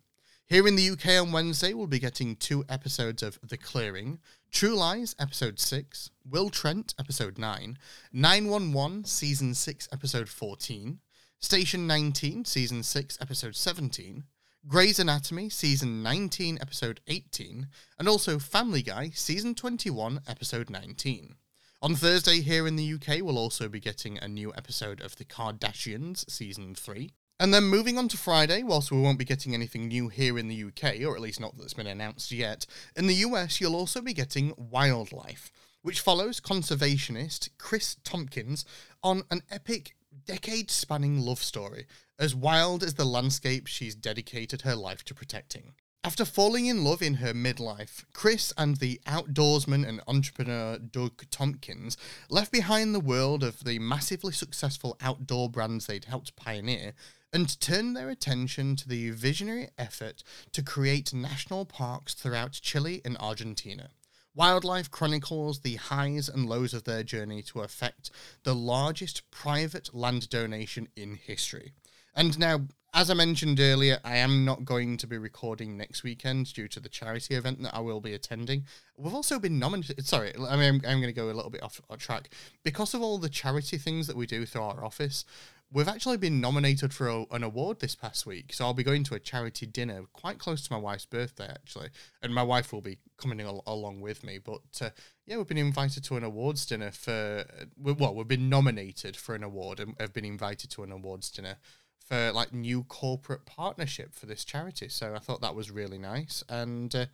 Here 0.48 0.66
in 0.66 0.78
the 0.78 0.90
UK 0.92 1.22
on 1.22 1.34
Wednesday, 1.34 1.74
we'll 1.74 1.88
be 1.88 2.00
getting 2.00 2.36
two 2.36 2.64
episodes 2.70 3.22
of 3.22 3.38
The 3.44 3.58
Clearing, 3.58 4.20
True 4.50 4.76
Lies, 4.76 5.14
Episode 5.20 5.60
6, 5.60 6.10
Will 6.24 6.50
Trent, 6.50 6.94
Episode 6.98 7.38
9, 7.38 7.78
911, 8.14 9.04
Season 9.04 9.54
6, 9.54 9.90
Episode 9.92 10.30
14, 10.30 11.00
Station 11.40 11.86
19, 11.86 12.46
Season 12.46 12.82
6, 12.82 13.18
Episode 13.20 13.56
17, 13.58 14.24
Grey's 14.68 15.00
Anatomy, 15.00 15.50
Season 15.50 16.02
19, 16.02 16.60
Episode 16.62 17.02
18, 17.08 17.68
and 18.00 18.08
also 18.08 18.40
Family 18.40 18.82
Guy, 18.82 19.10
Season 19.14 19.54
21, 19.54 20.22
Episode 20.28 20.70
19. 20.70 21.36
On 21.82 21.94
Thursday, 21.94 22.42
here 22.42 22.66
in 22.66 22.76
the 22.76 22.94
UK, 22.94 23.22
we'll 23.22 23.38
also 23.38 23.70
be 23.70 23.80
getting 23.80 24.18
a 24.18 24.28
new 24.28 24.54
episode 24.56 25.00
of 25.02 25.18
The 25.18 25.26
Kardashians, 25.26 26.30
Season 26.30 26.74
3. 26.74 27.12
And 27.40 27.54
then 27.54 27.66
moving 27.66 28.00
on 28.00 28.08
to 28.08 28.18
Friday, 28.18 28.64
whilst 28.64 28.92
we 28.92 29.00
won't 29.00 29.20
be 29.20 29.26
getting 29.26 29.54
anything 29.54 29.88
new 29.88 30.08
here 30.08 30.40
in 30.40 30.48
the 30.48 30.64
UK, 30.64 31.02
or 31.06 31.16
at 31.16 31.22
least 31.22 31.40
not 31.40 31.56
that's 31.56 31.76
been 31.76 31.86
announced 31.86 32.32
yet, 32.32 32.66
in 32.96 33.06
the 33.06 33.14
US 33.16 33.62
you'll 33.62 33.76
also 33.76 34.02
be 34.02 34.14
getting 34.14 34.56
Wildlife, 34.58 35.52
which 35.84 36.02
follows 36.02 36.40
conservationist 36.40 37.50
Kris 37.60 37.98
Tompkins 38.04 38.66
on 39.04 39.22
an 39.30 39.44
epic, 39.52 39.96
decade 40.26 40.72
spanning 40.72 41.20
love 41.20 41.44
story, 41.44 41.86
as 42.18 42.34
wild 42.34 42.82
as 42.82 42.96
the 42.96 43.06
landscape 43.06 43.68
she's 43.68 43.94
dedicated 43.94 44.64
her 44.64 44.76
life 44.76 45.06
to 45.06 45.14
protecting. 45.14 45.76
After 46.04 46.26
falling 46.26 46.66
in 46.66 46.84
love 46.84 47.04
in 47.04 47.16
her 47.16 47.34
midlife, 47.34 48.06
Kris 48.14 48.52
and 48.58 48.78
the 48.78 49.00
outdoorsman 49.06 49.88
and 49.88 50.02
entrepreneur 50.08 50.80
Doug 50.80 51.30
Tompkins 51.30 51.98
left 52.30 52.52
behind 52.52 52.96
the 52.96 53.00
world 53.00 53.44
of 53.44 53.64
the 53.64 53.78
massively 53.78 54.32
successful 54.32 54.98
outdoor 55.02 55.50
brands 55.50 55.86
they'd 55.86 56.06
helped 56.06 56.36
pioneer 56.36 56.94
and 57.34 57.60
turned 57.60 57.96
their 57.96 58.10
attention 58.10 58.76
to 58.78 58.88
the 58.88 59.10
visionary 59.12 59.70
effort 59.78 60.24
to 60.54 60.64
create 60.64 61.14
national 61.14 61.66
parks 61.66 62.14
throughout 62.14 62.54
Chile 62.54 63.02
and 63.04 63.18
Argentina. 63.20 63.90
Wildlife 64.36 64.92
chronicles 64.92 65.62
the 65.62 65.76
highs 65.76 66.30
and 66.30 66.48
lows 66.48 66.74
of 66.74 66.84
their 66.84 67.02
journey 67.02 67.42
to 67.42 67.62
effect 67.62 68.12
the 68.44 68.54
largest 68.54 69.30
private 69.32 69.96
land 69.96 70.30
donation 70.30 70.88
in 70.96 71.16
history. 71.16 71.72
And 72.16 72.38
now, 72.38 72.68
as 72.94 73.10
I 73.10 73.14
mentioned 73.14 73.60
earlier, 73.60 74.00
I 74.04 74.18
am 74.18 74.46
not 74.46 74.64
going 74.64 74.98
to 74.98 75.08
be 75.08 75.18
recording 75.18 75.76
next 75.76 76.04
weekend 76.04 76.54
due 76.54 76.68
to 76.70 76.80
the 76.80 76.90
charity 76.90 77.36
event 77.36 77.62
that 77.64 77.76
I 77.76 77.80
will 77.80 78.00
be 78.00 78.14
attending. 78.14 78.66
We've 78.96 79.14
also 79.14 79.40
been 79.40 79.60
nominated. 79.60 80.06
Sorry, 80.06 80.34
I 80.36 80.56
mean, 80.56 80.76
I'm, 80.76 80.82
I'm 80.88 81.02
going 81.02 81.04
to 81.04 81.14
go 81.14 81.30
a 81.30 81.34
little 81.34 81.52
bit 81.52 81.64
off, 81.64 81.82
off 81.90 81.98
track. 81.98 82.30
Because 82.64 82.94
of 82.94 83.02
all 83.02 83.18
the 83.18 83.30
charity 83.30 83.78
things 83.78 84.08
that 84.08 84.16
we 84.16 84.26
do 84.26 84.46
through 84.46 84.64
our 84.64 84.84
office, 84.84 85.26
We've 85.70 85.88
actually 85.88 86.16
been 86.16 86.40
nominated 86.40 86.94
for 86.94 87.10
a, 87.10 87.26
an 87.30 87.44
award 87.44 87.82
this 87.82 87.94
past 87.94 88.26
week, 88.26 88.54
so 88.54 88.66
I'll 88.66 88.74
be 88.74 88.84
going 88.84 89.04
to 89.06 89.16
a 89.16 89.20
charity 89.20 89.66
dinner 89.66 90.04
quite 90.14 90.40
close 90.40 90.66
to 90.66 90.72
my 90.72 90.80
wife's 90.80 91.06
birthday, 91.06 91.48
actually, 91.50 91.90
and 92.22 92.34
my 92.34 92.44
wife 92.44 92.72
will 92.72 92.82
be 92.82 93.00
coming 93.18 93.42
al- 93.42 93.64
along 93.68 94.00
with 94.00 94.24
me. 94.24 94.38
But 94.38 94.62
uh, 94.82 94.90
yeah, 95.26 95.36
we've 95.36 95.48
been 95.48 95.58
invited 95.58 96.06
to 96.06 96.16
an 96.16 96.24
awards 96.24 96.66
dinner 96.66 96.92
for 96.92 97.46
well, 97.78 98.16
we've 98.16 98.28
been 98.28 98.48
nominated 98.48 99.18
for 99.18 99.36
an 99.36 99.44
award 99.44 99.82
and 99.82 99.96
have 100.00 100.14
been 100.14 100.24
invited 100.24 100.70
to 100.72 100.84
an 100.84 100.92
awards 100.92 101.30
dinner 101.30 101.58
for 102.00 102.32
like 102.32 102.54
new 102.54 102.84
corporate 102.84 103.46
partnership 103.46 104.16
for 104.16 104.26
this 104.26 104.46
charity. 104.46 104.88
So 104.88 105.16
I 105.16 105.20
thought 105.20 105.42
that 105.42 105.56
was 105.56 105.70
really 105.70 105.98
nice, 105.98 106.46
and 106.48 106.96
uh, 106.96 107.06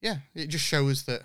yeah, 0.00 0.18
it 0.34 0.46
just 0.46 0.64
shows 0.64 1.02
that 1.02 1.24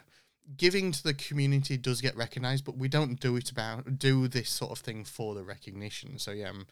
giving 0.58 0.92
to 0.92 1.04
the 1.04 1.14
community 1.14 1.78
does 1.78 2.02
get 2.02 2.16
recognized, 2.16 2.66
but 2.66 2.78
we 2.78 2.88
don't 2.88 3.20
do 3.20 3.36
it 3.36 3.52
about 3.52 3.98
do 3.98 4.28
this 4.28 4.50
sort 4.50 4.72
of 4.72 4.80
thing 4.80 5.04
for 5.04 5.34
the 5.34 5.44
recognition. 5.44 6.20
So 6.20 6.32
yeah, 6.32 6.50
I'm 6.50 6.68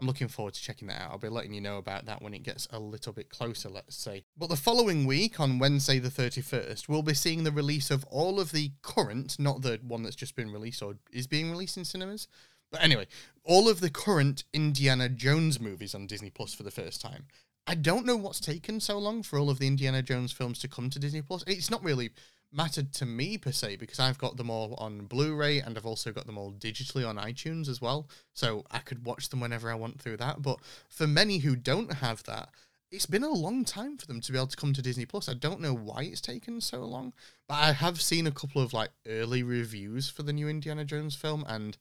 I'm 0.00 0.06
looking 0.06 0.28
forward 0.28 0.54
to 0.54 0.62
checking 0.62 0.86
that 0.88 1.00
out. 1.00 1.10
I'll 1.10 1.18
be 1.18 1.28
letting 1.28 1.52
you 1.52 1.60
know 1.60 1.78
about 1.78 2.06
that 2.06 2.22
when 2.22 2.32
it 2.32 2.44
gets 2.44 2.68
a 2.70 2.78
little 2.78 3.12
bit 3.12 3.30
closer, 3.30 3.68
let's 3.68 3.96
say. 3.96 4.24
But 4.36 4.48
the 4.48 4.56
following 4.56 5.06
week, 5.06 5.40
on 5.40 5.58
Wednesday 5.58 5.98
the 5.98 6.08
31st, 6.08 6.88
we'll 6.88 7.02
be 7.02 7.14
seeing 7.14 7.42
the 7.42 7.50
release 7.50 7.90
of 7.90 8.04
all 8.04 8.38
of 8.38 8.52
the 8.52 8.70
current, 8.82 9.40
not 9.40 9.62
the 9.62 9.80
one 9.82 10.04
that's 10.04 10.14
just 10.14 10.36
been 10.36 10.52
released 10.52 10.82
or 10.82 10.94
is 11.12 11.26
being 11.26 11.50
released 11.50 11.76
in 11.76 11.84
cinemas. 11.84 12.28
But 12.70 12.84
anyway, 12.84 13.08
all 13.42 13.68
of 13.68 13.80
the 13.80 13.90
current 13.90 14.44
Indiana 14.52 15.08
Jones 15.08 15.58
movies 15.58 15.96
on 15.96 16.06
Disney 16.06 16.30
Plus 16.30 16.54
for 16.54 16.62
the 16.62 16.70
first 16.70 17.00
time. 17.00 17.26
I 17.66 17.74
don't 17.74 18.06
know 18.06 18.16
what's 18.16 18.40
taken 18.40 18.80
so 18.80 18.98
long 18.98 19.22
for 19.22 19.38
all 19.38 19.50
of 19.50 19.58
the 19.58 19.66
Indiana 19.66 20.00
Jones 20.00 20.32
films 20.32 20.60
to 20.60 20.68
come 20.68 20.90
to 20.90 20.98
Disney 20.98 21.22
Plus. 21.22 21.42
It's 21.46 21.70
not 21.70 21.82
really 21.82 22.10
mattered 22.52 22.92
to 22.94 23.06
me 23.06 23.36
per 23.36 23.52
se 23.52 23.76
because 23.76 23.98
I've 23.98 24.18
got 24.18 24.36
them 24.36 24.50
all 24.50 24.74
on 24.74 25.06
Blu-ray 25.06 25.60
and 25.60 25.76
I've 25.76 25.86
also 25.86 26.12
got 26.12 26.26
them 26.26 26.38
all 26.38 26.52
digitally 26.52 27.06
on 27.06 27.16
iTunes 27.16 27.68
as 27.68 27.80
well. 27.80 28.08
So 28.32 28.64
I 28.70 28.78
could 28.78 29.04
watch 29.04 29.28
them 29.28 29.40
whenever 29.40 29.70
I 29.70 29.74
want 29.74 30.00
through 30.00 30.16
that. 30.18 30.42
But 30.42 30.58
for 30.88 31.06
many 31.06 31.38
who 31.38 31.56
don't 31.56 31.94
have 31.94 32.22
that, 32.24 32.50
it's 32.90 33.06
been 33.06 33.22
a 33.22 33.28
long 33.28 33.64
time 33.64 33.98
for 33.98 34.06
them 34.06 34.20
to 34.22 34.32
be 34.32 34.38
able 34.38 34.46
to 34.46 34.56
come 34.56 34.72
to 34.72 34.82
Disney 34.82 35.04
Plus. 35.04 35.28
I 35.28 35.34
don't 35.34 35.60
know 35.60 35.74
why 35.74 36.04
it's 36.04 36.22
taken 36.22 36.60
so 36.60 36.84
long, 36.84 37.12
but 37.46 37.54
I 37.54 37.72
have 37.72 38.00
seen 38.00 38.26
a 38.26 38.32
couple 38.32 38.62
of 38.62 38.72
like 38.72 38.90
early 39.06 39.42
reviews 39.42 40.08
for 40.08 40.22
the 40.22 40.32
new 40.32 40.48
Indiana 40.48 40.84
Jones 40.84 41.14
film 41.14 41.44
and 41.46 41.76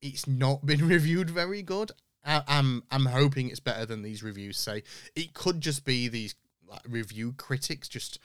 it's 0.00 0.26
not 0.26 0.64
been 0.66 0.88
reviewed 0.88 1.28
very 1.28 1.62
good. 1.62 1.92
I, 2.24 2.42
I'm 2.46 2.84
I'm 2.90 3.06
hoping 3.06 3.48
it's 3.48 3.60
better 3.60 3.84
than 3.84 4.02
these 4.02 4.22
reviews 4.22 4.56
say. 4.56 4.84
It 5.14 5.34
could 5.34 5.60
just 5.60 5.84
be 5.84 6.08
these 6.08 6.34
like, 6.66 6.80
review 6.88 7.34
critics 7.36 7.88
just 7.88 8.18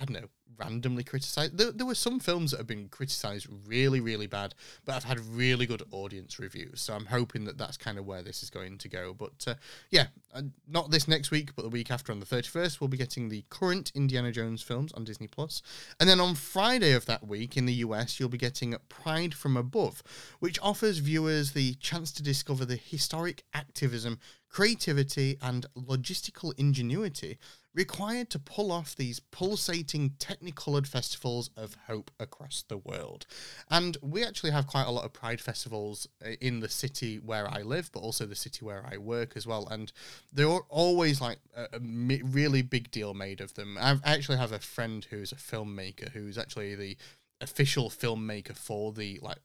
I 0.00 0.04
don't 0.04 0.20
know, 0.20 0.28
randomly 0.58 1.04
criticized. 1.04 1.56
There, 1.56 1.70
there 1.70 1.86
were 1.86 1.94
some 1.94 2.18
films 2.18 2.50
that 2.50 2.58
have 2.58 2.66
been 2.66 2.88
criticized 2.88 3.46
really, 3.66 4.00
really 4.00 4.26
bad, 4.26 4.54
but 4.84 4.94
I've 4.94 5.04
had 5.04 5.20
really 5.20 5.66
good 5.66 5.82
audience 5.90 6.38
reviews. 6.38 6.80
So 6.80 6.94
I'm 6.94 7.06
hoping 7.06 7.44
that 7.44 7.58
that's 7.58 7.76
kind 7.76 7.98
of 7.98 8.06
where 8.06 8.22
this 8.22 8.42
is 8.42 8.50
going 8.50 8.78
to 8.78 8.88
go. 8.88 9.14
But 9.14 9.44
uh, 9.46 9.54
yeah, 9.90 10.06
uh, 10.34 10.42
not 10.68 10.90
this 10.90 11.08
next 11.08 11.30
week, 11.30 11.54
but 11.54 11.62
the 11.62 11.68
week 11.68 11.90
after 11.90 12.12
on 12.12 12.20
the 12.20 12.26
31st, 12.26 12.80
we'll 12.80 12.88
be 12.88 12.96
getting 12.96 13.28
the 13.28 13.44
current 13.50 13.92
Indiana 13.94 14.32
Jones 14.32 14.62
films 14.62 14.92
on 14.92 15.04
Disney 15.04 15.26
Plus. 15.26 15.62
And 16.00 16.08
then 16.08 16.20
on 16.20 16.34
Friday 16.34 16.92
of 16.92 17.06
that 17.06 17.26
week 17.26 17.56
in 17.56 17.66
the 17.66 17.74
US, 17.74 18.18
you'll 18.18 18.28
be 18.28 18.38
getting 18.38 18.74
Pride 18.88 19.34
from 19.34 19.56
Above, 19.56 20.02
which 20.40 20.58
offers 20.60 20.98
viewers 20.98 21.52
the 21.52 21.74
chance 21.74 22.12
to 22.12 22.22
discover 22.22 22.64
the 22.64 22.76
historic 22.76 23.44
activism, 23.54 24.18
creativity, 24.48 25.36
and 25.40 25.66
logistical 25.76 26.52
ingenuity 26.58 27.38
required 27.74 28.30
to 28.30 28.38
pull 28.38 28.70
off 28.70 28.94
these 28.94 29.20
pulsating 29.20 30.10
technicolored 30.18 30.86
festivals 30.86 31.50
of 31.56 31.76
hope 31.86 32.10
across 32.20 32.64
the 32.68 32.78
world. 32.78 33.26
And 33.70 33.96
we 34.00 34.24
actually 34.24 34.52
have 34.52 34.66
quite 34.66 34.86
a 34.86 34.90
lot 34.90 35.04
of 35.04 35.12
pride 35.12 35.40
festivals 35.40 36.06
uh, 36.24 36.30
in 36.40 36.60
the 36.60 36.68
city 36.68 37.16
where 37.16 37.48
I 37.48 37.62
live, 37.62 37.90
but 37.92 38.00
also 38.00 38.26
the 38.26 38.36
city 38.36 38.64
where 38.64 38.86
I 38.90 38.98
work 38.98 39.32
as 39.36 39.46
well. 39.46 39.66
And 39.68 39.92
they're 40.32 40.46
always 40.46 41.20
like 41.20 41.38
a, 41.56 41.80
really 41.80 42.62
big 42.62 42.90
deal 42.90 43.14
made 43.14 43.40
of 43.40 43.54
them. 43.54 43.76
I 43.80 43.98
actually 44.04 44.38
have 44.38 44.52
a 44.52 44.58
friend 44.58 45.04
who's 45.10 45.32
a 45.32 45.36
filmmaker 45.36 46.10
who's 46.10 46.38
actually 46.38 46.74
the 46.74 46.96
official 47.40 47.90
filmmaker 47.90 48.56
for 48.56 48.92
the 48.92 49.18
like 49.22 49.38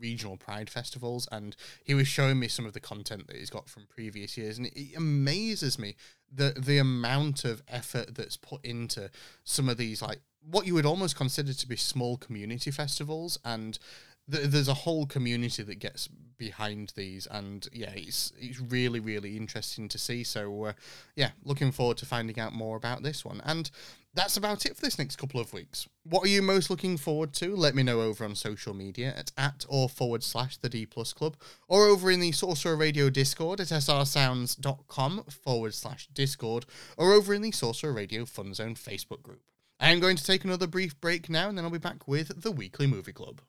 regional 0.00 0.36
pride 0.36 0.70
festivals 0.70 1.28
and 1.30 1.56
he 1.84 1.94
was 1.94 2.08
showing 2.08 2.38
me 2.38 2.48
some 2.48 2.66
of 2.66 2.72
the 2.72 2.80
content 2.80 3.26
that 3.26 3.36
he's 3.36 3.50
got 3.50 3.68
from 3.68 3.86
previous 3.86 4.36
years 4.36 4.58
and 4.58 4.66
it, 4.68 4.96
amazes 4.96 5.78
me 5.78 5.96
the 6.32 6.54
the 6.58 6.78
amount 6.78 7.44
of 7.44 7.62
effort 7.68 8.14
that's 8.14 8.36
put 8.36 8.64
into 8.64 9.10
some 9.44 9.68
of 9.68 9.76
these 9.76 10.00
like 10.02 10.20
what 10.48 10.66
you 10.66 10.74
would 10.74 10.86
almost 10.86 11.16
consider 11.16 11.52
to 11.52 11.68
be 11.68 11.76
small 11.76 12.16
community 12.16 12.70
festivals 12.70 13.38
and 13.44 13.78
there's 14.30 14.68
a 14.68 14.74
whole 14.74 15.06
community 15.06 15.62
that 15.62 15.78
gets 15.78 16.08
behind 16.38 16.92
these, 16.96 17.26
and 17.30 17.68
yeah, 17.72 17.92
it's 17.94 18.32
it's 18.38 18.60
really 18.60 18.98
really 18.98 19.36
interesting 19.36 19.88
to 19.88 19.98
see. 19.98 20.24
So 20.24 20.64
uh, 20.64 20.72
yeah, 21.14 21.30
looking 21.44 21.72
forward 21.72 21.98
to 21.98 22.06
finding 22.06 22.40
out 22.40 22.52
more 22.52 22.76
about 22.76 23.02
this 23.02 23.24
one. 23.24 23.40
And 23.44 23.70
that's 24.14 24.36
about 24.36 24.66
it 24.66 24.74
for 24.74 24.82
this 24.82 24.98
next 24.98 25.16
couple 25.16 25.38
of 25.38 25.52
weeks. 25.52 25.86
What 26.02 26.24
are 26.24 26.28
you 26.28 26.42
most 26.42 26.70
looking 26.70 26.96
forward 26.96 27.32
to? 27.34 27.54
Let 27.54 27.76
me 27.76 27.84
know 27.84 28.00
over 28.00 28.24
on 28.24 28.34
social 28.34 28.74
media 28.74 29.14
at 29.16 29.30
at 29.36 29.64
or 29.68 29.88
forward 29.88 30.24
slash 30.24 30.56
the 30.56 30.68
D 30.68 30.86
plus 30.86 31.12
club, 31.12 31.36
or 31.68 31.86
over 31.86 32.10
in 32.10 32.20
the 32.20 32.32
Sorcerer 32.32 32.76
Radio 32.76 33.10
Discord 33.10 33.60
at 33.60 33.68
srsounds.com 33.68 35.24
forward 35.44 35.74
slash 35.74 36.08
Discord, 36.08 36.66
or 36.96 37.12
over 37.12 37.34
in 37.34 37.42
the 37.42 37.52
Sorcerer 37.52 37.92
Radio 37.92 38.24
Fun 38.24 38.54
Zone 38.54 38.74
Facebook 38.74 39.22
group. 39.22 39.42
I 39.78 39.90
am 39.90 40.00
going 40.00 40.16
to 40.16 40.24
take 40.24 40.44
another 40.44 40.66
brief 40.66 41.00
break 41.00 41.30
now, 41.30 41.48
and 41.48 41.56
then 41.56 41.64
I'll 41.64 41.70
be 41.70 41.78
back 41.78 42.06
with 42.06 42.42
the 42.42 42.52
Weekly 42.52 42.86
Movie 42.86 43.14
Club. 43.14 43.40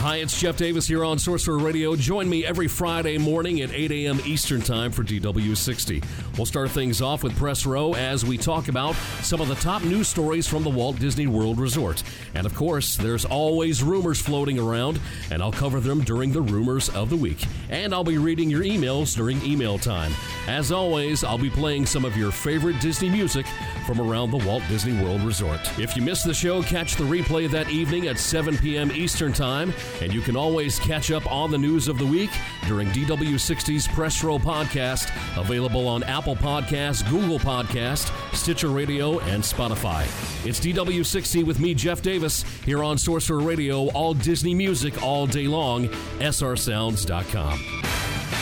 Hi, 0.00 0.18
it's 0.18 0.40
Jeff 0.40 0.56
Davis 0.56 0.86
here 0.86 1.04
on 1.04 1.18
Sorcerer 1.18 1.58
Radio. 1.58 1.96
Join 1.96 2.30
me 2.30 2.46
every 2.46 2.68
Friday 2.68 3.18
morning 3.18 3.62
at 3.62 3.72
8 3.72 3.90
a.m. 3.90 4.20
Eastern 4.24 4.60
Time 4.60 4.92
for 4.92 5.02
DW60. 5.02 6.04
We'll 6.36 6.46
start 6.46 6.70
things 6.70 7.02
off 7.02 7.24
with 7.24 7.36
Press 7.36 7.66
Row 7.66 7.94
as 7.94 8.24
we 8.24 8.38
talk 8.38 8.68
about 8.68 8.94
some 9.22 9.40
of 9.40 9.48
the 9.48 9.56
top 9.56 9.82
news 9.82 10.06
stories 10.06 10.46
from 10.46 10.62
the 10.62 10.70
Walt 10.70 11.00
Disney 11.00 11.26
World 11.26 11.58
Resort. 11.58 12.04
And 12.36 12.46
of 12.46 12.54
course, 12.54 12.96
there's 12.96 13.24
always 13.24 13.82
rumors 13.82 14.20
floating 14.20 14.56
around, 14.56 15.00
and 15.32 15.42
I'll 15.42 15.50
cover 15.50 15.80
them 15.80 16.04
during 16.04 16.30
the 16.30 16.42
Rumors 16.42 16.88
of 16.90 17.10
the 17.10 17.16
Week. 17.16 17.44
And 17.68 17.92
I'll 17.92 18.04
be 18.04 18.18
reading 18.18 18.48
your 18.48 18.62
emails 18.62 19.16
during 19.16 19.44
email 19.44 19.78
time. 19.78 20.12
As 20.46 20.70
always, 20.70 21.24
I'll 21.24 21.38
be 21.38 21.50
playing 21.50 21.86
some 21.86 22.04
of 22.04 22.16
your 22.16 22.30
favorite 22.30 22.80
Disney 22.80 23.10
music 23.10 23.46
from 23.84 24.00
around 24.00 24.30
the 24.30 24.46
Walt 24.46 24.62
Disney 24.68 25.02
World 25.02 25.22
Resort. 25.22 25.60
If 25.76 25.96
you 25.96 26.02
missed 26.02 26.24
the 26.24 26.34
show, 26.34 26.62
catch 26.62 26.94
the 26.94 27.04
replay 27.04 27.50
that 27.50 27.68
evening 27.68 28.06
at 28.06 28.16
7 28.16 28.56
p.m. 28.58 28.92
Eastern 28.92 29.32
Time. 29.32 29.74
And 30.00 30.12
you 30.12 30.20
can 30.20 30.36
always 30.36 30.78
catch 30.78 31.10
up 31.10 31.30
on 31.30 31.50
the 31.50 31.58
news 31.58 31.88
of 31.88 31.98
the 31.98 32.06
week 32.06 32.30
during 32.66 32.88
DW60's 32.88 33.88
Press 33.88 34.22
Row 34.22 34.38
podcast, 34.38 35.10
available 35.36 35.88
on 35.88 36.02
Apple 36.04 36.36
Podcasts, 36.36 37.08
Google 37.10 37.38
Podcast, 37.38 38.12
Stitcher 38.34 38.68
Radio, 38.68 39.18
and 39.20 39.42
Spotify. 39.42 40.02
It's 40.46 40.60
DW60 40.60 41.44
with 41.44 41.60
me, 41.60 41.74
Jeff 41.74 42.02
Davis, 42.02 42.44
here 42.64 42.84
on 42.84 42.98
Sorcerer 42.98 43.40
Radio, 43.40 43.88
all 43.90 44.14
Disney 44.14 44.54
music 44.54 45.02
all 45.02 45.26
day 45.26 45.48
long, 45.48 45.88
srsounds.com. 46.18 48.37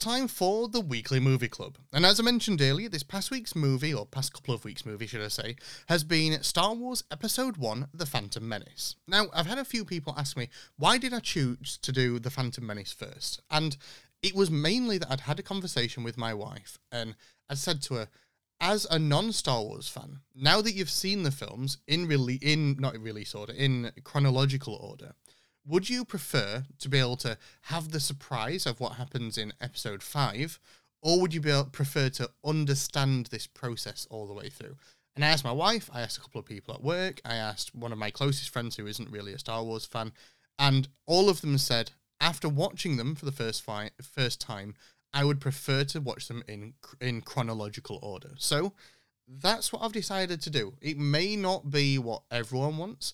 time 0.00 0.28
for 0.28 0.66
the 0.66 0.80
Weekly 0.80 1.20
Movie 1.20 1.48
Club. 1.48 1.76
And 1.92 2.06
as 2.06 2.18
I 2.18 2.22
mentioned 2.22 2.62
earlier, 2.62 2.88
this 2.88 3.02
past 3.02 3.30
week's 3.30 3.54
movie, 3.54 3.92
or 3.92 4.06
past 4.06 4.32
couple 4.32 4.54
of 4.54 4.64
weeks' 4.64 4.86
movie, 4.86 5.06
should 5.06 5.20
I 5.20 5.28
say, 5.28 5.56
has 5.88 6.04
been 6.04 6.42
Star 6.42 6.74
Wars 6.74 7.04
Episode 7.10 7.58
1 7.58 7.88
The 7.92 8.06
Phantom 8.06 8.48
Menace. 8.48 8.96
Now, 9.06 9.26
I've 9.34 9.46
had 9.46 9.58
a 9.58 9.64
few 9.64 9.84
people 9.84 10.14
ask 10.16 10.38
me, 10.38 10.48
why 10.78 10.96
did 10.96 11.12
I 11.12 11.18
choose 11.18 11.78
to 11.82 11.92
do 11.92 12.18
The 12.18 12.30
Phantom 12.30 12.66
Menace 12.66 12.92
first? 12.92 13.42
And 13.50 13.76
it 14.22 14.34
was 14.34 14.50
mainly 14.50 14.96
that 14.96 15.10
I'd 15.10 15.20
had 15.20 15.38
a 15.38 15.42
conversation 15.42 16.02
with 16.02 16.16
my 16.16 16.32
wife, 16.32 16.78
and 16.90 17.14
I'd 17.50 17.58
said 17.58 17.82
to 17.82 17.94
her, 17.94 18.08
as 18.58 18.86
a 18.90 18.98
non-Star 18.98 19.62
Wars 19.62 19.88
fan, 19.88 20.20
now 20.34 20.62
that 20.62 20.72
you've 20.72 20.90
seen 20.90 21.24
the 21.24 21.30
films 21.30 21.78
in 21.86 22.06
really 22.06 22.36
in 22.36 22.76
not 22.78 22.98
release 22.98 23.34
order, 23.34 23.52
in 23.52 23.90
chronological 24.04 24.74
order, 24.74 25.12
would 25.70 25.88
you 25.88 26.04
prefer 26.04 26.64
to 26.80 26.88
be 26.88 26.98
able 26.98 27.16
to 27.18 27.38
have 27.62 27.90
the 27.90 28.00
surprise 28.00 28.66
of 28.66 28.80
what 28.80 28.94
happens 28.94 29.38
in 29.38 29.52
episode 29.60 30.02
five, 30.02 30.58
or 31.00 31.20
would 31.20 31.32
you 31.32 31.40
be 31.40 31.50
able, 31.50 31.64
prefer 31.64 32.08
to 32.10 32.30
understand 32.44 33.26
this 33.26 33.46
process 33.46 34.06
all 34.10 34.26
the 34.26 34.34
way 34.34 34.48
through? 34.48 34.76
And 35.14 35.24
I 35.24 35.28
asked 35.28 35.44
my 35.44 35.52
wife, 35.52 35.88
I 35.92 36.00
asked 36.00 36.18
a 36.18 36.20
couple 36.20 36.40
of 36.40 36.46
people 36.46 36.74
at 36.74 36.82
work, 36.82 37.20
I 37.24 37.36
asked 37.36 37.74
one 37.74 37.92
of 37.92 37.98
my 37.98 38.10
closest 38.10 38.50
friends 38.50 38.76
who 38.76 38.86
isn't 38.86 39.10
really 39.10 39.32
a 39.32 39.38
Star 39.38 39.62
Wars 39.62 39.86
fan, 39.86 40.12
and 40.58 40.88
all 41.06 41.28
of 41.28 41.40
them 41.40 41.56
said 41.56 41.92
after 42.20 42.48
watching 42.48 42.96
them 42.96 43.14
for 43.14 43.24
the 43.24 43.32
first 43.32 43.62
fi- 43.62 43.90
first 44.02 44.40
time, 44.40 44.74
I 45.14 45.24
would 45.24 45.40
prefer 45.40 45.84
to 45.84 46.00
watch 46.00 46.28
them 46.28 46.42
in 46.48 46.74
in 47.00 47.22
chronological 47.22 47.98
order. 48.02 48.32
So 48.38 48.72
that's 49.26 49.72
what 49.72 49.82
I've 49.82 49.92
decided 49.92 50.40
to 50.42 50.50
do. 50.50 50.74
It 50.80 50.98
may 50.98 51.36
not 51.36 51.70
be 51.70 51.98
what 51.98 52.22
everyone 52.30 52.76
wants, 52.76 53.12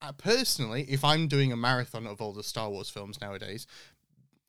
uh, 0.00 0.12
personally, 0.12 0.86
if 0.88 1.04
I'm 1.04 1.28
doing 1.28 1.52
a 1.52 1.56
marathon 1.56 2.06
of 2.06 2.20
all 2.20 2.32
the 2.32 2.42
Star 2.42 2.70
Wars 2.70 2.90
films 2.90 3.20
nowadays, 3.20 3.66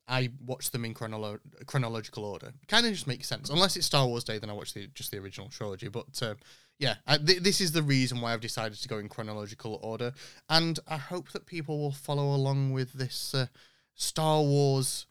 I 0.06 0.30
watch 0.44 0.70
them 0.70 0.84
in 0.84 0.92
chronolo- 0.94 1.40
chronological 1.66 2.24
order. 2.24 2.52
Kind 2.68 2.86
of 2.86 2.92
just 2.92 3.06
makes 3.06 3.28
sense. 3.28 3.48
Unless 3.48 3.76
it's 3.76 3.86
Star 3.86 4.06
Wars 4.06 4.24
Day, 4.24 4.38
then 4.38 4.50
I 4.50 4.54
watch 4.54 4.74
the 4.74 4.88
just 4.88 5.10
the 5.10 5.18
original 5.18 5.48
trilogy. 5.48 5.88
But 5.88 6.20
uh, 6.22 6.34
yeah, 6.78 6.96
I, 7.06 7.18
th- 7.18 7.42
this 7.42 7.60
is 7.60 7.72
the 7.72 7.82
reason 7.82 8.20
why 8.20 8.32
I've 8.32 8.40
decided 8.40 8.78
to 8.78 8.88
go 8.88 8.98
in 8.98 9.08
chronological 9.08 9.78
order, 9.82 10.12
and 10.48 10.78
I 10.88 10.96
hope 10.96 11.30
that 11.30 11.46
people 11.46 11.78
will 11.78 11.92
follow 11.92 12.34
along 12.34 12.72
with 12.72 12.92
this 12.94 13.34
uh, 13.34 13.46
Star 13.94 14.42
Wars 14.42 15.06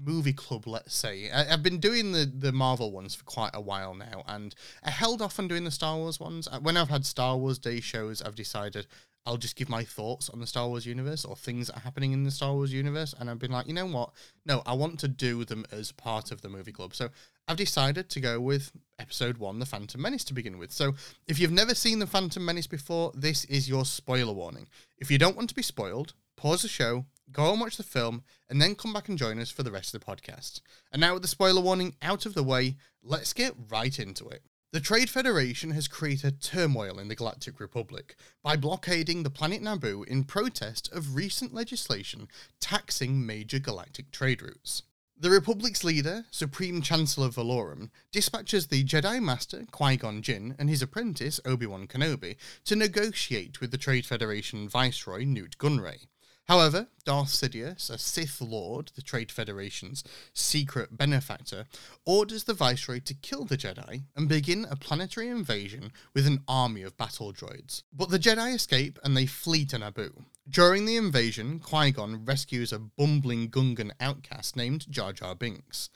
movie 0.00 0.32
club, 0.32 0.66
let's 0.66 0.94
say. 0.94 1.30
I, 1.30 1.44
have 1.44 1.62
been 1.62 1.80
doing 1.80 2.12
the, 2.12 2.24
the 2.24 2.52
Marvel 2.52 2.92
ones 2.92 3.14
for 3.14 3.24
quite 3.24 3.50
a 3.54 3.60
while 3.60 3.94
now, 3.94 4.22
and 4.26 4.54
I 4.84 4.90
held 4.90 5.22
off 5.22 5.38
on 5.38 5.48
doing 5.48 5.64
the 5.64 5.70
Star 5.70 5.96
Wars 5.96 6.20
ones. 6.20 6.46
Uh, 6.46 6.60
when 6.60 6.76
I've 6.76 6.90
had 6.90 7.04
Star 7.04 7.36
Wars 7.36 7.58
Day 7.58 7.80
shows, 7.80 8.22
I've 8.22 8.36
decided 8.36 8.86
I'll 9.26 9.36
just 9.36 9.56
give 9.56 9.68
my 9.68 9.84
thoughts 9.84 10.30
on 10.30 10.40
the 10.40 10.46
Star 10.46 10.68
Wars 10.68 10.86
universe 10.86 11.24
or 11.24 11.36
things 11.36 11.66
that 11.66 11.76
are 11.76 11.80
happening 11.80 12.12
in 12.12 12.24
the 12.24 12.30
Star 12.30 12.54
Wars 12.54 12.72
universe. 12.72 13.14
And 13.18 13.28
I've 13.28 13.38
been 13.38 13.50
like, 13.50 13.66
you 13.66 13.74
know 13.74 13.86
what? 13.86 14.10
No, 14.46 14.62
I 14.64 14.72
want 14.72 14.98
to 15.00 15.08
do 15.08 15.44
them 15.44 15.66
as 15.70 15.92
part 15.92 16.32
of 16.32 16.40
the 16.40 16.48
movie 16.48 16.72
club. 16.72 16.94
So 16.94 17.10
I've 17.46 17.56
decided 17.56 18.08
to 18.10 18.20
go 18.20 18.40
with 18.40 18.72
episode 18.98 19.36
one, 19.36 19.58
The 19.58 19.66
Phantom 19.66 20.00
Menace, 20.00 20.24
to 20.24 20.34
begin 20.34 20.58
with. 20.58 20.72
So 20.72 20.94
if 21.26 21.38
you've 21.38 21.52
never 21.52 21.74
seen 21.74 21.98
The 21.98 22.06
Phantom 22.06 22.44
Menace 22.44 22.66
before, 22.66 23.12
this 23.14 23.44
is 23.46 23.68
your 23.68 23.84
spoiler 23.84 24.32
warning. 24.32 24.66
If 24.96 25.10
you 25.10 25.18
don't 25.18 25.36
want 25.36 25.50
to 25.50 25.54
be 25.54 25.62
spoiled, 25.62 26.14
pause 26.36 26.62
the 26.62 26.68
show, 26.68 27.04
go 27.30 27.50
and 27.52 27.60
watch 27.60 27.76
the 27.76 27.82
film, 27.82 28.22
and 28.48 28.62
then 28.62 28.74
come 28.74 28.92
back 28.92 29.08
and 29.08 29.18
join 29.18 29.38
us 29.38 29.50
for 29.50 29.62
the 29.62 29.72
rest 29.72 29.94
of 29.94 30.00
the 30.00 30.06
podcast. 30.06 30.62
And 30.92 31.00
now, 31.00 31.14
with 31.14 31.22
the 31.22 31.28
spoiler 31.28 31.60
warning 31.60 31.96
out 32.00 32.24
of 32.24 32.34
the 32.34 32.42
way, 32.42 32.76
let's 33.02 33.32
get 33.32 33.54
right 33.68 33.98
into 33.98 34.26
it. 34.28 34.42
The 34.70 34.80
Trade 34.80 35.08
Federation 35.08 35.70
has 35.70 35.88
created 35.88 36.42
turmoil 36.42 36.98
in 36.98 37.08
the 37.08 37.14
Galactic 37.14 37.58
Republic 37.58 38.16
by 38.42 38.54
blockading 38.54 39.22
the 39.22 39.30
planet 39.30 39.62
Naboo 39.62 40.06
in 40.06 40.24
protest 40.24 40.92
of 40.92 41.14
recent 41.14 41.54
legislation 41.54 42.28
taxing 42.60 43.24
major 43.24 43.58
galactic 43.58 44.10
trade 44.10 44.42
routes. 44.42 44.82
The 45.16 45.30
Republic's 45.30 45.84
leader, 45.84 46.26
Supreme 46.30 46.82
Chancellor 46.82 47.30
Valorum, 47.30 47.88
dispatches 48.12 48.66
the 48.66 48.84
Jedi 48.84 49.22
Master 49.22 49.64
Qui 49.70 49.96
Gon 49.96 50.20
Jinn 50.20 50.54
and 50.58 50.68
his 50.68 50.82
apprentice 50.82 51.40
Obi 51.46 51.64
Wan 51.64 51.86
Kenobi 51.86 52.36
to 52.66 52.76
negotiate 52.76 53.62
with 53.62 53.70
the 53.70 53.78
Trade 53.78 54.04
Federation 54.04 54.68
Viceroy 54.68 55.24
Nute 55.24 55.56
Gunray. 55.56 56.08
However, 56.48 56.88
Darth 57.04 57.28
Sidious, 57.28 57.90
a 57.90 57.98
Sith 57.98 58.40
Lord, 58.40 58.90
the 58.94 59.02
Trade 59.02 59.30
Federation's 59.30 60.02
secret 60.32 60.96
benefactor, 60.96 61.66
orders 62.06 62.44
the 62.44 62.54
Viceroy 62.54 63.00
to 63.00 63.12
kill 63.12 63.44
the 63.44 63.58
Jedi 63.58 64.04
and 64.16 64.30
begin 64.30 64.66
a 64.70 64.76
planetary 64.76 65.28
invasion 65.28 65.92
with 66.14 66.26
an 66.26 66.42
army 66.48 66.82
of 66.82 66.96
battle 66.96 67.34
droids. 67.34 67.82
But 67.92 68.08
the 68.08 68.18
Jedi 68.18 68.54
escape 68.54 68.98
and 69.04 69.14
they 69.14 69.26
flee 69.26 69.66
to 69.66 69.76
Naboo. 69.76 70.24
During 70.48 70.86
the 70.86 70.96
invasion, 70.96 71.58
Qui 71.58 71.90
Gon 71.90 72.24
rescues 72.24 72.72
a 72.72 72.78
bumbling 72.78 73.50
Gungan 73.50 73.90
outcast 74.00 74.56
named 74.56 74.90
Jar 74.90 75.12
Jar 75.12 75.34
Binks. 75.34 75.90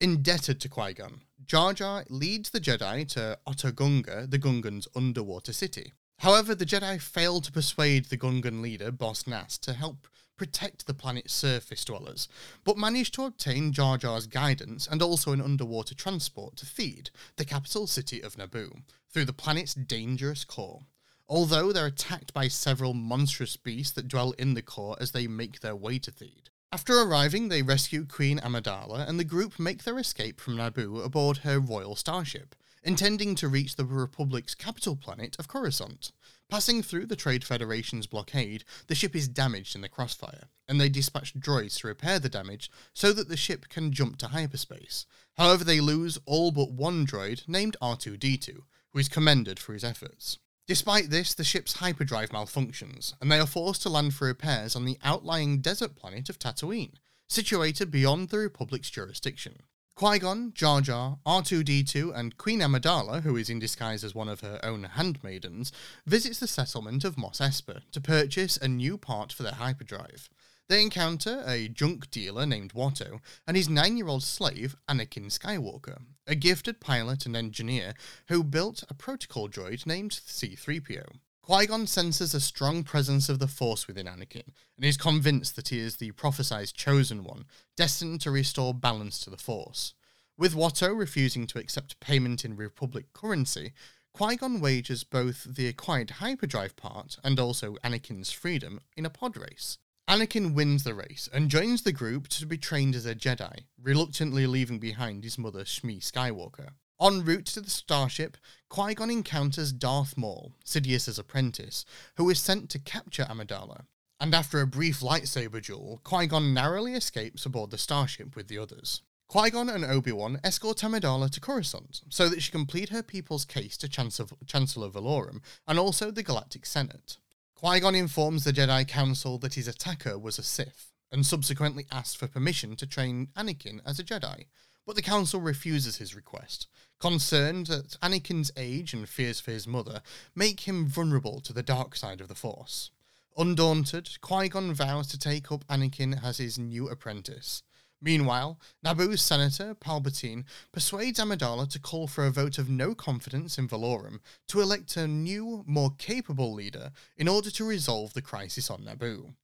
Indebted 0.00 0.60
to 0.60 0.68
Qui 0.68 0.94
Gon, 0.94 1.22
Jar 1.46 1.72
Jar 1.72 2.04
leads 2.08 2.50
the 2.50 2.60
Jedi 2.60 3.08
to 3.08 3.38
Otoh 3.44 3.74
Gunga, 3.74 4.28
the 4.28 4.38
Gungans' 4.38 4.86
underwater 4.94 5.52
city. 5.52 5.94
However, 6.18 6.54
the 6.54 6.66
Jedi 6.66 7.00
failed 7.00 7.44
to 7.44 7.52
persuade 7.52 8.06
the 8.06 8.16
Gungan 8.16 8.62
leader, 8.62 8.90
Boss 8.90 9.26
Nass, 9.26 9.58
to 9.58 9.74
help 9.74 10.08
protect 10.36 10.86
the 10.86 10.94
planet's 10.94 11.32
surface 11.32 11.84
dwellers, 11.84 12.28
but 12.64 12.76
managed 12.76 13.14
to 13.14 13.24
obtain 13.24 13.72
Jar 13.72 13.96
Jar's 13.98 14.26
guidance 14.26 14.86
and 14.86 15.02
also 15.02 15.32
an 15.32 15.40
underwater 15.40 15.94
transport 15.94 16.56
to 16.56 16.66
Theed, 16.66 17.10
the 17.36 17.44
capital 17.44 17.86
city 17.86 18.20
of 18.20 18.36
Naboo, 18.36 18.82
through 19.10 19.24
the 19.24 19.32
planet's 19.32 19.74
dangerous 19.74 20.44
core. 20.44 20.82
Although 21.28 21.72
they're 21.72 21.86
attacked 21.86 22.32
by 22.32 22.48
several 22.48 22.94
monstrous 22.94 23.56
beasts 23.56 23.92
that 23.94 24.08
dwell 24.08 24.32
in 24.32 24.54
the 24.54 24.62
core 24.62 24.96
as 25.00 25.12
they 25.12 25.26
make 25.26 25.60
their 25.60 25.74
way 25.74 25.98
to 25.98 26.12
Theed. 26.12 26.50
After 26.72 27.00
arriving, 27.00 27.48
they 27.48 27.62
rescue 27.62 28.04
Queen 28.04 28.38
Amidala, 28.38 29.08
and 29.08 29.18
the 29.18 29.24
group 29.24 29.58
make 29.58 29.84
their 29.84 29.98
escape 29.98 30.40
from 30.40 30.56
Naboo 30.56 31.04
aboard 31.04 31.38
her 31.38 31.58
royal 31.58 31.96
starship, 31.96 32.54
intending 32.82 33.34
to 33.36 33.48
reach 33.48 33.76
the 33.76 33.84
Republic's 33.84 34.54
capital 34.54 34.96
planet 34.96 35.36
of 35.38 35.48
Coruscant. 35.48 36.12
Passing 36.48 36.82
through 36.82 37.06
the 37.06 37.16
Trade 37.16 37.42
Federation's 37.42 38.06
blockade, 38.06 38.64
the 38.86 38.94
ship 38.94 39.16
is 39.16 39.26
damaged 39.26 39.74
in 39.74 39.80
the 39.80 39.88
crossfire, 39.88 40.44
and 40.68 40.80
they 40.80 40.88
dispatch 40.88 41.34
droids 41.34 41.80
to 41.80 41.88
repair 41.88 42.18
the 42.18 42.28
damage 42.28 42.70
so 42.94 43.12
that 43.12 43.28
the 43.28 43.36
ship 43.36 43.68
can 43.68 43.90
jump 43.90 44.18
to 44.18 44.28
hyperspace. 44.28 45.06
However, 45.36 45.64
they 45.64 45.80
lose 45.80 46.18
all 46.24 46.52
but 46.52 46.70
one 46.70 47.06
droid 47.06 47.48
named 47.48 47.76
R2D2, 47.82 48.60
who 48.92 48.98
is 48.98 49.08
commended 49.08 49.58
for 49.58 49.72
his 49.72 49.84
efforts. 49.84 50.38
Despite 50.66 51.10
this, 51.10 51.34
the 51.34 51.44
ship's 51.44 51.74
hyperdrive 51.74 52.30
malfunctions, 52.30 53.14
and 53.20 53.30
they 53.30 53.38
are 53.38 53.46
forced 53.46 53.82
to 53.82 53.88
land 53.88 54.14
for 54.14 54.26
repairs 54.26 54.74
on 54.74 54.84
the 54.84 54.98
outlying 55.04 55.60
desert 55.60 55.94
planet 55.94 56.28
of 56.28 56.38
Tatooine, 56.38 56.94
situated 57.28 57.90
beyond 57.90 58.28
the 58.28 58.38
Republic's 58.38 58.90
jurisdiction. 58.90 59.62
Qui 59.96 60.18
Gon, 60.18 60.52
Jar 60.52 60.82
Jar, 60.82 61.20
R2D2, 61.24 62.14
and 62.14 62.36
Queen 62.36 62.60
Amidala, 62.60 63.22
who 63.22 63.34
is 63.34 63.48
in 63.48 63.58
disguise 63.58 64.04
as 64.04 64.14
one 64.14 64.28
of 64.28 64.40
her 64.40 64.60
own 64.62 64.84
handmaidens, 64.84 65.72
visits 66.04 66.38
the 66.38 66.46
settlement 66.46 67.02
of 67.02 67.16
Mos 67.16 67.38
Espa 67.38 67.80
to 67.92 68.00
purchase 68.02 68.58
a 68.58 68.68
new 68.68 68.98
part 68.98 69.32
for 69.32 69.42
their 69.42 69.54
hyperdrive. 69.54 70.28
They 70.68 70.82
encounter 70.82 71.42
a 71.46 71.68
junk 71.68 72.10
dealer 72.10 72.44
named 72.44 72.74
Watto 72.74 73.20
and 73.46 73.56
his 73.56 73.70
nine 73.70 73.96
year 73.96 74.08
old 74.08 74.22
slave, 74.22 74.76
Anakin 74.86 75.32
Skywalker, 75.32 76.02
a 76.26 76.34
gifted 76.34 76.78
pilot 76.78 77.24
and 77.24 77.34
engineer 77.34 77.94
who 78.28 78.44
built 78.44 78.84
a 78.90 78.94
protocol 78.94 79.48
droid 79.48 79.86
named 79.86 80.10
C3PO. 80.10 81.20
Qui 81.46 81.64
Gon 81.64 81.86
senses 81.86 82.34
a 82.34 82.40
strong 82.40 82.82
presence 82.82 83.28
of 83.28 83.38
the 83.38 83.46
Force 83.46 83.86
within 83.86 84.06
Anakin 84.06 84.48
and 84.74 84.84
is 84.84 84.96
convinced 84.96 85.54
that 85.54 85.68
he 85.68 85.78
is 85.78 85.98
the 85.98 86.10
prophesied 86.10 86.72
chosen 86.74 87.22
one, 87.22 87.44
destined 87.76 88.20
to 88.22 88.32
restore 88.32 88.74
balance 88.74 89.20
to 89.20 89.30
the 89.30 89.36
Force. 89.36 89.94
With 90.36 90.56
Watto 90.56 90.92
refusing 90.98 91.46
to 91.46 91.60
accept 91.60 92.00
payment 92.00 92.44
in 92.44 92.56
Republic 92.56 93.12
currency, 93.12 93.74
Qui 94.12 94.34
Gon 94.34 94.58
wagers 94.58 95.04
both 95.04 95.44
the 95.44 95.68
acquired 95.68 96.10
hyperdrive 96.18 96.74
part 96.74 97.16
and 97.22 97.38
also 97.38 97.76
Anakin's 97.84 98.32
freedom 98.32 98.80
in 98.96 99.06
a 99.06 99.10
pod 99.10 99.36
race. 99.36 99.78
Anakin 100.08 100.52
wins 100.52 100.82
the 100.82 100.94
race 100.94 101.28
and 101.32 101.48
joins 101.48 101.82
the 101.82 101.92
group 101.92 102.26
to 102.30 102.44
be 102.44 102.58
trained 102.58 102.96
as 102.96 103.06
a 103.06 103.14
Jedi, 103.14 103.66
reluctantly 103.80 104.48
leaving 104.48 104.80
behind 104.80 105.22
his 105.22 105.38
mother 105.38 105.62
Shmi 105.62 106.00
Skywalker. 106.00 106.70
En 106.98 107.22
route 107.22 107.44
to 107.44 107.60
the 107.60 107.68
starship, 107.68 108.38
Qui 108.70 108.94
Gon 108.94 109.10
encounters 109.10 109.70
Darth 109.70 110.16
Maul, 110.16 110.54
Sidious's 110.64 111.18
apprentice, 111.18 111.84
who 112.16 112.30
is 112.30 112.40
sent 112.40 112.70
to 112.70 112.78
capture 112.78 113.24
Amidala. 113.24 113.84
And 114.18 114.34
after 114.34 114.62
a 114.62 114.66
brief 114.66 115.00
lightsaber 115.00 115.62
duel, 115.62 116.00
Qui 116.04 116.26
Gon 116.26 116.54
narrowly 116.54 116.94
escapes 116.94 117.44
aboard 117.44 117.70
the 117.70 117.76
starship 117.76 118.34
with 118.34 118.48
the 118.48 118.56
others. 118.56 119.02
Qui 119.28 119.50
Gon 119.50 119.68
and 119.68 119.84
Obi 119.84 120.12
Wan 120.12 120.40
escort 120.42 120.78
Amidala 120.78 121.28
to 121.30 121.40
Coruscant 121.40 122.00
so 122.08 122.30
that 122.30 122.42
she 122.42 122.50
can 122.50 122.64
plead 122.64 122.88
her 122.88 123.02
people's 123.02 123.44
case 123.44 123.76
to 123.76 123.88
Chancellor 123.88 124.88
Valorum 124.88 125.40
and 125.68 125.78
also 125.78 126.10
the 126.10 126.22
Galactic 126.22 126.64
Senate. 126.64 127.18
Qui 127.56 127.80
Gon 127.80 127.94
informs 127.94 128.44
the 128.44 128.52
Jedi 128.52 128.88
Council 128.88 129.36
that 129.38 129.54
his 129.54 129.68
attacker 129.68 130.18
was 130.18 130.38
a 130.38 130.42
Sith, 130.42 130.92
and 131.12 131.26
subsequently 131.26 131.86
asks 131.92 132.14
for 132.14 132.26
permission 132.26 132.74
to 132.76 132.86
train 132.86 133.28
Anakin 133.36 133.80
as 133.84 133.98
a 133.98 134.04
Jedi, 134.04 134.46
but 134.86 134.94
the 134.94 135.02
Council 135.02 135.40
refuses 135.40 135.96
his 135.96 136.14
request, 136.14 136.68
concerned 136.98 137.66
that 137.66 137.98
Anakin's 138.02 138.50
age 138.56 138.94
and 138.94 139.08
fears 139.08 139.40
for 139.40 139.50
his 139.50 139.66
mother 139.66 140.00
make 140.34 140.60
him 140.60 140.86
vulnerable 140.86 141.40
to 141.40 141.52
the 141.52 141.62
dark 141.62 141.96
side 141.96 142.20
of 142.20 142.28
the 142.28 142.34
Force. 142.34 142.90
Undaunted, 143.36 144.20
Qui 144.20 144.48
Gon 144.48 144.72
vows 144.72 145.06
to 145.08 145.18
take 145.18 145.52
up 145.52 145.66
Anakin 145.68 146.22
as 146.24 146.38
his 146.38 146.58
new 146.58 146.88
apprentice. 146.88 147.62
Meanwhile, 148.00 148.58
Naboo's 148.84 149.22
senator, 149.22 149.74
Palpatine, 149.74 150.44
persuades 150.72 151.18
Amidala 151.18 151.68
to 151.70 151.78
call 151.78 152.06
for 152.06 152.26
a 152.26 152.30
vote 152.30 152.58
of 152.58 152.68
no 152.68 152.94
confidence 152.94 153.58
in 153.58 153.68
Valorum 153.68 154.20
to 154.48 154.60
elect 154.60 154.96
a 154.96 155.06
new, 155.06 155.64
more 155.66 155.90
capable 155.98 156.52
leader 156.52 156.92
in 157.16 157.28
order 157.28 157.50
to 157.50 157.64
resolve 157.64 158.12
the 158.12 158.22
crisis 158.22 158.70
on 158.70 158.82
Naboo. 158.82 159.34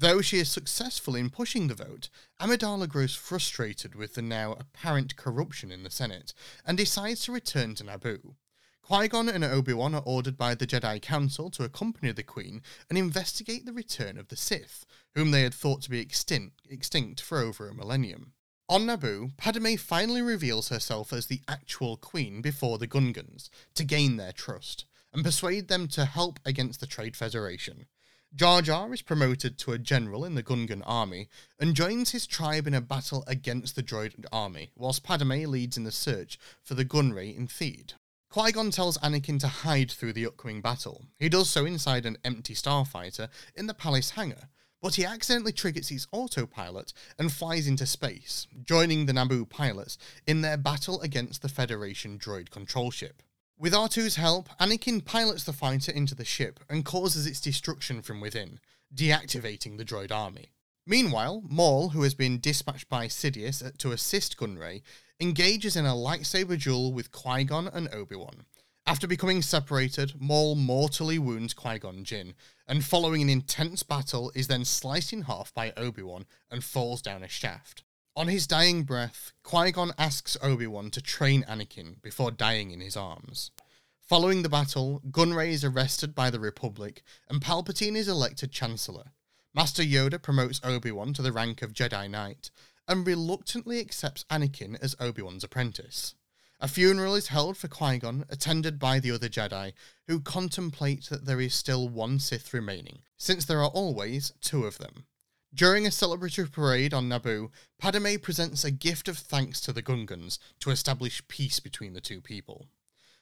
Though 0.00 0.20
she 0.20 0.38
is 0.38 0.48
successful 0.48 1.16
in 1.16 1.28
pushing 1.28 1.66
the 1.66 1.74
vote, 1.74 2.08
Amidala 2.40 2.88
grows 2.88 3.16
frustrated 3.16 3.96
with 3.96 4.14
the 4.14 4.22
now 4.22 4.52
apparent 4.52 5.16
corruption 5.16 5.72
in 5.72 5.82
the 5.82 5.90
Senate 5.90 6.34
and 6.64 6.78
decides 6.78 7.24
to 7.24 7.32
return 7.32 7.74
to 7.74 7.82
Naboo. 7.82 8.36
Qui 8.80 9.08
Gon 9.08 9.28
and 9.28 9.42
Obi 9.42 9.72
Wan 9.72 9.96
are 9.96 10.02
ordered 10.06 10.36
by 10.36 10.54
the 10.54 10.68
Jedi 10.68 11.02
Council 11.02 11.50
to 11.50 11.64
accompany 11.64 12.12
the 12.12 12.22
Queen 12.22 12.62
and 12.88 12.96
investigate 12.96 13.66
the 13.66 13.72
return 13.72 14.18
of 14.18 14.28
the 14.28 14.36
Sith, 14.36 14.86
whom 15.16 15.32
they 15.32 15.42
had 15.42 15.52
thought 15.52 15.82
to 15.82 15.90
be 15.90 15.98
extinct, 15.98 16.60
extinct 16.70 17.20
for 17.20 17.38
over 17.38 17.68
a 17.68 17.74
millennium. 17.74 18.34
On 18.68 18.86
Naboo, 18.86 19.36
Padme 19.36 19.74
finally 19.74 20.22
reveals 20.22 20.68
herself 20.68 21.12
as 21.12 21.26
the 21.26 21.42
actual 21.48 21.96
Queen 21.96 22.40
before 22.40 22.78
the 22.78 22.86
Gungans 22.86 23.50
to 23.74 23.82
gain 23.82 24.16
their 24.16 24.30
trust 24.30 24.84
and 25.12 25.24
persuade 25.24 25.66
them 25.66 25.88
to 25.88 26.04
help 26.04 26.38
against 26.44 26.78
the 26.78 26.86
Trade 26.86 27.16
Federation. 27.16 27.86
Jar 28.34 28.60
Jar 28.60 28.92
is 28.92 29.00
promoted 29.00 29.56
to 29.58 29.72
a 29.72 29.78
general 29.78 30.24
in 30.24 30.34
the 30.34 30.42
Gungan 30.42 30.82
army 30.84 31.28
and 31.58 31.74
joins 31.74 32.10
his 32.10 32.26
tribe 32.26 32.66
in 32.66 32.74
a 32.74 32.80
battle 32.80 33.24
against 33.26 33.74
the 33.74 33.82
droid 33.82 34.26
army, 34.30 34.70
whilst 34.76 35.02
Padme 35.02 35.44
leads 35.46 35.78
in 35.78 35.84
the 35.84 35.90
search 35.90 36.38
for 36.62 36.74
the 36.74 36.84
Gunray 36.84 37.34
in 37.34 37.48
Theed. 37.48 37.94
Qui 38.28 38.52
Gon 38.52 38.70
tells 38.70 38.98
Anakin 38.98 39.40
to 39.40 39.48
hide 39.48 39.90
through 39.90 40.12
the 40.12 40.26
upcoming 40.26 40.60
battle. 40.60 41.06
He 41.18 41.30
does 41.30 41.48
so 41.48 41.64
inside 41.64 42.04
an 42.04 42.18
empty 42.22 42.54
starfighter 42.54 43.28
in 43.56 43.66
the 43.66 43.72
palace 43.72 44.10
hangar, 44.10 44.50
but 44.82 44.96
he 44.96 45.06
accidentally 45.06 45.52
triggers 45.52 45.88
his 45.88 46.06
autopilot 46.12 46.92
and 47.18 47.32
flies 47.32 47.66
into 47.66 47.86
space, 47.86 48.46
joining 48.62 49.06
the 49.06 49.14
Naboo 49.14 49.48
pilots 49.48 49.96
in 50.26 50.42
their 50.42 50.58
battle 50.58 51.00
against 51.00 51.40
the 51.40 51.48
Federation 51.48 52.18
droid 52.18 52.50
control 52.50 52.90
ship. 52.90 53.22
With 53.60 53.72
R2's 53.72 54.14
help, 54.14 54.48
Anakin 54.60 55.04
pilots 55.04 55.42
the 55.42 55.52
fighter 55.52 55.90
into 55.90 56.14
the 56.14 56.24
ship 56.24 56.60
and 56.70 56.84
causes 56.84 57.26
its 57.26 57.40
destruction 57.40 58.02
from 58.02 58.20
within, 58.20 58.60
deactivating 58.94 59.76
the 59.78 59.84
droid 59.84 60.12
army. 60.12 60.52
Meanwhile, 60.86 61.42
Maul, 61.44 61.88
who 61.88 62.02
has 62.02 62.14
been 62.14 62.38
dispatched 62.38 62.88
by 62.88 63.08
Sidious 63.08 63.76
to 63.78 63.90
assist 63.90 64.36
Gunray, 64.38 64.82
engages 65.18 65.74
in 65.74 65.86
a 65.86 65.94
lightsaber 65.94 66.62
duel 66.62 66.92
with 66.92 67.10
Qui 67.10 67.42
Gon 67.42 67.66
and 67.66 67.92
Obi 67.92 68.14
Wan. 68.14 68.44
After 68.86 69.08
becoming 69.08 69.42
separated, 69.42 70.12
Maul 70.20 70.54
mortally 70.54 71.18
wounds 71.18 71.52
Qui 71.52 71.80
Gon 71.80 72.04
Jinn, 72.04 72.34
and 72.68 72.84
following 72.84 73.22
an 73.22 73.28
intense 73.28 73.82
battle, 73.82 74.30
is 74.36 74.46
then 74.46 74.64
sliced 74.64 75.12
in 75.12 75.22
half 75.22 75.52
by 75.52 75.72
Obi 75.76 76.02
Wan 76.02 76.26
and 76.48 76.62
falls 76.62 77.02
down 77.02 77.24
a 77.24 77.28
shaft. 77.28 77.82
On 78.18 78.26
his 78.26 78.48
dying 78.48 78.82
breath, 78.82 79.32
Qui 79.44 79.70
Gon 79.70 79.92
asks 79.96 80.36
Obi 80.42 80.66
Wan 80.66 80.90
to 80.90 81.00
train 81.00 81.44
Anakin 81.44 82.02
before 82.02 82.32
dying 82.32 82.72
in 82.72 82.80
his 82.80 82.96
arms. 82.96 83.52
Following 84.00 84.42
the 84.42 84.48
battle, 84.48 85.00
Gunray 85.08 85.50
is 85.50 85.62
arrested 85.62 86.16
by 86.16 86.28
the 86.28 86.40
Republic, 86.40 87.04
and 87.30 87.40
Palpatine 87.40 87.94
is 87.94 88.08
elected 88.08 88.50
Chancellor. 88.50 89.12
Master 89.54 89.84
Yoda 89.84 90.20
promotes 90.20 90.60
Obi 90.64 90.90
Wan 90.90 91.14
to 91.14 91.22
the 91.22 91.30
rank 91.30 91.62
of 91.62 91.72
Jedi 91.72 92.10
Knight, 92.10 92.50
and 92.88 93.06
reluctantly 93.06 93.78
accepts 93.78 94.24
Anakin 94.24 94.76
as 94.82 94.96
Obi 94.98 95.22
Wan's 95.22 95.44
apprentice. 95.44 96.16
A 96.58 96.66
funeral 96.66 97.14
is 97.14 97.28
held 97.28 97.56
for 97.56 97.68
Qui 97.68 97.98
Gon, 97.98 98.24
attended 98.28 98.80
by 98.80 98.98
the 98.98 99.12
other 99.12 99.28
Jedi, 99.28 99.74
who 100.08 100.18
contemplate 100.18 101.04
that 101.04 101.24
there 101.24 101.40
is 101.40 101.54
still 101.54 101.88
one 101.88 102.18
Sith 102.18 102.52
remaining, 102.52 103.02
since 103.16 103.44
there 103.44 103.62
are 103.62 103.70
always 103.70 104.32
two 104.40 104.64
of 104.66 104.78
them. 104.78 105.06
During 105.54 105.86
a 105.86 105.90
celebratory 105.90 106.52
parade 106.52 106.92
on 106.92 107.08
Naboo, 107.08 107.48
Padme 107.78 108.16
presents 108.20 108.64
a 108.64 108.70
gift 108.70 109.08
of 109.08 109.16
thanks 109.16 109.62
to 109.62 109.72
the 109.72 109.82
Gungans 109.82 110.38
to 110.60 110.70
establish 110.70 111.26
peace 111.26 111.58
between 111.58 111.94
the 111.94 112.02
two 112.02 112.20
people. 112.20 112.66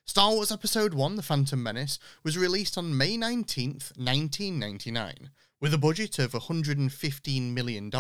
Star 0.05 0.33
Wars 0.33 0.51
Episode 0.51 0.93
1 0.93 1.15
The 1.15 1.23
Phantom 1.23 1.63
Menace 1.63 2.01
was 2.25 2.37
released 2.37 2.77
on 2.77 2.97
May 2.97 3.17
19, 3.17 3.79
1999. 3.97 5.31
With 5.61 5.73
a 5.73 5.79
budget 5.79 6.19
of 6.19 6.33
$115 6.33 7.53
million, 7.53 7.93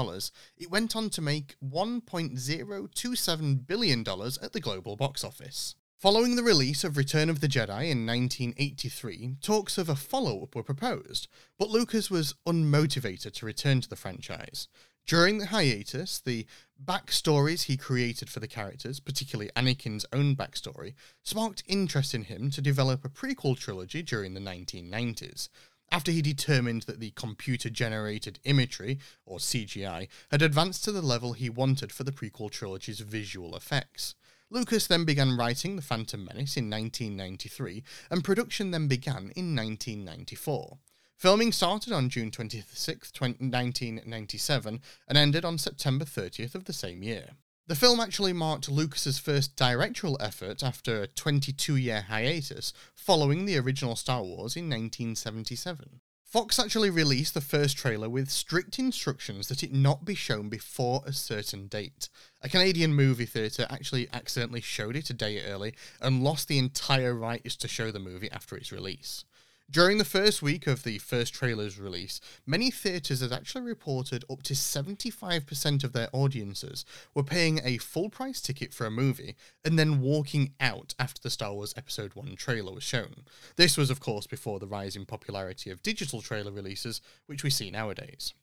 it 0.56 0.70
went 0.70 0.96
on 0.96 1.08
to 1.10 1.22
make 1.22 1.54
$1.027 1.64 3.66
billion 3.66 4.00
at 4.00 4.52
the 4.52 4.60
global 4.60 4.96
box 4.96 5.22
office. 5.22 5.76
Following 5.98 6.36
the 6.36 6.42
release 6.42 6.84
of 6.84 6.98
Return 6.98 7.30
of 7.30 7.40
the 7.40 7.48
Jedi 7.48 7.90
in 7.90 8.04
1983, 8.04 9.36
talks 9.40 9.78
of 9.78 9.88
a 9.88 9.96
follow 9.96 10.42
up 10.42 10.54
were 10.54 10.62
proposed, 10.62 11.26
but 11.58 11.70
Lucas 11.70 12.10
was 12.10 12.34
unmotivated 12.46 13.32
to 13.32 13.46
return 13.46 13.80
to 13.80 13.88
the 13.88 13.96
franchise. 13.96 14.68
During 15.06 15.38
the 15.38 15.46
hiatus, 15.46 16.20
the 16.20 16.44
backstories 16.84 17.62
he 17.62 17.78
created 17.78 18.28
for 18.28 18.40
the 18.40 18.46
characters, 18.46 19.00
particularly 19.00 19.50
Anakin's 19.56 20.04
own 20.12 20.36
backstory, 20.36 20.92
sparked 21.22 21.62
interest 21.66 22.12
in 22.14 22.24
him 22.24 22.50
to 22.50 22.60
develop 22.60 23.02
a 23.02 23.08
prequel 23.08 23.58
trilogy 23.58 24.02
during 24.02 24.34
the 24.34 24.40
1990s. 24.40 25.48
After 25.90 26.12
he 26.12 26.20
determined 26.20 26.82
that 26.82 27.00
the 27.00 27.12
computer 27.12 27.70
generated 27.70 28.38
imagery, 28.44 28.98
or 29.24 29.38
CGI, 29.38 30.08
had 30.30 30.42
advanced 30.42 30.84
to 30.84 30.92
the 30.92 31.00
level 31.00 31.32
he 31.32 31.48
wanted 31.48 31.90
for 31.90 32.04
the 32.04 32.12
prequel 32.12 32.50
trilogy's 32.50 33.00
visual 33.00 33.56
effects. 33.56 34.14
Lucas 34.48 34.86
then 34.86 35.04
began 35.04 35.36
writing 35.36 35.74
The 35.74 35.82
Phantom 35.82 36.24
Menace 36.24 36.56
in 36.56 36.70
1993, 36.70 37.82
and 38.10 38.22
production 38.22 38.70
then 38.70 38.86
began 38.86 39.32
in 39.34 39.56
1994. 39.56 40.78
Filming 41.16 41.50
started 41.50 41.92
on 41.92 42.08
June 42.08 42.30
26, 42.30 43.12
1997, 43.20 44.80
and 45.08 45.18
ended 45.18 45.44
on 45.44 45.58
September 45.58 46.04
30th 46.04 46.54
of 46.54 46.66
the 46.66 46.72
same 46.72 47.02
year. 47.02 47.30
The 47.66 47.74
film 47.74 47.98
actually 47.98 48.32
marked 48.32 48.68
Lucas's 48.68 49.18
first 49.18 49.56
directorial 49.56 50.16
effort 50.20 50.62
after 50.62 51.02
a 51.02 51.08
22 51.08 51.74
year 51.74 52.02
hiatus 52.02 52.72
following 52.94 53.44
the 53.44 53.58
original 53.58 53.96
Star 53.96 54.22
Wars 54.22 54.54
in 54.54 54.70
1977. 54.70 56.00
Fox 56.36 56.58
actually 56.58 56.90
released 56.90 57.32
the 57.32 57.40
first 57.40 57.78
trailer 57.78 58.10
with 58.10 58.28
strict 58.28 58.78
instructions 58.78 59.48
that 59.48 59.62
it 59.62 59.72
not 59.72 60.04
be 60.04 60.14
shown 60.14 60.50
before 60.50 61.02
a 61.06 61.12
certain 61.14 61.66
date. 61.66 62.10
A 62.42 62.48
Canadian 62.50 62.92
movie 62.92 63.24
theatre 63.24 63.66
actually 63.70 64.06
accidentally 64.12 64.60
showed 64.60 64.96
it 64.96 65.08
a 65.08 65.14
day 65.14 65.42
early 65.42 65.72
and 65.98 66.22
lost 66.22 66.48
the 66.48 66.58
entire 66.58 67.14
rights 67.14 67.56
to 67.56 67.68
show 67.68 67.90
the 67.90 67.98
movie 67.98 68.30
after 68.30 68.54
its 68.54 68.70
release. 68.70 69.24
During 69.68 69.98
the 69.98 70.04
first 70.04 70.42
week 70.42 70.68
of 70.68 70.84
the 70.84 70.98
first 70.98 71.34
trailer's 71.34 71.76
release, 71.76 72.20
many 72.46 72.70
theatres 72.70 73.20
had 73.20 73.32
actually 73.32 73.62
reported 73.62 74.24
up 74.30 74.44
to 74.44 74.54
75% 74.54 75.82
of 75.82 75.92
their 75.92 76.08
audiences 76.12 76.84
were 77.14 77.24
paying 77.24 77.60
a 77.64 77.78
full 77.78 78.08
price 78.08 78.40
ticket 78.40 78.72
for 78.72 78.86
a 78.86 78.92
movie 78.92 79.34
and 79.64 79.76
then 79.76 80.00
walking 80.00 80.52
out 80.60 80.94
after 81.00 81.20
the 81.20 81.30
Star 81.30 81.52
Wars 81.52 81.74
Episode 81.76 82.14
1 82.14 82.36
trailer 82.36 82.72
was 82.72 82.84
shown. 82.84 83.24
This 83.56 83.76
was, 83.76 83.90
of 83.90 83.98
course, 83.98 84.28
before 84.28 84.60
the 84.60 84.68
rise 84.68 84.94
in 84.94 85.04
popularity 85.04 85.70
of 85.70 85.82
digital 85.82 86.22
trailer 86.22 86.52
releases, 86.52 87.00
which 87.26 87.42
we 87.42 87.50
see 87.50 87.72
nowadays. 87.72 88.34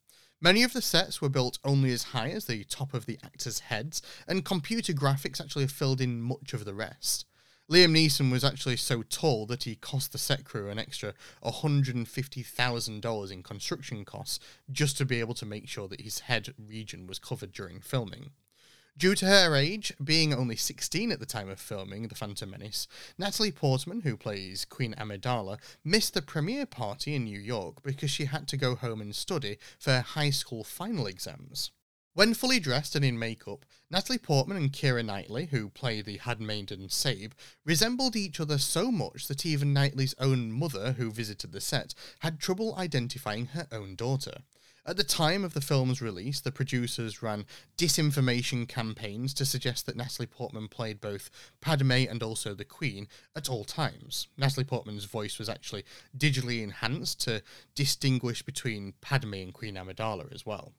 Many 0.41 0.61
of 0.63 0.73
the 0.73 0.81
sets 0.81 1.21
were 1.21 1.29
built 1.29 1.57
only 1.63 1.93
as 1.93 2.03
high 2.03 2.31
as 2.31 2.45
the 2.45 2.65
top 2.65 2.93
of 2.93 3.05
the 3.05 3.17
actors' 3.23 3.59
heads, 3.59 4.01
and 4.27 4.43
computer 4.43 4.91
graphics 4.91 5.39
actually 5.39 5.67
filled 5.67 6.01
in 6.01 6.21
much 6.21 6.51
of 6.51 6.65
the 6.65 6.73
rest. 6.73 7.25
Liam 7.71 7.91
Neeson 7.95 8.29
was 8.29 8.43
actually 8.43 8.75
so 8.75 9.03
tall 9.03 9.45
that 9.45 9.63
he 9.63 9.75
cost 9.75 10.11
the 10.11 10.17
set 10.17 10.43
crew 10.43 10.69
an 10.69 10.77
extra 10.77 11.13
$150,000 11.45 13.31
in 13.31 13.43
construction 13.43 14.03
costs 14.03 14.39
just 14.69 14.97
to 14.97 15.05
be 15.05 15.21
able 15.21 15.33
to 15.33 15.45
make 15.45 15.69
sure 15.69 15.87
that 15.87 16.01
his 16.01 16.19
head 16.19 16.53
region 16.57 17.07
was 17.07 17.19
covered 17.19 17.53
during 17.53 17.79
filming. 17.79 18.31
Due 18.97 19.15
to 19.15 19.25
her 19.25 19.55
age, 19.55 19.93
being 20.03 20.33
only 20.33 20.57
16 20.57 21.11
at 21.11 21.19
the 21.19 21.25
time 21.25 21.49
of 21.49 21.59
filming 21.59 22.09
The 22.09 22.15
Phantom 22.15 22.49
Menace, 22.51 22.87
Natalie 23.17 23.51
Portman, 23.51 24.01
who 24.01 24.17
plays 24.17 24.65
Queen 24.65 24.93
Amidala, 24.99 25.57
missed 25.85 26.13
the 26.13 26.21
premiere 26.21 26.65
party 26.65 27.15
in 27.15 27.23
New 27.23 27.39
York 27.39 27.81
because 27.81 28.11
she 28.11 28.25
had 28.25 28.47
to 28.49 28.57
go 28.57 28.75
home 28.75 28.99
and 28.99 29.15
study 29.15 29.57
for 29.79 30.01
high 30.01 30.29
school 30.29 30.65
final 30.65 31.07
exams. 31.07 31.71
When 32.15 32.35
fully 32.35 32.59
dressed 32.59 32.95
and 32.95 33.03
in 33.03 33.17
makeup, 33.17 33.65
Natalie 33.89 34.19
Portman 34.19 34.55
and 34.55 34.71
Keira 34.71 35.03
Knightley, 35.03 35.47
who 35.47 35.69
play 35.69 35.99
the 35.99 36.17
handmaiden 36.17 36.87
Sabe, 36.89 37.33
resembled 37.65 38.15
each 38.15 38.39
other 38.39 38.59
so 38.59 38.91
much 38.91 39.27
that 39.27 39.47
even 39.47 39.73
Knightley's 39.73 40.13
own 40.19 40.51
mother, 40.51 40.91
who 40.91 41.09
visited 41.09 41.51
the 41.51 41.59
set, 41.59 41.95
had 42.19 42.39
trouble 42.39 42.75
identifying 42.77 43.47
her 43.47 43.67
own 43.71 43.95
daughter. 43.95 44.43
At 44.85 44.97
the 44.97 45.03
time 45.03 45.43
of 45.43 45.55
the 45.55 45.61
film's 45.61 46.03
release, 46.03 46.39
the 46.39 46.51
producers 46.51 47.23
ran 47.23 47.47
disinformation 47.79 48.67
campaigns 48.67 49.33
to 49.33 49.45
suggest 49.45 49.87
that 49.87 49.95
Natalie 49.95 50.27
Portman 50.27 50.67
played 50.67 51.01
both 51.01 51.31
Padme 51.61 51.91
and 51.91 52.21
also 52.21 52.53
the 52.53 52.63
Queen 52.63 53.07
at 53.35 53.49
all 53.49 53.63
times. 53.63 54.27
Natalie 54.37 54.65
Portman's 54.65 55.05
voice 55.05 55.39
was 55.39 55.49
actually 55.49 55.83
digitally 56.15 56.61
enhanced 56.61 57.21
to 57.21 57.41
distinguish 57.73 58.43
between 58.43 58.93
Padme 59.01 59.33
and 59.33 59.53
Queen 59.53 59.77
Amidala 59.77 60.31
as 60.31 60.45
well. 60.45 60.73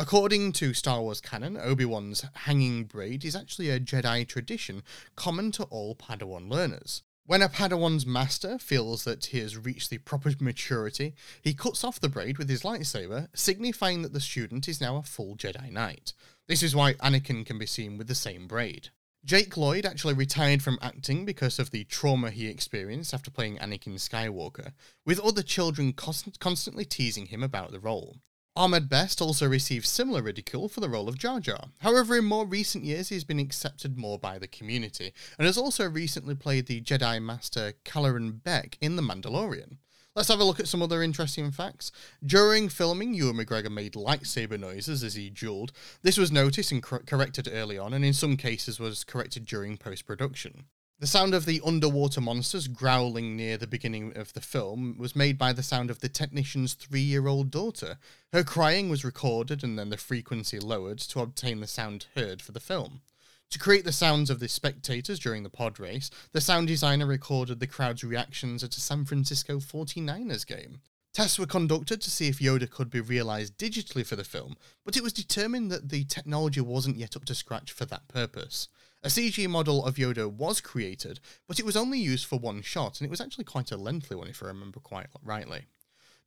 According 0.00 0.52
to 0.52 0.72
Star 0.72 1.02
Wars 1.02 1.20
canon, 1.20 1.58
Obi 1.58 1.84
Wan's 1.84 2.24
hanging 2.32 2.84
braid 2.84 3.22
is 3.22 3.36
actually 3.36 3.68
a 3.68 3.78
Jedi 3.78 4.26
tradition 4.26 4.82
common 5.14 5.52
to 5.52 5.64
all 5.64 5.94
Padawan 5.94 6.50
learners. 6.50 7.02
When 7.26 7.42
a 7.42 7.50
Padawan's 7.50 8.06
master 8.06 8.58
feels 8.58 9.04
that 9.04 9.26
he 9.26 9.40
has 9.40 9.58
reached 9.58 9.90
the 9.90 9.98
proper 9.98 10.32
maturity, 10.40 11.14
he 11.42 11.52
cuts 11.52 11.84
off 11.84 12.00
the 12.00 12.08
braid 12.08 12.38
with 12.38 12.48
his 12.48 12.62
lightsaber, 12.62 13.28
signifying 13.34 14.00
that 14.00 14.14
the 14.14 14.22
student 14.22 14.68
is 14.68 14.80
now 14.80 14.96
a 14.96 15.02
full 15.02 15.36
Jedi 15.36 15.70
Knight. 15.70 16.14
This 16.48 16.62
is 16.62 16.74
why 16.74 16.94
Anakin 16.94 17.44
can 17.44 17.58
be 17.58 17.66
seen 17.66 17.98
with 17.98 18.08
the 18.08 18.14
same 18.14 18.46
braid. 18.46 18.88
Jake 19.22 19.54
Lloyd 19.58 19.84
actually 19.84 20.14
retired 20.14 20.62
from 20.62 20.78
acting 20.80 21.26
because 21.26 21.58
of 21.58 21.72
the 21.72 21.84
trauma 21.84 22.30
he 22.30 22.48
experienced 22.48 23.12
after 23.12 23.30
playing 23.30 23.58
Anakin 23.58 23.96
Skywalker, 23.96 24.72
with 25.04 25.20
other 25.20 25.42
children 25.42 25.92
const- 25.92 26.40
constantly 26.40 26.86
teasing 26.86 27.26
him 27.26 27.42
about 27.42 27.70
the 27.70 27.78
role. 27.78 28.16
Ahmed 28.56 28.88
Best 28.88 29.22
also 29.22 29.48
received 29.48 29.86
similar 29.86 30.22
ridicule 30.22 30.68
for 30.68 30.80
the 30.80 30.88
role 30.88 31.08
of 31.08 31.16
Jar 31.16 31.38
Jar. 31.38 31.68
However, 31.78 32.16
in 32.16 32.24
more 32.24 32.44
recent 32.44 32.84
years, 32.84 33.08
he's 33.08 33.22
been 33.22 33.38
accepted 33.38 33.96
more 33.96 34.18
by 34.18 34.40
the 34.40 34.48
community, 34.48 35.12
and 35.38 35.46
has 35.46 35.56
also 35.56 35.88
recently 35.88 36.34
played 36.34 36.66
the 36.66 36.80
Jedi 36.80 37.22
Master 37.22 37.74
Kelleran 37.84 38.40
Beq 38.42 38.74
in 38.80 38.96
The 38.96 39.02
Mandalorian. 39.02 39.76
Let's 40.16 40.28
have 40.28 40.40
a 40.40 40.44
look 40.44 40.58
at 40.58 40.66
some 40.66 40.82
other 40.82 41.00
interesting 41.00 41.52
facts. 41.52 41.92
During 42.26 42.68
filming, 42.68 43.14
Ewan 43.14 43.36
McGregor 43.36 43.70
made 43.70 43.92
lightsaber 43.92 44.58
noises 44.58 45.04
as 45.04 45.14
he 45.14 45.30
dueled. 45.30 45.70
This 46.02 46.18
was 46.18 46.32
noticed 46.32 46.72
and 46.72 46.82
cor- 46.82 47.04
corrected 47.06 47.48
early 47.50 47.78
on, 47.78 47.94
and 47.94 48.04
in 48.04 48.12
some 48.12 48.36
cases 48.36 48.80
was 48.80 49.04
corrected 49.04 49.46
during 49.46 49.76
post 49.76 50.06
production. 50.06 50.64
The 51.00 51.06
sound 51.06 51.32
of 51.32 51.46
the 51.46 51.62
underwater 51.64 52.20
monsters 52.20 52.68
growling 52.68 53.34
near 53.34 53.56
the 53.56 53.66
beginning 53.66 54.14
of 54.18 54.34
the 54.34 54.40
film 54.42 54.98
was 54.98 55.16
made 55.16 55.38
by 55.38 55.54
the 55.54 55.62
sound 55.62 55.88
of 55.90 56.00
the 56.00 56.10
technician's 56.10 56.74
three 56.74 57.00
year 57.00 57.26
old 57.26 57.50
daughter. 57.50 57.96
Her 58.34 58.44
crying 58.44 58.90
was 58.90 59.02
recorded 59.02 59.64
and 59.64 59.78
then 59.78 59.88
the 59.88 59.96
frequency 59.96 60.60
lowered 60.60 60.98
to 60.98 61.20
obtain 61.20 61.60
the 61.60 61.66
sound 61.66 62.04
heard 62.14 62.42
for 62.42 62.52
the 62.52 62.60
film. 62.60 63.00
To 63.48 63.58
create 63.58 63.86
the 63.86 63.92
sounds 63.92 64.28
of 64.28 64.40
the 64.40 64.48
spectators 64.48 65.18
during 65.18 65.42
the 65.42 65.48
pod 65.48 65.80
race, 65.80 66.10
the 66.32 66.40
sound 66.42 66.66
designer 66.66 67.06
recorded 67.06 67.60
the 67.60 67.66
crowd's 67.66 68.04
reactions 68.04 68.62
at 68.62 68.76
a 68.76 68.80
San 68.82 69.06
Francisco 69.06 69.56
49ers 69.56 70.46
game. 70.46 70.82
Tests 71.14 71.38
were 71.38 71.46
conducted 71.46 72.02
to 72.02 72.10
see 72.10 72.28
if 72.28 72.40
Yoda 72.40 72.70
could 72.70 72.90
be 72.90 73.00
realised 73.00 73.56
digitally 73.56 74.04
for 74.04 74.16
the 74.16 74.22
film, 74.22 74.54
but 74.84 74.98
it 74.98 75.02
was 75.02 75.14
determined 75.14 75.70
that 75.70 75.88
the 75.88 76.04
technology 76.04 76.60
wasn't 76.60 76.98
yet 76.98 77.16
up 77.16 77.24
to 77.24 77.34
scratch 77.34 77.72
for 77.72 77.86
that 77.86 78.06
purpose. 78.06 78.68
A 79.02 79.08
CG 79.08 79.48
model 79.48 79.84
of 79.86 79.94
Yoda 79.94 80.30
was 80.30 80.60
created, 80.60 81.20
but 81.48 81.58
it 81.58 81.64
was 81.64 81.76
only 81.76 81.98
used 81.98 82.26
for 82.26 82.38
one 82.38 82.60
shot, 82.60 83.00
and 83.00 83.06
it 83.06 83.10
was 83.10 83.20
actually 83.20 83.44
quite 83.44 83.72
a 83.72 83.78
lengthy 83.78 84.14
one 84.14 84.28
if 84.28 84.42
I 84.42 84.46
remember 84.48 84.78
quite 84.78 85.06
rightly. 85.22 85.66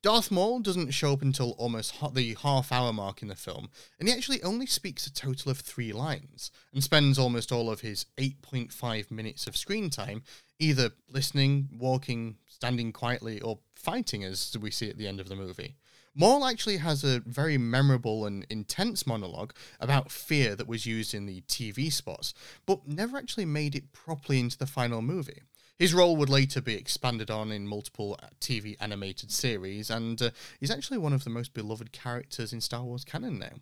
Darth 0.01 0.31
Maul 0.31 0.59
doesn't 0.59 0.91
show 0.91 1.13
up 1.13 1.21
until 1.21 1.51
almost 1.51 1.93
the 2.13 2.35
half 2.41 2.71
hour 2.71 2.91
mark 2.91 3.21
in 3.21 3.27
the 3.27 3.35
film, 3.35 3.69
and 3.99 4.09
he 4.09 4.13
actually 4.13 4.41
only 4.41 4.65
speaks 4.65 5.05
a 5.05 5.13
total 5.13 5.51
of 5.51 5.59
three 5.59 5.93
lines, 5.93 6.49
and 6.73 6.83
spends 6.83 7.19
almost 7.19 7.51
all 7.51 7.69
of 7.69 7.81
his 7.81 8.07
8.5 8.17 9.11
minutes 9.11 9.45
of 9.45 9.55
screen 9.55 9.91
time 9.91 10.23
either 10.59 10.91
listening, 11.07 11.69
walking, 11.77 12.37
standing 12.47 12.91
quietly, 12.91 13.39
or 13.39 13.59
fighting, 13.75 14.23
as 14.23 14.57
we 14.59 14.71
see 14.71 14.89
at 14.89 14.97
the 14.97 15.07
end 15.07 15.19
of 15.19 15.29
the 15.29 15.35
movie. 15.35 15.75
Maul 16.15 16.45
actually 16.45 16.77
has 16.77 17.03
a 17.03 17.21
very 17.21 17.57
memorable 17.57 18.25
and 18.25 18.45
intense 18.49 19.07
monologue 19.07 19.51
about 19.79 20.11
fear 20.11 20.55
that 20.55 20.67
was 20.67 20.85
used 20.85 21.15
in 21.15 21.25
the 21.25 21.41
TV 21.41 21.91
spots, 21.91 22.35
but 22.67 22.87
never 22.87 23.17
actually 23.17 23.45
made 23.45 23.73
it 23.73 23.91
properly 23.93 24.39
into 24.39 24.57
the 24.57 24.67
final 24.67 25.01
movie. 25.01 25.41
His 25.79 25.93
role 25.93 26.15
would 26.17 26.29
later 26.29 26.61
be 26.61 26.75
expanded 26.75 27.31
on 27.31 27.51
in 27.51 27.67
multiple 27.67 28.19
uh, 28.21 28.27
TV 28.39 28.75
animated 28.79 29.31
series, 29.31 29.89
and 29.89 30.21
uh, 30.21 30.29
he's 30.59 30.69
actually 30.69 30.99
one 30.99 31.13
of 31.13 31.23
the 31.23 31.31
most 31.31 31.55
beloved 31.55 31.91
characters 31.91 32.53
in 32.53 32.61
Star 32.61 32.83
Wars 32.83 33.03
canon 33.03 33.39
now. 33.39 33.61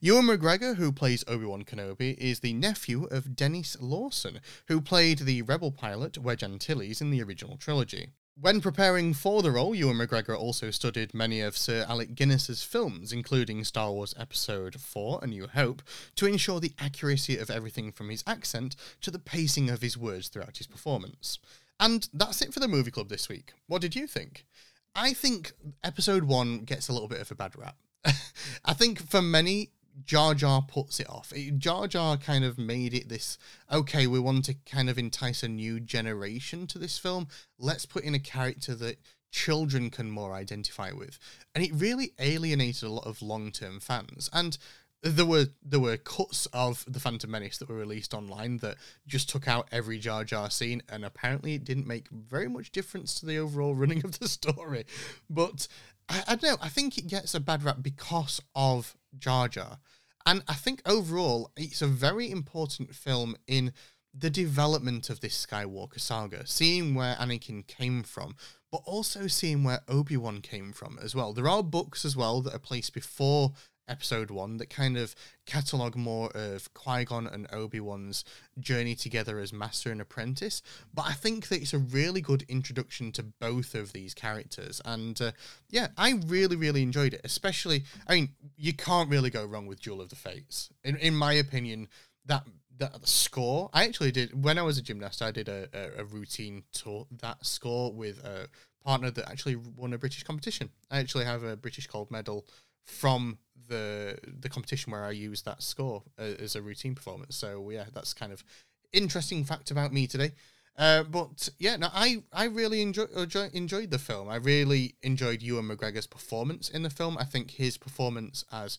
Ewan 0.00 0.26
McGregor, 0.26 0.76
who 0.76 0.90
plays 0.90 1.24
Obi 1.28 1.44
Wan 1.44 1.62
Kenobi, 1.62 2.16
is 2.18 2.40
the 2.40 2.52
nephew 2.52 3.04
of 3.12 3.36
Denis 3.36 3.76
Lawson, 3.80 4.40
who 4.66 4.80
played 4.80 5.20
the 5.20 5.42
rebel 5.42 5.70
pilot 5.70 6.18
Wedge 6.18 6.42
Antilles 6.42 7.00
in 7.00 7.10
the 7.10 7.22
original 7.22 7.56
trilogy. 7.56 8.08
When 8.40 8.62
preparing 8.62 9.12
for 9.12 9.42
the 9.42 9.50
role, 9.50 9.74
Ewan 9.74 9.98
McGregor 9.98 10.36
also 10.36 10.70
studied 10.70 11.12
many 11.12 11.42
of 11.42 11.56
Sir 11.56 11.84
Alec 11.86 12.14
Guinness's 12.14 12.62
films, 12.62 13.12
including 13.12 13.62
Star 13.62 13.92
Wars 13.92 14.14
Episode 14.18 14.80
4 14.80 15.20
A 15.22 15.26
New 15.26 15.46
Hope, 15.48 15.82
to 16.16 16.24
ensure 16.26 16.58
the 16.58 16.72
accuracy 16.78 17.36
of 17.36 17.50
everything 17.50 17.92
from 17.92 18.08
his 18.08 18.24
accent 18.26 18.74
to 19.02 19.10
the 19.10 19.18
pacing 19.18 19.68
of 19.68 19.82
his 19.82 19.98
words 19.98 20.28
throughout 20.28 20.56
his 20.56 20.66
performance. 20.66 21.38
And 21.78 22.08
that's 22.14 22.40
it 22.40 22.54
for 22.54 22.60
the 22.60 22.68
movie 22.68 22.90
club 22.90 23.10
this 23.10 23.28
week. 23.28 23.52
What 23.66 23.82
did 23.82 23.94
you 23.94 24.06
think? 24.06 24.46
I 24.94 25.12
think 25.12 25.52
Episode 25.84 26.24
1 26.24 26.60
gets 26.60 26.88
a 26.88 26.92
little 26.94 27.08
bit 27.08 27.20
of 27.20 27.30
a 27.30 27.34
bad 27.34 27.52
rap. 27.54 27.76
I 28.64 28.72
think 28.72 29.06
for 29.10 29.20
many, 29.20 29.72
Jar 30.04 30.34
Jar 30.34 30.62
puts 30.62 31.00
it 31.00 31.08
off. 31.08 31.32
It, 31.34 31.58
Jar 31.58 31.86
Jar 31.86 32.16
kind 32.16 32.44
of 32.44 32.58
made 32.58 32.94
it 32.94 33.08
this 33.08 33.38
okay, 33.70 34.06
we 34.06 34.18
want 34.18 34.44
to 34.46 34.54
kind 34.66 34.88
of 34.90 34.98
entice 34.98 35.42
a 35.42 35.48
new 35.48 35.80
generation 35.80 36.66
to 36.68 36.78
this 36.78 36.98
film. 36.98 37.28
Let's 37.58 37.86
put 37.86 38.04
in 38.04 38.14
a 38.14 38.18
character 38.18 38.74
that 38.76 38.98
children 39.30 39.90
can 39.90 40.10
more 40.10 40.34
identify 40.34 40.92
with. 40.92 41.18
And 41.54 41.64
it 41.64 41.72
really 41.74 42.12
alienated 42.18 42.84
a 42.84 42.92
lot 42.92 43.06
of 43.06 43.22
long-term 43.22 43.80
fans. 43.80 44.28
And 44.32 44.58
there 45.02 45.26
were 45.26 45.46
there 45.64 45.80
were 45.80 45.96
cuts 45.96 46.46
of 46.52 46.84
the 46.86 47.00
Phantom 47.00 47.28
Menace 47.28 47.58
that 47.58 47.68
were 47.68 47.74
released 47.74 48.14
online 48.14 48.58
that 48.58 48.76
just 49.06 49.28
took 49.28 49.48
out 49.48 49.66
every 49.72 49.98
Jar 49.98 50.22
Jar 50.22 50.48
scene, 50.48 50.80
and 50.88 51.04
apparently 51.04 51.54
it 51.54 51.64
didn't 51.64 51.88
make 51.88 52.08
very 52.08 52.48
much 52.48 52.70
difference 52.70 53.18
to 53.18 53.26
the 53.26 53.38
overall 53.38 53.74
running 53.74 54.04
of 54.04 54.20
the 54.20 54.28
story. 54.28 54.84
But 55.28 55.66
I, 56.08 56.22
I 56.28 56.34
don't 56.36 56.52
know. 56.52 56.56
I 56.60 56.68
think 56.68 56.98
it 56.98 57.06
gets 57.06 57.34
a 57.34 57.40
bad 57.40 57.62
rap 57.62 57.78
because 57.82 58.40
of 58.54 58.96
Jar 59.18 59.48
Jar. 59.48 59.78
And 60.24 60.42
I 60.46 60.54
think 60.54 60.82
overall, 60.86 61.50
it's 61.56 61.82
a 61.82 61.86
very 61.86 62.30
important 62.30 62.94
film 62.94 63.36
in 63.46 63.72
the 64.14 64.30
development 64.30 65.10
of 65.10 65.20
this 65.20 65.46
Skywalker 65.46 65.98
saga, 66.00 66.46
seeing 66.46 66.94
where 66.94 67.14
Anakin 67.16 67.66
came 67.66 68.02
from, 68.02 68.36
but 68.70 68.82
also 68.84 69.26
seeing 69.26 69.64
where 69.64 69.80
Obi 69.88 70.16
Wan 70.16 70.40
came 70.40 70.72
from 70.72 70.98
as 71.02 71.14
well. 71.14 71.32
There 71.32 71.48
are 71.48 71.62
books 71.62 72.04
as 72.04 72.16
well 72.16 72.40
that 72.42 72.54
are 72.54 72.58
placed 72.58 72.92
before 72.94 73.52
episode 73.88 74.30
one 74.30 74.56
that 74.58 74.70
kind 74.70 74.96
of 74.96 75.14
catalogue 75.46 75.96
more 75.96 76.30
of 76.34 76.72
Qui 76.74 77.04
Gon 77.04 77.26
and 77.26 77.46
Obi 77.52 77.80
Wan's 77.80 78.24
journey 78.58 78.94
together 78.94 79.38
as 79.38 79.52
master 79.52 79.90
and 79.90 80.00
apprentice. 80.00 80.62
But 80.92 81.06
I 81.06 81.12
think 81.12 81.48
that 81.48 81.60
it's 81.60 81.74
a 81.74 81.78
really 81.78 82.20
good 82.20 82.44
introduction 82.48 83.12
to 83.12 83.22
both 83.22 83.74
of 83.74 83.92
these 83.92 84.14
characters. 84.14 84.80
And 84.84 85.20
uh, 85.20 85.32
yeah, 85.68 85.88
I 85.96 86.20
really, 86.26 86.56
really 86.56 86.82
enjoyed 86.82 87.14
it. 87.14 87.20
Especially, 87.24 87.84
I 88.06 88.14
mean, 88.14 88.30
you 88.56 88.72
can't 88.72 89.10
really 89.10 89.30
go 89.30 89.44
wrong 89.44 89.66
with 89.66 89.80
Duel 89.80 90.00
of 90.00 90.08
the 90.08 90.16
Fates. 90.16 90.70
In, 90.84 90.96
in 90.96 91.14
my 91.14 91.32
opinion, 91.32 91.88
that 92.26 92.44
that 92.78 93.06
score 93.06 93.68
i 93.72 93.84
actually 93.84 94.10
did 94.10 94.42
when 94.42 94.58
i 94.58 94.62
was 94.62 94.78
a 94.78 94.82
gymnast 94.82 95.20
i 95.20 95.30
did 95.30 95.48
a, 95.48 95.68
a, 95.74 96.00
a 96.00 96.04
routine 96.04 96.62
to 96.72 97.06
that 97.20 97.44
score 97.44 97.92
with 97.92 98.24
a 98.24 98.48
partner 98.84 99.10
that 99.10 99.28
actually 99.30 99.56
won 99.56 99.92
a 99.92 99.98
british 99.98 100.22
competition 100.22 100.70
i 100.90 100.98
actually 100.98 101.24
have 101.24 101.42
a 101.42 101.56
british 101.56 101.86
gold 101.86 102.10
medal 102.10 102.46
from 102.84 103.38
the 103.68 104.18
the 104.40 104.48
competition 104.48 104.92
where 104.92 105.04
I 105.04 105.10
used 105.10 105.44
that 105.44 105.62
score 105.62 106.02
uh, 106.18 106.22
as 106.22 106.56
a 106.56 106.62
routine 106.62 106.94
performance. 106.94 107.36
So 107.36 107.70
yeah, 107.70 107.86
that's 107.92 108.14
kind 108.14 108.32
of 108.32 108.44
interesting 108.92 109.44
fact 109.44 109.70
about 109.70 109.92
me 109.92 110.06
today. 110.06 110.32
Uh, 110.76 111.02
but 111.02 111.48
yeah, 111.58 111.76
no, 111.76 111.88
I 111.92 112.22
I 112.32 112.44
really 112.44 112.80
enjoy, 112.82 113.04
enjoy, 113.16 113.50
enjoyed 113.52 113.90
the 113.90 113.98
film. 113.98 114.28
I 114.28 114.36
really 114.36 114.94
enjoyed 115.02 115.42
Ewan 115.42 115.68
McGregor's 115.68 116.06
performance 116.06 116.70
in 116.70 116.82
the 116.82 116.90
film. 116.90 117.18
I 117.18 117.24
think 117.24 117.52
his 117.52 117.76
performance 117.76 118.44
as 118.50 118.78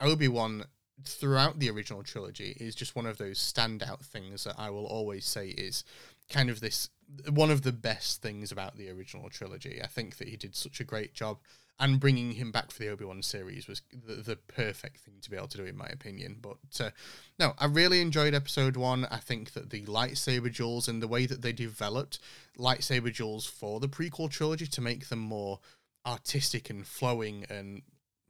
Obi 0.00 0.28
Wan 0.28 0.64
throughout 1.04 1.58
the 1.58 1.68
original 1.70 2.02
trilogy 2.02 2.56
is 2.60 2.74
just 2.74 2.94
one 2.94 3.06
of 3.06 3.18
those 3.18 3.38
standout 3.38 4.00
things 4.00 4.44
that 4.44 4.54
I 4.58 4.70
will 4.70 4.86
always 4.86 5.26
say 5.26 5.48
is 5.48 5.84
kind 6.30 6.48
of 6.48 6.60
this 6.60 6.88
one 7.30 7.50
of 7.50 7.62
the 7.62 7.72
best 7.72 8.22
things 8.22 8.50
about 8.50 8.76
the 8.76 8.88
original 8.90 9.28
trilogy. 9.28 9.82
I 9.82 9.86
think 9.86 10.16
that 10.16 10.28
he 10.28 10.36
did 10.36 10.56
such 10.56 10.80
a 10.80 10.84
great 10.84 11.12
job 11.12 11.38
and 11.80 11.98
bringing 11.98 12.32
him 12.32 12.52
back 12.52 12.70
for 12.70 12.78
the 12.78 12.88
Obi 12.88 13.04
Wan 13.04 13.22
series 13.22 13.66
was 13.66 13.82
the, 13.92 14.14
the, 14.14 14.36
perfect 14.36 15.00
thing 15.00 15.14
to 15.20 15.30
be 15.30 15.36
able 15.36 15.48
to 15.48 15.58
do, 15.58 15.64
in 15.64 15.76
my 15.76 15.86
opinion. 15.86 16.38
But 16.40 16.80
uh, 16.80 16.90
no, 17.38 17.54
I 17.58 17.66
really 17.66 18.00
enjoyed 18.00 18.34
episode 18.34 18.76
one. 18.76 19.06
I 19.10 19.16
think 19.16 19.52
that 19.54 19.70
the 19.70 19.82
lightsaber 19.82 20.54
duels 20.54 20.86
and 20.86 21.02
the 21.02 21.08
way 21.08 21.26
that 21.26 21.42
they 21.42 21.52
developed 21.52 22.20
lightsaber 22.56 23.14
duels 23.14 23.46
for 23.46 23.80
the 23.80 23.88
prequel 23.88 24.30
trilogy 24.30 24.66
to 24.68 24.80
make 24.80 25.08
them 25.08 25.18
more 25.18 25.58
artistic 26.06 26.70
and 26.70 26.86
flowing 26.86 27.44
and 27.50 27.82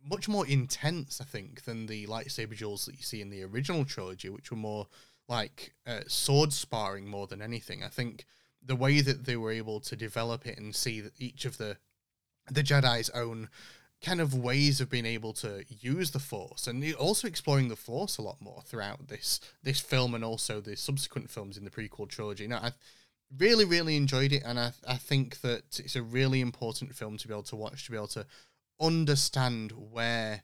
much 0.02 0.28
more 0.28 0.46
intense, 0.46 1.20
I 1.20 1.24
think, 1.24 1.64
than 1.64 1.86
the 1.86 2.06
lightsaber 2.06 2.56
duels 2.56 2.86
that 2.86 2.96
you 2.96 3.02
see 3.02 3.20
in 3.20 3.30
the 3.30 3.42
original 3.42 3.84
trilogy, 3.84 4.30
which 4.30 4.50
were 4.50 4.56
more 4.56 4.86
like 5.28 5.74
uh, 5.86 6.00
sword 6.06 6.52
sparring 6.52 7.06
more 7.06 7.26
than 7.26 7.42
anything. 7.42 7.82
I 7.82 7.88
think 7.88 8.26
the 8.64 8.76
way 8.76 9.00
that 9.00 9.24
they 9.24 9.36
were 9.36 9.50
able 9.50 9.80
to 9.80 9.96
develop 9.96 10.46
it 10.46 10.58
and 10.58 10.74
see 10.74 11.00
that 11.00 11.12
each 11.18 11.44
of 11.44 11.58
the 11.58 11.76
the 12.50 12.62
Jedi's 12.62 13.10
own 13.10 13.48
kind 14.02 14.20
of 14.20 14.34
ways 14.34 14.80
of 14.80 14.90
being 14.90 15.06
able 15.06 15.32
to 15.32 15.64
use 15.68 16.10
the 16.10 16.18
Force, 16.18 16.66
and 16.66 16.94
also 16.94 17.26
exploring 17.26 17.68
the 17.68 17.76
Force 17.76 18.18
a 18.18 18.22
lot 18.22 18.40
more 18.40 18.62
throughout 18.66 19.08
this 19.08 19.40
this 19.62 19.80
film 19.80 20.14
and 20.14 20.24
also 20.24 20.60
the 20.60 20.76
subsequent 20.76 21.30
films 21.30 21.56
in 21.56 21.64
the 21.64 21.70
prequel 21.70 22.08
trilogy. 22.08 22.46
Now, 22.46 22.58
I 22.58 22.72
really, 23.38 23.64
really 23.64 23.96
enjoyed 23.96 24.32
it, 24.32 24.42
and 24.44 24.60
I 24.60 24.72
I 24.86 24.96
think 24.96 25.40
that 25.40 25.80
it's 25.80 25.96
a 25.96 26.02
really 26.02 26.40
important 26.40 26.94
film 26.94 27.16
to 27.18 27.28
be 27.28 27.34
able 27.34 27.42
to 27.44 27.56
watch 27.56 27.86
to 27.86 27.90
be 27.90 27.96
able 27.96 28.08
to 28.08 28.26
understand 28.80 29.72
where 29.72 30.42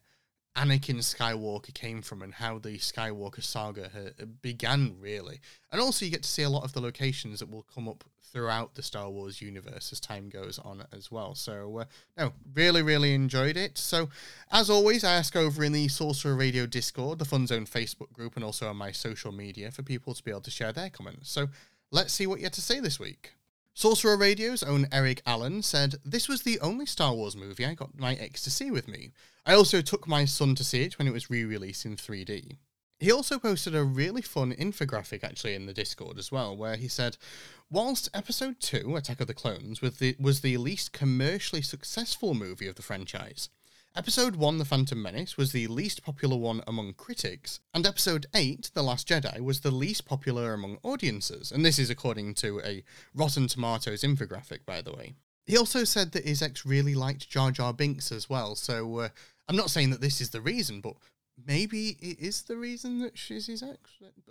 Anakin 0.57 0.99
Skywalker 0.99 1.73
came 1.75 2.03
from 2.03 2.23
and 2.23 2.35
how 2.35 2.59
the 2.59 2.79
Skywalker 2.79 3.43
saga 3.43 4.13
began, 4.43 4.97
really. 4.99 5.41
And 5.71 5.81
also, 5.81 6.05
you 6.05 6.11
get 6.11 6.23
to 6.25 6.29
see 6.29 6.43
a 6.43 6.51
lot 6.51 6.65
of 6.65 6.73
the 6.73 6.81
locations 6.81 7.41
that 7.41 7.51
will 7.51 7.67
come 7.75 7.89
up 7.89 8.05
throughout 8.33 8.75
the 8.75 8.83
Star 8.83 9.11
Wars 9.11 9.43
universe 9.43 9.93
as 9.93 10.01
time 10.01 10.29
goes 10.29 10.59
on 10.59 10.85
as 10.93 11.11
well. 11.11 11.35
So, 11.35 11.79
uh, 11.79 11.85
no, 12.17 12.33
really, 12.55 12.83
really 12.83 13.15
enjoyed 13.15 13.57
it. 13.57 13.79
So, 13.79 14.09
as 14.51 14.71
always, 14.71 15.05
I 15.05 15.13
ask 15.13 15.37
over 15.37 15.65
in 15.65 15.73
the 15.73 15.89
Sorcerer 15.89 16.37
Radio 16.37 16.67
Discord, 16.67 17.19
the 17.19 17.25
Fun 17.25 17.47
Zone 17.47 17.67
Facebook 17.67 18.13
group, 18.13 18.37
and 18.37 18.45
also 18.45 18.69
on 18.69 18.77
my 18.77 18.93
social 18.93 19.33
media 19.33 19.71
for 19.71 19.83
people 19.83 20.15
to 20.15 20.23
be 20.23 20.31
able 20.31 20.41
to 20.43 20.51
share 20.51 20.73
their 20.73 20.91
comments. 20.91 21.31
So, 21.31 21.49
let's 21.91 22.13
see 22.13 22.27
what 22.27 22.39
you 22.39 22.45
had 22.45 22.53
to 22.55 22.63
say 22.63 22.81
this 22.81 23.01
week. 23.01 23.33
Sorcerer 23.75 24.17
Radio's 24.17 24.63
own 24.63 24.87
Eric 24.93 25.23
Allen 25.25 25.63
said, 25.63 25.97
This 26.05 26.29
was 26.29 26.43
the 26.43 26.61
only 26.61 26.87
Star 26.87 27.15
Wars 27.15 27.37
movie 27.37 27.65
I 27.65 27.75
got 27.75 27.99
my 27.99 28.15
ex 28.15 28.43
to 28.43 28.51
see 28.51 28.71
with 28.71 28.89
me. 28.89 29.13
I 29.47 29.55
also 29.55 29.81
took 29.81 30.07
my 30.07 30.25
son 30.25 30.55
to 30.57 30.65
see 30.65 30.83
it 30.83 30.99
when 30.99 31.09
it 31.09 31.13
was 31.13 31.31
re 31.31 31.45
released 31.45 31.87
in 31.87 31.97
3D. 31.97 32.59
He 33.01 33.11
also 33.11 33.39
posted 33.39 33.75
a 33.75 33.83
really 33.83 34.23
fun 34.23 34.53
infographic 34.53 35.25
actually 35.25 35.55
in 35.55 35.67
the 35.67 35.73
Discord 35.73 36.19
as 36.19 36.31
well, 36.31 36.57
where 36.57 36.77
he 36.77 36.87
said, 36.87 37.17
Whilst 37.71 38.11
Episode 38.13 38.61
2, 38.61 38.95
Attack 38.95 39.21
of 39.21 39.27
the 39.27 39.35
Clones, 39.35 39.81
was 39.81 39.97
the, 39.97 40.15
was 40.21 40.43
the 40.43 40.57
least 40.59 40.93
commercially 40.93 41.63
successful 41.63 42.35
movie 42.35 42.69
of 42.69 42.75
the 42.75 42.83
franchise, 42.83 43.49
Episode 43.97 44.37
1, 44.37 44.59
The 44.59 44.65
Phantom 44.65 45.03
Menace, 45.03 45.37
was 45.37 45.51
the 45.51 45.67
least 45.67 46.05
popular 46.05 46.37
one 46.37 46.63
among 46.65 46.93
critics, 46.93 47.59
and 47.75 47.85
Episode 47.85 48.27
8, 48.33 48.71
The 48.73 48.85
Last 48.85 49.09
Jedi, 49.09 49.41
was 49.41 49.63
the 49.63 49.73
least 49.73 50.05
popular 50.05 50.53
among 50.53 50.79
audiences, 50.85 51.51
and 51.51 51.67
this 51.67 51.77
is 51.77 51.91
according 51.91 52.35
to 52.35 52.61
a 52.61 52.85
Rotten 53.17 53.49
Tomatoes 53.49 54.03
infographic, 54.03 54.61
by 54.65 54.81
the 54.81 54.93
way. 54.93 55.15
He 55.45 55.57
also 55.57 55.83
said 55.83 56.13
that 56.13 56.25
his 56.25 56.41
ex 56.41 56.65
really 56.65 56.95
liked 56.95 57.29
Jar 57.29 57.51
Jar 57.51 57.73
Binks 57.73 58.13
as 58.13 58.31
well, 58.31 58.55
so 58.55 58.99
uh, 58.99 59.09
I'm 59.49 59.57
not 59.57 59.71
saying 59.71 59.91
that 59.91 60.01
this 60.01 60.21
is 60.21 60.31
the 60.31 60.41
reason, 60.41 60.81
but 60.81 60.95
maybe 61.47 61.97
it 62.01 62.19
is 62.19 62.43
the 62.43 62.57
reason 62.57 63.01
that 63.01 63.19
she's 63.19 63.47
his 63.47 63.63
ex. 63.63 63.79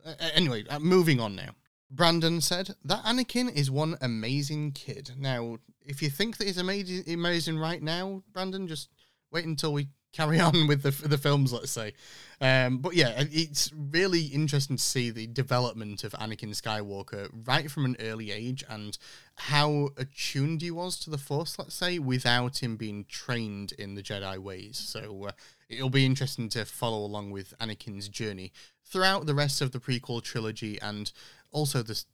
Uh, 0.05 0.13
anyway, 0.33 0.65
uh, 0.69 0.79
moving 0.79 1.19
on 1.19 1.35
now. 1.35 1.51
Brandon 1.91 2.39
said 2.39 2.75
that 2.85 3.03
Anakin 3.03 3.51
is 3.51 3.71
one 3.71 3.97
amazing 4.01 4.73
kid. 4.73 5.11
Now, 5.17 5.57
if 5.81 6.01
you 6.01 6.09
think 6.09 6.37
that 6.37 6.45
he's 6.45 6.57
amazing, 6.57 7.03
amazing 7.11 7.57
right 7.57 7.81
now, 7.81 8.23
Brandon, 8.31 8.67
just 8.67 8.89
wait 9.31 9.45
until 9.45 9.73
we 9.73 9.87
carry 10.13 10.39
on 10.39 10.67
with 10.67 10.83
the 10.83 10.91
the 11.07 11.17
films, 11.17 11.53
let's 11.53 11.71
say. 11.71 11.93
Um, 12.41 12.77
but 12.77 12.95
yeah, 12.95 13.13
it's 13.17 13.71
really 13.73 14.27
interesting 14.27 14.77
to 14.77 14.83
see 14.83 15.09
the 15.09 15.27
development 15.27 16.03
of 16.05 16.13
Anakin 16.13 16.51
Skywalker 16.51 17.29
right 17.45 17.69
from 17.69 17.83
an 17.83 17.97
early 17.99 18.31
age 18.31 18.63
and 18.69 18.97
how 19.35 19.89
attuned 19.97 20.61
he 20.61 20.71
was 20.71 20.97
to 20.99 21.09
the 21.09 21.17
Force, 21.17 21.59
let's 21.59 21.75
say, 21.75 21.99
without 21.99 22.63
him 22.63 22.77
being 22.77 23.05
trained 23.09 23.73
in 23.73 23.95
the 23.95 24.01
Jedi 24.01 24.37
ways. 24.37 24.77
So 24.77 25.25
uh, 25.27 25.31
it'll 25.67 25.89
be 25.89 26.05
interesting 26.05 26.47
to 26.49 26.63
follow 26.63 26.99
along 26.99 27.31
with 27.31 27.53
Anakin's 27.59 28.07
journey 28.07 28.53
throughout 28.85 29.25
the 29.25 29.35
rest 29.35 29.61
of 29.61 29.71
the 29.73 29.79
prequel 29.79 30.23
trilogy 30.23 30.79
and 30.81 31.11
also 31.51 31.83
this, 31.83 32.05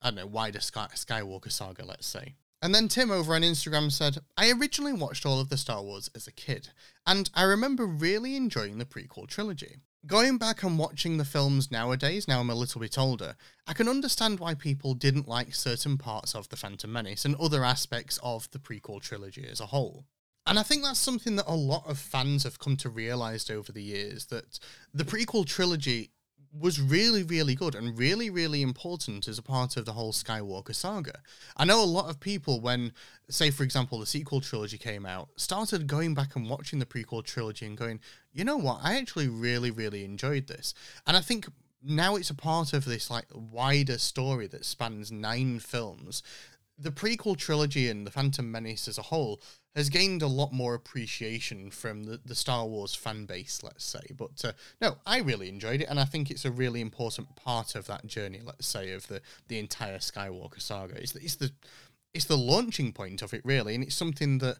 I 0.00 0.08
don't 0.08 0.16
know, 0.16 0.26
wider 0.26 0.60
Sky- 0.60 0.88
Skywalker 0.94 1.50
saga, 1.50 1.84
let's 1.84 2.06
say. 2.06 2.34
And 2.64 2.74
then 2.74 2.88
Tim 2.88 3.10
over 3.10 3.34
on 3.34 3.42
Instagram 3.42 3.92
said, 3.92 4.20
I 4.38 4.50
originally 4.50 4.94
watched 4.94 5.26
all 5.26 5.38
of 5.38 5.50
the 5.50 5.58
Star 5.58 5.82
Wars 5.82 6.08
as 6.14 6.26
a 6.26 6.32
kid, 6.32 6.70
and 7.06 7.28
I 7.34 7.42
remember 7.42 7.84
really 7.84 8.36
enjoying 8.36 8.78
the 8.78 8.86
prequel 8.86 9.28
trilogy. 9.28 9.76
Going 10.06 10.38
back 10.38 10.62
and 10.62 10.78
watching 10.78 11.18
the 11.18 11.26
films 11.26 11.70
nowadays, 11.70 12.26
now 12.26 12.40
I'm 12.40 12.48
a 12.48 12.54
little 12.54 12.80
bit 12.80 12.96
older, 12.96 13.36
I 13.66 13.74
can 13.74 13.86
understand 13.86 14.40
why 14.40 14.54
people 14.54 14.94
didn't 14.94 15.28
like 15.28 15.54
certain 15.54 15.98
parts 15.98 16.34
of 16.34 16.48
The 16.48 16.56
Phantom 16.56 16.90
Menace 16.90 17.26
and 17.26 17.36
other 17.36 17.66
aspects 17.66 18.18
of 18.22 18.50
the 18.50 18.58
prequel 18.58 19.02
trilogy 19.02 19.46
as 19.46 19.60
a 19.60 19.66
whole. 19.66 20.06
And 20.46 20.58
I 20.58 20.62
think 20.62 20.84
that's 20.84 20.98
something 20.98 21.36
that 21.36 21.46
a 21.46 21.54
lot 21.54 21.84
of 21.86 21.98
fans 21.98 22.44
have 22.44 22.58
come 22.58 22.78
to 22.78 22.88
realize 22.88 23.50
over 23.50 23.72
the 23.72 23.82
years 23.82 24.24
that 24.26 24.58
the 24.94 25.04
prequel 25.04 25.44
trilogy 25.44 26.12
was 26.58 26.80
really, 26.80 27.22
really 27.22 27.54
good 27.54 27.74
and 27.74 27.98
really, 27.98 28.30
really 28.30 28.62
important 28.62 29.26
as 29.26 29.38
a 29.38 29.42
part 29.42 29.76
of 29.76 29.84
the 29.84 29.92
whole 29.92 30.12
Skywalker 30.12 30.74
saga. 30.74 31.20
I 31.56 31.64
know 31.64 31.82
a 31.82 31.84
lot 31.84 32.08
of 32.08 32.20
people, 32.20 32.60
when, 32.60 32.92
say, 33.28 33.50
for 33.50 33.64
example, 33.64 33.98
the 33.98 34.06
sequel 34.06 34.40
trilogy 34.40 34.78
came 34.78 35.04
out, 35.04 35.28
started 35.36 35.86
going 35.86 36.14
back 36.14 36.36
and 36.36 36.48
watching 36.48 36.78
the 36.78 36.86
prequel 36.86 37.24
trilogy 37.24 37.66
and 37.66 37.76
going, 37.76 38.00
you 38.32 38.44
know 38.44 38.56
what, 38.56 38.80
I 38.82 38.96
actually 38.96 39.28
really, 39.28 39.70
really 39.70 40.04
enjoyed 40.04 40.46
this. 40.46 40.74
And 41.06 41.16
I 41.16 41.20
think 41.20 41.46
now 41.82 42.16
it's 42.16 42.30
a 42.30 42.34
part 42.34 42.72
of 42.72 42.84
this 42.84 43.10
like 43.10 43.26
wider 43.34 43.98
story 43.98 44.46
that 44.48 44.64
spans 44.64 45.12
nine 45.12 45.58
films. 45.58 46.22
The 46.76 46.90
prequel 46.90 47.36
trilogy 47.36 47.88
and 47.88 48.06
the 48.06 48.10
Phantom 48.10 48.50
Menace 48.50 48.88
as 48.88 48.98
a 48.98 49.02
whole 49.02 49.40
has 49.74 49.88
gained 49.88 50.22
a 50.22 50.26
lot 50.26 50.52
more 50.52 50.74
appreciation 50.74 51.70
from 51.70 52.04
the, 52.04 52.20
the 52.24 52.34
Star 52.34 52.66
Wars 52.66 52.94
fan 52.94 53.26
base, 53.26 53.62
let's 53.62 53.84
say. 53.84 54.00
But 54.16 54.44
uh, 54.44 54.52
no, 54.80 54.96
I 55.04 55.18
really 55.18 55.48
enjoyed 55.48 55.80
it, 55.80 55.88
and 55.88 55.98
I 55.98 56.04
think 56.04 56.30
it's 56.30 56.44
a 56.44 56.50
really 56.50 56.80
important 56.80 57.34
part 57.36 57.74
of 57.74 57.86
that 57.86 58.06
journey, 58.06 58.40
let's 58.44 58.66
say, 58.66 58.92
of 58.92 59.08
the, 59.08 59.20
the 59.48 59.58
entire 59.58 59.98
Skywalker 59.98 60.60
saga. 60.60 61.00
It's 61.00 61.14
it's 61.16 61.36
the 61.36 61.50
it's 62.12 62.26
the 62.26 62.36
launching 62.36 62.92
point 62.92 63.22
of 63.22 63.34
it, 63.34 63.42
really, 63.44 63.74
and 63.74 63.82
it's 63.82 63.96
something 63.96 64.38
that 64.38 64.58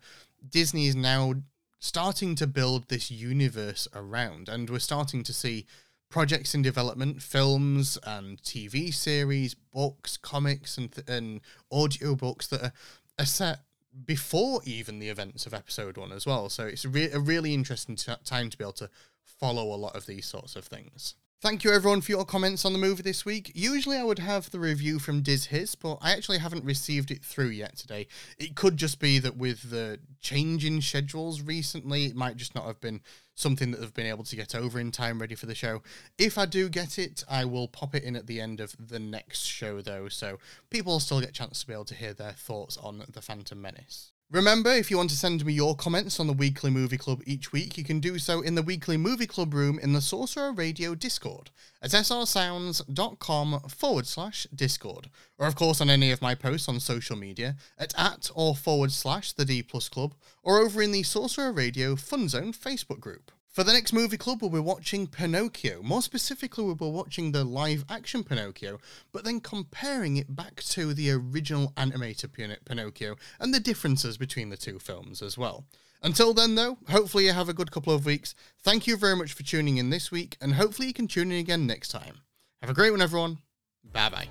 Disney 0.49 0.89
is 0.89 0.97
now 0.97 1.35
starting 1.79 2.35
to 2.35 2.47
build 2.47 2.89
this 2.89 3.11
universe 3.11 3.87
around, 3.95 4.49
and 4.49 4.69
we're 4.69 4.79
starting 4.81 5.23
to 5.23 5.33
see 5.33 5.67
projects 6.09 6.55
in 6.55 6.63
development, 6.63 7.23
films 7.23 7.99
and 8.05 8.41
TV 8.43 8.93
series, 8.93 9.55
books, 9.55 10.17
comics, 10.17 10.79
and 10.79 10.93
th- 10.93 11.09
and 11.09 11.41
audio 11.73 12.15
books 12.15 12.47
that 12.49 12.63
are, 12.63 12.73
are 13.19 13.27
set 13.27 13.61
before 14.07 14.61
even 14.65 14.99
the 14.99 15.09
events 15.09 15.47
of 15.47 15.55
episode 15.55 15.97
one 15.97 16.13
as 16.13 16.27
well. 16.27 16.49
So 16.49 16.67
it's 16.67 16.85
re- 16.85 17.11
a 17.11 17.19
really 17.21 17.55
interesting 17.55 17.97
t- 17.97 18.13
time 18.25 18.51
to 18.51 18.59
be 18.59 18.65
able 18.65 18.73
to 18.75 18.91
follow 19.25 19.75
a 19.75 19.77
lot 19.77 19.97
of 19.97 20.07
these 20.07 20.27
sorts 20.27 20.57
of 20.57 20.65
things. 20.65 21.15
Thank 21.45 21.63
you 21.63 21.73
everyone 21.73 22.01
for 22.01 22.11
your 22.11 22.25
comments 22.25 22.65
on 22.65 22.73
the 22.73 22.79
movie 22.79 23.03
this 23.03 23.27
week. 23.27 23.53
Usually 23.55 23.99
I 23.99 24.03
would 24.03 24.19
have 24.19 24.51
the 24.51 24.59
review 24.59 24.99
from 24.99 25.21
Diz 25.21 25.45
His, 25.45 25.75
but 25.75 25.99
I 26.01 26.13
actually 26.13 26.39
haven't 26.39 26.65
received 26.65 27.11
it 27.11 27.23
through 27.23 27.49
yet 27.49 27.77
today. 27.77 28.07
It 28.39 28.57
could 28.57 28.79
just 28.79 28.99
be 28.99 29.19
that 29.19 29.37
with 29.37 29.69
the 29.71 30.01
change 30.23 30.65
in 30.65 30.81
schedules 30.81 31.43
recently, 31.43 32.07
it 32.07 32.17
might 32.17 32.39
just 32.39 32.55
not 32.55 32.65
have 32.65 32.81
been 32.81 33.03
something 33.35 33.73
that 33.73 33.83
they've 33.83 33.93
been 33.93 34.07
able 34.07 34.25
to 34.25 34.37
get 34.37 34.55
over 34.55 34.81
in 34.81 34.91
time 34.91 35.21
ready 35.21 35.35
for 35.35 35.45
the 35.45 35.55
show. 35.55 35.83
If 36.17 36.39
I 36.39 36.47
do 36.47 36.71
get 36.71 36.99
it, 36.99 37.23
I 37.29 37.45
will 37.45 37.69
pop 37.69 37.95
it 37.95 38.05
in 38.05 38.17
at 38.17 38.27
the 38.27 38.41
end 38.41 38.59
of 38.61 38.75
the 38.79 38.99
next 38.99 39.43
show 39.43 39.83
though, 39.83 40.09
so 40.09 40.39
people 40.71 40.99
still 40.99 41.21
get 41.21 41.29
a 41.29 41.33
chance 41.33 41.61
to 41.61 41.67
be 41.67 41.75
able 41.75 41.85
to 41.85 41.95
hear 41.95 42.15
their 42.15 42.33
thoughts 42.33 42.79
on 42.79 43.05
The 43.13 43.21
Phantom 43.21 43.61
Menace. 43.61 44.14
Remember, 44.35 44.73
if 44.73 44.91
you 44.91 44.97
want 44.97 45.11
to 45.11 45.17
send 45.17 45.47
me 45.47 45.53
your 45.53 45.77
comments 45.77 46.19
on 46.19 46.27
the 46.27 46.33
Weekly 46.33 46.69
Movie 46.69 46.99
Club 46.99 47.23
each 47.25 47.53
week, 47.53 47.79
you 47.79 47.85
can 47.85 48.01
do 48.01 48.19
so 48.19 48.41
in 48.41 48.57
the 48.57 48.63
Weekly 48.63 48.97
Movie 48.97 49.29
Club 49.29 49.55
room 49.55 49.79
in 49.79 49.93
the 49.93 50.01
Sorcerer 50.01 50.53
Radio 50.53 50.97
Discord 50.97 51.53
at 51.81 51.91
srsounds.com 51.91 53.61
forward 53.69 54.09
slash 54.09 54.49
Discord, 54.53 55.09
or 55.39 55.47
of 55.47 55.55
course 55.55 55.81
on 55.81 55.89
any 55.89 56.11
of 56.11 56.21
my 56.21 56.35
posts 56.35 56.69
on 56.69 56.81
social 56.81 57.15
media 57.15 57.55
at 57.79 57.95
at 57.97 58.29
or 58.35 58.57
forward 58.57 58.91
slash 58.91 59.31
the 59.31 59.45
D 59.45 59.63
Plus 59.63 59.89
Club, 59.89 60.17
or 60.43 60.59
over 60.59 60.83
in 60.83 60.91
the 60.91 61.05
Sorcerer 61.05 61.53
Radio 61.53 61.95
Fun 61.95 62.29
Zone 62.29 62.53
Facebook 62.53 62.99
group. 62.99 63.31
For 63.55 63.63
the 63.63 63.73
next 63.73 63.93
movie 63.93 64.17
club, 64.17 64.43
we'll 64.43 64.51
be 64.51 64.59
watching 64.59 65.07
Pinocchio. 65.07 65.81
More 65.81 66.03
specifically, 66.03 66.65
we'll 66.65 66.75
be 66.75 66.91
watching 66.91 67.31
the 67.31 67.45
live 67.45 67.85
action 67.89 68.25
Pinocchio, 68.25 68.81
but 69.13 69.23
then 69.23 69.39
comparing 69.39 70.17
it 70.17 70.35
back 70.35 70.57
to 70.71 70.93
the 70.93 71.13
original 71.13 71.73
animated 71.77 72.33
Pin- 72.33 72.57
Pinocchio 72.65 73.15
and 73.39 73.55
the 73.55 73.61
differences 73.61 74.17
between 74.17 74.49
the 74.49 74.57
two 74.57 74.81
films 74.81 75.23
as 75.23 75.39
well. 75.39 75.67
Until 76.03 76.35
then, 76.35 76.57
though, 76.57 76.79
hopefully 76.89 77.27
you 77.27 77.33
have 77.33 77.49
a 77.49 77.55
good 77.55 77.71
couple 77.71 77.93
of 77.93 78.05
weeks. 78.05 78.35
Thank 78.61 78.89
you 78.89 78.97
very 78.97 79.15
much 79.15 79.33
for 79.33 79.45
tuning 79.45 79.77
in 79.77 79.91
this 79.91 80.11
week, 80.11 80.37
and 80.41 80.55
hopefully 80.55 80.89
you 80.89 80.95
can 80.95 81.07
tune 81.07 81.31
in 81.31 81.39
again 81.39 81.65
next 81.65 81.91
time. 81.91 82.23
Have 82.61 82.71
a 82.71 82.75
great 82.75 82.91
one, 82.91 83.01
everyone. 83.01 83.39
Bye 83.85 84.09
bye. 84.09 84.29